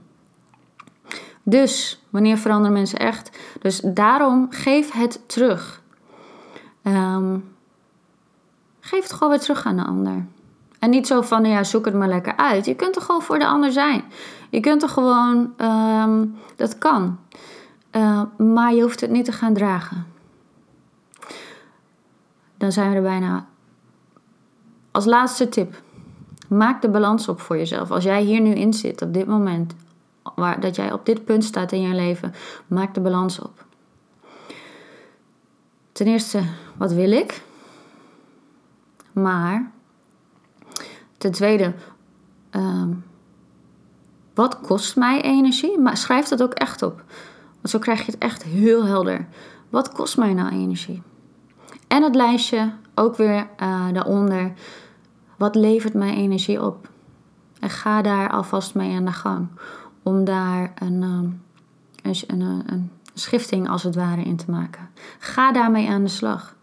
Dus 1.43 2.00
wanneer 2.11 2.37
veranderen 2.37 2.73
mensen 2.73 2.99
echt? 2.99 3.37
Dus 3.61 3.79
daarom 3.79 4.47
geef 4.49 4.91
het 4.91 5.21
terug. 5.25 5.81
Ehm, 6.81 7.37
geef 8.79 9.03
het 9.03 9.13
gewoon 9.13 9.29
weer 9.29 9.39
terug 9.39 9.65
aan 9.65 9.75
de 9.75 9.85
ander. 9.85 10.25
En 10.79 10.89
niet 10.89 11.07
zo 11.07 11.21
van, 11.21 11.45
ja, 11.45 11.63
zoek 11.63 11.85
het 11.85 11.93
maar 11.93 12.07
lekker 12.07 12.35
uit. 12.35 12.65
Je 12.65 12.75
kunt 12.75 12.95
er 12.95 13.01
gewoon 13.01 13.21
voor 13.21 13.39
de 13.39 13.47
ander 13.47 13.71
zijn. 13.71 14.03
Je 14.49 14.59
kunt 14.59 14.83
er 14.83 14.89
gewoon, 14.89 15.53
ehm, 15.57 16.25
dat 16.55 16.77
kan. 16.77 17.19
Uh, 17.91 18.21
maar 18.37 18.73
je 18.73 18.81
hoeft 18.81 19.01
het 19.01 19.09
niet 19.09 19.25
te 19.25 19.31
gaan 19.31 19.53
dragen. 19.53 20.05
Dan 22.57 22.71
zijn 22.71 22.89
we 22.89 22.95
er 22.95 23.01
bijna. 23.01 23.45
Als 24.91 25.05
laatste 25.05 25.49
tip. 25.49 25.81
Maak 26.47 26.81
de 26.81 26.89
balans 26.89 27.27
op 27.27 27.39
voor 27.41 27.57
jezelf. 27.57 27.91
Als 27.91 28.03
jij 28.03 28.21
hier 28.21 28.41
nu 28.41 28.53
in 28.53 28.73
zit, 28.73 29.01
op 29.01 29.13
dit 29.13 29.27
moment, 29.27 29.73
waar, 30.35 30.59
dat 30.59 30.75
jij 30.75 30.91
op 30.91 31.05
dit 31.05 31.25
punt 31.25 31.43
staat 31.43 31.71
in 31.71 31.81
je 31.81 31.95
leven, 31.95 32.33
maak 32.67 32.93
de 32.93 33.01
balans 33.01 33.39
op. 33.39 33.65
Ten 35.91 36.07
eerste, 36.07 36.43
wat 36.77 36.91
wil 36.91 37.11
ik? 37.11 37.41
Maar, 39.11 39.71
ten 41.17 41.31
tweede, 41.31 41.73
ehm, 42.49 42.89
wat 44.33 44.61
kost 44.61 44.95
mij 44.95 45.21
energie? 45.21 45.79
Maar 45.79 45.97
schrijf 45.97 46.27
dat 46.27 46.43
ook 46.43 46.53
echt 46.53 46.81
op. 46.81 47.03
Want 47.53 47.69
zo 47.69 47.79
krijg 47.79 48.05
je 48.05 48.11
het 48.11 48.21
echt 48.21 48.43
heel 48.43 48.85
helder. 48.85 49.27
Wat 49.69 49.91
kost 49.91 50.17
mij 50.17 50.33
nou 50.33 50.51
energie? 50.51 51.01
En 51.87 52.03
het 52.03 52.15
lijstje 52.15 52.73
ook 52.95 53.15
weer 53.15 53.47
uh, 53.61 53.87
daaronder. 53.93 54.53
Wat 55.37 55.55
levert 55.55 55.93
mij 55.93 56.15
energie 56.15 56.61
op? 56.61 56.89
En 57.59 57.69
ga 57.69 58.01
daar 58.01 58.29
alvast 58.29 58.75
mee 58.75 58.95
aan 58.95 59.05
de 59.05 59.11
gang 59.11 59.47
om 60.03 60.23
daar 60.23 60.73
een, 60.75 61.03
ehm, 61.03 61.29
een, 62.27 62.41
een, 62.41 62.63
een 62.65 62.91
schifting 63.13 63.69
als 63.69 63.83
het 63.83 63.95
ware 63.95 64.23
in 64.23 64.35
te 64.35 64.51
maken. 64.51 64.89
Ga 65.19 65.51
daarmee 65.51 65.89
aan 65.89 66.03
de 66.03 66.09
slag. 66.09 66.55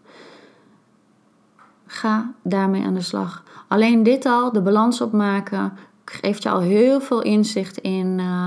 Ga 1.85 2.33
daarmee 2.43 2.85
aan 2.85 2.93
de 2.93 3.01
slag. 3.01 3.43
Alleen 3.67 4.03
dit 4.03 4.25
al, 4.25 4.51
de 4.51 4.61
balans 4.61 5.01
opmaken, 5.01 5.73
geeft 6.05 6.43
je 6.43 6.49
al 6.49 6.59
heel 6.59 7.01
veel 7.01 7.21
inzicht 7.21 7.77
in 7.77 8.19
uh, 8.19 8.45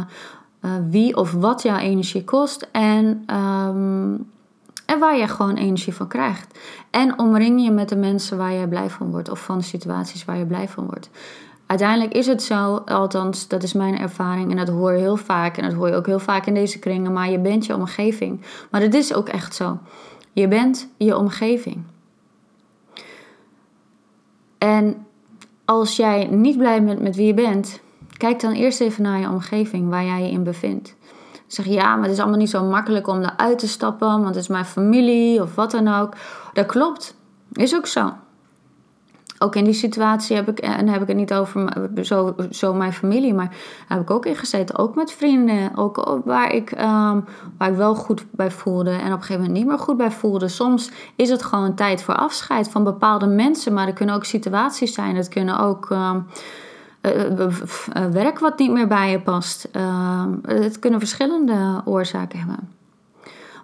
uh, 0.60 0.70
wie 0.90 1.16
of 1.16 1.32
wat 1.32 1.62
jouw 1.62 1.76
energie 1.76 2.24
kost 2.24 2.68
en, 2.72 3.04
um, 3.36 4.30
en 4.86 4.98
waar 4.98 5.16
je 5.16 5.28
gewoon 5.28 5.56
energie 5.56 5.94
van 5.94 6.08
krijgt. 6.08 6.58
En 6.90 7.18
omring 7.18 7.64
je 7.64 7.70
met 7.70 7.88
de 7.88 7.96
mensen 7.96 8.38
waar 8.38 8.52
je 8.52 8.68
blij 8.68 8.90
van 8.90 9.10
wordt 9.10 9.28
of 9.28 9.44
van 9.44 9.58
de 9.58 9.64
situaties 9.64 10.24
waar 10.24 10.36
je 10.36 10.46
blij 10.46 10.68
van 10.68 10.86
wordt 10.86 11.10
uiteindelijk 11.72 12.12
is 12.12 12.26
het 12.26 12.42
zo, 12.42 12.76
althans, 12.76 13.48
dat 13.48 13.62
is 13.62 13.72
mijn 13.72 13.98
ervaring 13.98 14.50
en 14.50 14.56
dat 14.56 14.68
hoor 14.68 14.92
je 14.92 14.98
heel 14.98 15.16
vaak 15.16 15.56
en 15.56 15.64
dat 15.64 15.72
hoor 15.72 15.88
je 15.88 15.94
ook 15.94 16.06
heel 16.06 16.18
vaak 16.18 16.46
in 16.46 16.54
deze 16.54 16.78
kringen, 16.78 17.12
maar 17.12 17.30
je 17.30 17.38
bent 17.38 17.66
je 17.66 17.74
omgeving. 17.74 18.40
Maar 18.70 18.80
dat 18.80 18.94
is 18.94 19.14
ook 19.14 19.28
echt 19.28 19.54
zo. 19.54 19.78
Je 20.32 20.48
bent 20.48 20.88
je 20.96 21.16
omgeving. 21.16 21.82
En 24.58 25.06
als 25.64 25.96
jij 25.96 26.24
niet 26.24 26.58
blij 26.58 26.84
bent 26.84 27.02
met 27.02 27.16
wie 27.16 27.26
je 27.26 27.34
bent, 27.34 27.80
kijk 28.16 28.40
dan 28.40 28.52
eerst 28.52 28.80
even 28.80 29.02
naar 29.02 29.20
je 29.20 29.28
omgeving 29.28 29.88
waar 29.88 30.04
jij 30.04 30.22
je 30.22 30.30
in 30.30 30.42
bevindt. 30.42 30.96
Zeg 31.46 31.66
ja, 31.66 31.94
maar 31.94 32.04
het 32.04 32.12
is 32.12 32.20
allemaal 32.20 32.38
niet 32.38 32.50
zo 32.50 32.64
makkelijk 32.64 33.06
om 33.06 33.22
eruit 33.22 33.58
te 33.58 33.68
stappen, 33.68 34.08
want 34.08 34.24
het 34.24 34.36
is 34.36 34.48
mijn 34.48 34.64
familie 34.64 35.42
of 35.42 35.54
wat 35.54 35.70
dan 35.70 35.88
ook. 35.88 36.14
Dat 36.52 36.66
klopt, 36.66 37.16
is 37.52 37.74
ook 37.74 37.86
zo 37.86 38.12
ook 39.42 39.56
in 39.56 39.64
die 39.64 39.72
situatie 39.72 40.36
heb 40.36 40.48
ik, 40.48 40.58
en 40.58 40.88
heb 40.88 41.02
ik 41.02 41.08
het 41.08 41.16
niet 41.16 41.34
over 41.34 41.72
zo, 42.02 42.34
zo 42.50 42.74
mijn 42.74 42.92
familie, 42.92 43.34
maar 43.34 43.56
heb 43.88 44.00
ik 44.00 44.10
ook 44.10 44.26
in 44.26 44.36
gezeten. 44.36 44.78
Ook 44.78 44.94
met 44.94 45.12
vrienden, 45.12 45.76
ook 45.76 46.20
waar 46.24 46.52
ik, 46.52 46.70
um, 46.70 47.24
waar 47.58 47.70
ik 47.70 47.76
wel 47.76 47.94
goed 47.94 48.24
bij 48.30 48.50
voelde 48.50 48.90
en 48.90 48.98
op 48.98 49.02
een 49.02 49.10
gegeven 49.12 49.40
moment 49.40 49.58
niet 49.58 49.66
meer 49.66 49.78
goed 49.78 49.96
bij 49.96 50.10
voelde. 50.10 50.48
Soms 50.48 50.90
is 51.16 51.30
het 51.30 51.42
gewoon 51.42 51.74
tijd 51.74 52.02
voor 52.02 52.14
afscheid 52.14 52.68
van 52.68 52.84
bepaalde 52.84 53.26
mensen, 53.26 53.72
maar 53.72 53.86
er 53.86 53.92
kunnen 53.92 54.14
ook 54.14 54.24
situaties 54.24 54.94
zijn. 54.94 55.16
Het 55.16 55.28
kunnen 55.28 55.58
ook. 55.58 55.90
Um, 55.90 56.26
werk 58.12 58.38
wat 58.38 58.58
niet 58.58 58.70
meer 58.70 58.86
bij 58.86 59.10
je 59.10 59.20
past. 59.20 59.68
Ehm, 59.72 60.30
het 60.42 60.78
kunnen 60.78 60.98
verschillende 60.98 61.80
oorzaken 61.84 62.38
hebben. 62.38 62.68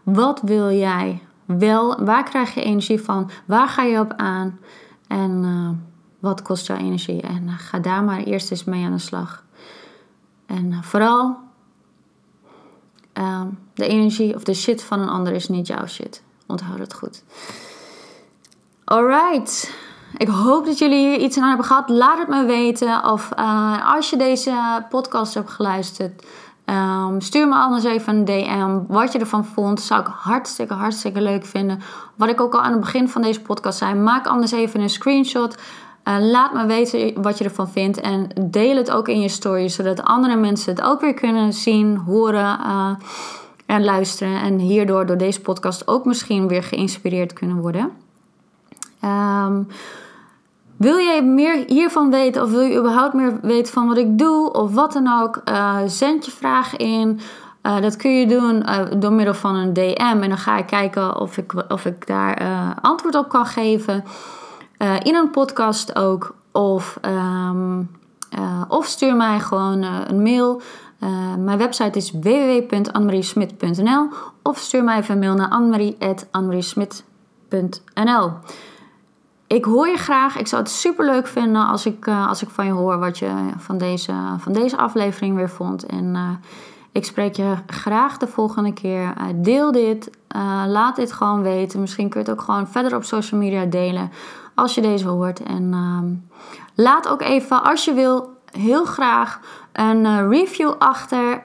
Wat 0.03 0.41
wil 0.41 0.71
jij 0.71 1.23
wel? 1.45 2.05
Waar 2.05 2.25
krijg 2.25 2.55
je 2.55 2.63
energie 2.63 3.01
van? 3.01 3.31
Waar 3.45 3.69
ga 3.69 3.83
je 3.83 3.99
op 3.99 4.13
aan? 4.17 4.59
En 5.09 5.43
uh, 5.45 5.71
wat 6.19 6.43
kost 6.43 6.67
jouw 6.67 6.77
energie? 6.77 7.21
En 7.21 7.43
uh, 7.43 7.53
ga 7.59 7.79
daar 7.79 8.05
maar 8.05 8.19
eerst 8.19 8.51
eens 8.51 8.65
mee 8.65 8.85
aan 8.85 8.93
de 8.93 8.99
slag. 8.99 9.45
En 10.47 10.71
uh, 10.71 10.83
vooral, 10.83 11.37
de 13.75 13.87
energie 13.87 14.35
of 14.35 14.43
de 14.43 14.55
shit 14.55 14.83
van 14.83 15.01
een 15.01 15.09
ander 15.09 15.33
is 15.33 15.49
niet 15.49 15.67
jouw 15.67 15.87
shit. 15.87 16.23
Onthoud 16.47 16.79
het 16.79 16.95
goed. 16.95 17.25
Alright. 18.85 19.75
Ik 20.17 20.29
hoop 20.29 20.67
dat 20.67 20.79
jullie 20.79 21.09
hier 21.09 21.19
iets 21.19 21.39
aan 21.39 21.49
hebben 21.49 21.67
gehad. 21.67 21.89
Laat 21.89 22.19
het 22.19 22.29
me 22.29 22.45
weten. 22.45 23.05
Of 23.05 23.33
als 23.85 24.11
je 24.11 24.17
deze 24.17 24.87
podcast 24.89 25.35
hebt 25.35 25.51
geluisterd, 25.51 26.27
Um, 26.71 27.21
stuur 27.21 27.49
me 27.49 27.55
anders 27.55 27.85
even 27.85 28.17
een 28.17 28.25
DM. 28.25 28.93
Wat 28.93 29.13
je 29.13 29.19
ervan 29.19 29.45
vond, 29.45 29.81
zou 29.81 30.01
ik 30.01 30.07
hartstikke, 30.07 30.75
hartstikke 30.75 31.21
leuk 31.21 31.45
vinden. 31.45 31.81
Wat 32.15 32.29
ik 32.29 32.41
ook 32.41 32.55
al 32.55 32.61
aan 32.61 32.73
het 32.73 32.81
begin 32.81 33.09
van 33.09 33.23
deze 33.23 33.41
podcast 33.41 33.79
zei, 33.79 33.95
maak 33.95 34.27
anders 34.27 34.53
even 34.53 34.81
een 34.81 34.91
screenshot. 34.91 35.57
Uh, 36.05 36.17
laat 36.21 36.53
me 36.53 36.67
weten 36.67 37.23
wat 37.23 37.39
je 37.39 37.45
ervan 37.45 37.69
vindt. 37.69 38.01
En 38.01 38.29
deel 38.41 38.77
het 38.77 38.91
ook 38.91 39.09
in 39.09 39.21
je 39.21 39.29
story, 39.29 39.69
zodat 39.69 40.03
andere 40.03 40.37
mensen 40.37 40.75
het 40.75 40.83
ook 40.83 41.01
weer 41.01 41.15
kunnen 41.15 41.53
zien, 41.53 41.97
horen 41.97 42.59
uh, 42.67 42.91
en 43.67 43.85
luisteren. 43.85 44.41
En 44.41 44.59
hierdoor 44.59 45.07
door 45.07 45.19
deze 45.19 45.41
podcast 45.41 45.89
ook 45.89 46.05
misschien 46.05 46.49
weer 46.49 46.63
geïnspireerd 46.63 47.33
kunnen 47.33 47.57
worden. 47.57 47.91
Um, 49.05 49.67
wil 50.79 50.99
jij 50.99 51.25
meer 51.25 51.65
hiervan 51.67 52.11
weten 52.11 52.43
of 52.43 52.51
wil 52.51 52.61
je 52.61 52.79
überhaupt 52.79 53.15
meer 53.15 53.39
weten 53.43 53.73
van 53.73 53.89
wat 53.89 53.97
ik 53.97 54.19
doe 54.19 54.53
of 54.53 54.75
wat 54.75 54.93
dan 54.93 55.23
ook? 55.23 55.41
Uh, 55.45 55.79
zend 55.87 56.25
je 56.25 56.31
vraag 56.31 56.77
in. 56.77 57.21
Uh, 57.63 57.81
dat 57.81 57.97
kun 57.97 58.19
je 58.19 58.27
doen 58.27 58.57
uh, 58.57 58.79
door 58.97 59.13
middel 59.13 59.35
van 59.35 59.55
een 59.55 59.73
DM 59.73 60.19
en 60.21 60.29
dan 60.29 60.39
ga 60.39 60.59
ik 60.59 60.67
kijken 60.67 61.21
of 61.21 61.37
ik, 61.37 61.53
of 61.69 61.85
ik 61.85 62.07
daar 62.07 62.43
antwoord 62.81 63.15
op 63.15 63.29
kan 63.29 63.47
geven. 63.47 64.05
in 65.03 65.15
een 65.15 65.31
podcast 65.31 65.97
ook. 65.97 66.37
Of, 66.53 66.99
um, 67.03 67.91
of 68.69 68.87
stuur 68.87 69.17
mij 69.17 69.41
gewoon 69.41 69.83
een 69.83 70.23
mail. 70.23 70.61
mijn 71.39 71.59
website 71.59 71.99
is 71.99 72.11
www.annemariesmit.nl 72.11 74.09
of 74.43 74.59
stuur 74.59 74.85
mij 74.85 74.99
even 74.99 75.15
een 75.15 75.21
mail 75.21 75.35
naar 75.35 75.49
annemarie.annemariesmit.nl 75.49 78.31
ik 79.49 79.65
hoor 79.65 79.89
je 79.89 79.97
graag. 79.97 80.37
Ik 80.37 80.47
zou 80.47 80.63
het 80.63 80.71
super 80.71 81.05
leuk 81.05 81.27
vinden 81.27 81.67
als 81.67 81.87
ik, 81.87 82.07
uh, 82.07 82.29
als 82.29 82.43
ik 82.43 82.49
van 82.49 82.67
je 82.67 82.73
hoor 82.73 82.99
wat 82.99 83.19
je 83.19 83.33
van 83.57 83.79
deze, 83.79 84.13
van 84.39 84.53
deze 84.53 84.77
aflevering 84.77 85.37
weer 85.37 85.51
vond. 85.51 85.87
En 85.87 86.05
uh, 86.15 86.31
ik 86.93 87.05
spreek 87.05 87.37
je 87.37 87.55
graag 87.67 88.17
de 88.17 88.27
volgende 88.27 88.73
keer. 88.73 89.03
Uh, 89.03 89.25
deel 89.35 89.73
dit. 89.73 90.11
laat 90.67 90.97
dit 90.97 91.13
gewoon 91.13 91.43
weten. 91.43 91.81
Misschien 91.81 92.09
kun 92.09 92.21
je 92.21 92.27
het 92.31 92.39
ook 92.39 92.45
gewoon 92.45 92.69
verder 92.69 92.95
op 92.97 93.05
social 93.05 93.41
media 93.41 93.65
delen 93.65 94.11
als 94.55 94.75
je 94.75 94.81
deze 94.81 95.09
hoort. 95.09 95.43
En 95.43 95.73
ehm, 95.73 96.07
laat 96.75 97.09
ook 97.09 97.23
even, 97.23 97.63
als 97.63 97.85
je 97.85 97.93
wil, 97.93 98.37
heel 98.53 98.85
graag 98.85 99.41
een 99.73 100.29
review 100.29 100.73
achter. 100.79 101.45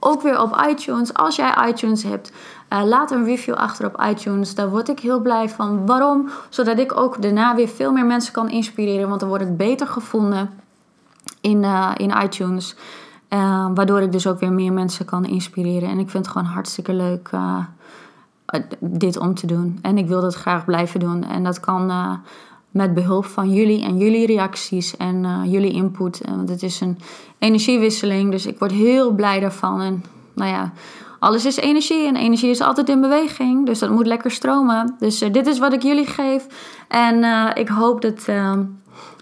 ook 0.00 0.22
weer 0.22 0.40
op 0.40 0.64
iTunes. 0.68 1.14
Als 1.14 1.36
jij 1.36 1.68
iTunes 1.68 2.02
hebt. 2.02 2.32
Uh, 2.72 2.84
laat 2.84 3.10
een 3.10 3.24
review 3.24 3.54
achter 3.54 3.86
op 3.86 4.02
iTunes. 4.10 4.54
Daar 4.54 4.70
word 4.70 4.88
ik 4.88 5.00
heel 5.00 5.20
blij 5.20 5.48
van. 5.48 5.86
Waarom? 5.86 6.28
Zodat 6.48 6.78
ik 6.78 6.96
ook 6.96 7.22
daarna 7.22 7.54
weer 7.54 7.68
veel 7.68 7.92
meer 7.92 8.06
mensen 8.06 8.32
kan 8.32 8.50
inspireren. 8.50 9.08
Want 9.08 9.20
dan 9.20 9.28
wordt 9.28 9.44
het 9.44 9.56
beter 9.56 9.86
gevonden 9.86 10.50
in, 11.40 11.62
uh, 11.62 11.90
in 11.96 12.12
iTunes. 12.22 12.76
Uh, 13.28 13.66
waardoor 13.74 14.00
ik 14.00 14.12
dus 14.12 14.26
ook 14.26 14.40
weer 14.40 14.52
meer 14.52 14.72
mensen 14.72 15.04
kan 15.04 15.24
inspireren. 15.24 15.88
En 15.88 15.98
ik 15.98 16.10
vind 16.10 16.24
het 16.24 16.34
gewoon 16.34 16.52
hartstikke 16.52 16.92
leuk 16.92 17.30
dit 18.80 19.18
om 19.18 19.34
te 19.34 19.46
doen. 19.46 19.78
En 19.82 19.98
ik 19.98 20.06
wil 20.06 20.20
dat 20.20 20.34
graag 20.34 20.64
blijven 20.64 21.00
doen. 21.00 21.24
En 21.24 21.44
dat 21.44 21.60
kan 21.60 21.92
met 22.70 22.94
behulp 22.94 23.24
van 23.24 23.52
jullie 23.52 23.82
en 23.84 23.98
jullie 23.98 24.26
reacties 24.26 24.96
en 24.96 25.48
jullie 25.50 25.72
input. 25.72 26.20
want 26.24 26.48
het 26.48 26.62
is 26.62 26.80
een 26.80 26.98
energiewisseling. 27.38 28.30
Dus 28.30 28.46
ik 28.46 28.58
word 28.58 28.72
heel 28.72 29.12
blij 29.12 29.40
daarvan. 29.40 29.80
En 29.80 30.04
nou 30.34 30.50
ja 30.50 30.72
alles 31.18 31.44
is 31.44 31.56
energie 31.56 32.06
en 32.06 32.16
energie 32.16 32.50
is 32.50 32.60
altijd 32.60 32.88
in 32.88 33.00
beweging. 33.00 33.66
Dus 33.66 33.78
dat 33.78 33.90
moet 33.90 34.06
lekker 34.06 34.30
stromen. 34.30 34.94
Dus 34.98 35.18
dit 35.18 35.46
is 35.46 35.58
wat 35.58 35.72
ik 35.72 35.82
jullie 35.82 36.06
geef. 36.06 36.46
En 36.88 37.24
ik 37.56 37.68
hoop 37.68 38.00
dat, 38.00 38.24
ehm, 38.26 38.64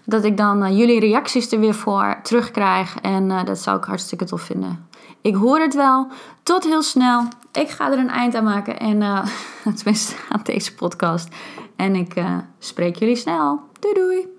dat 0.05 0.25
ik 0.25 0.37
dan 0.37 0.77
jullie 0.77 1.01
reacties 1.01 1.53
er 1.53 1.61
weer 1.61 1.75
voor 1.75 2.19
terugkrijg. 2.23 2.97
En 3.03 3.45
dat 3.45 3.59
zou 3.59 3.79
ik 3.79 3.85
hartstikke 3.85 4.25
tof 4.25 4.43
vinden. 4.43 4.89
Ik 5.21 5.35
hoor 5.35 5.59
het 5.59 5.75
wel. 5.75 6.07
Tot 6.43 6.65
heel 6.65 6.83
snel. 6.83 7.23
Ik 7.53 7.69
ga 7.69 7.93
er 7.93 7.99
een 7.99 8.11
eind 8.11 8.35
aan 8.35 8.45
maken. 8.45 8.79
En 8.79 9.25
tenminste 9.77 10.15
aan 10.29 10.41
deze 10.43 10.75
podcast. 10.75 11.29
En 11.77 11.95
ik 11.95 12.15
spreek 12.59 12.97
jullie 12.97 13.17
snel. 13.17 13.61
Doei 13.81 13.95
doei. 13.95 14.36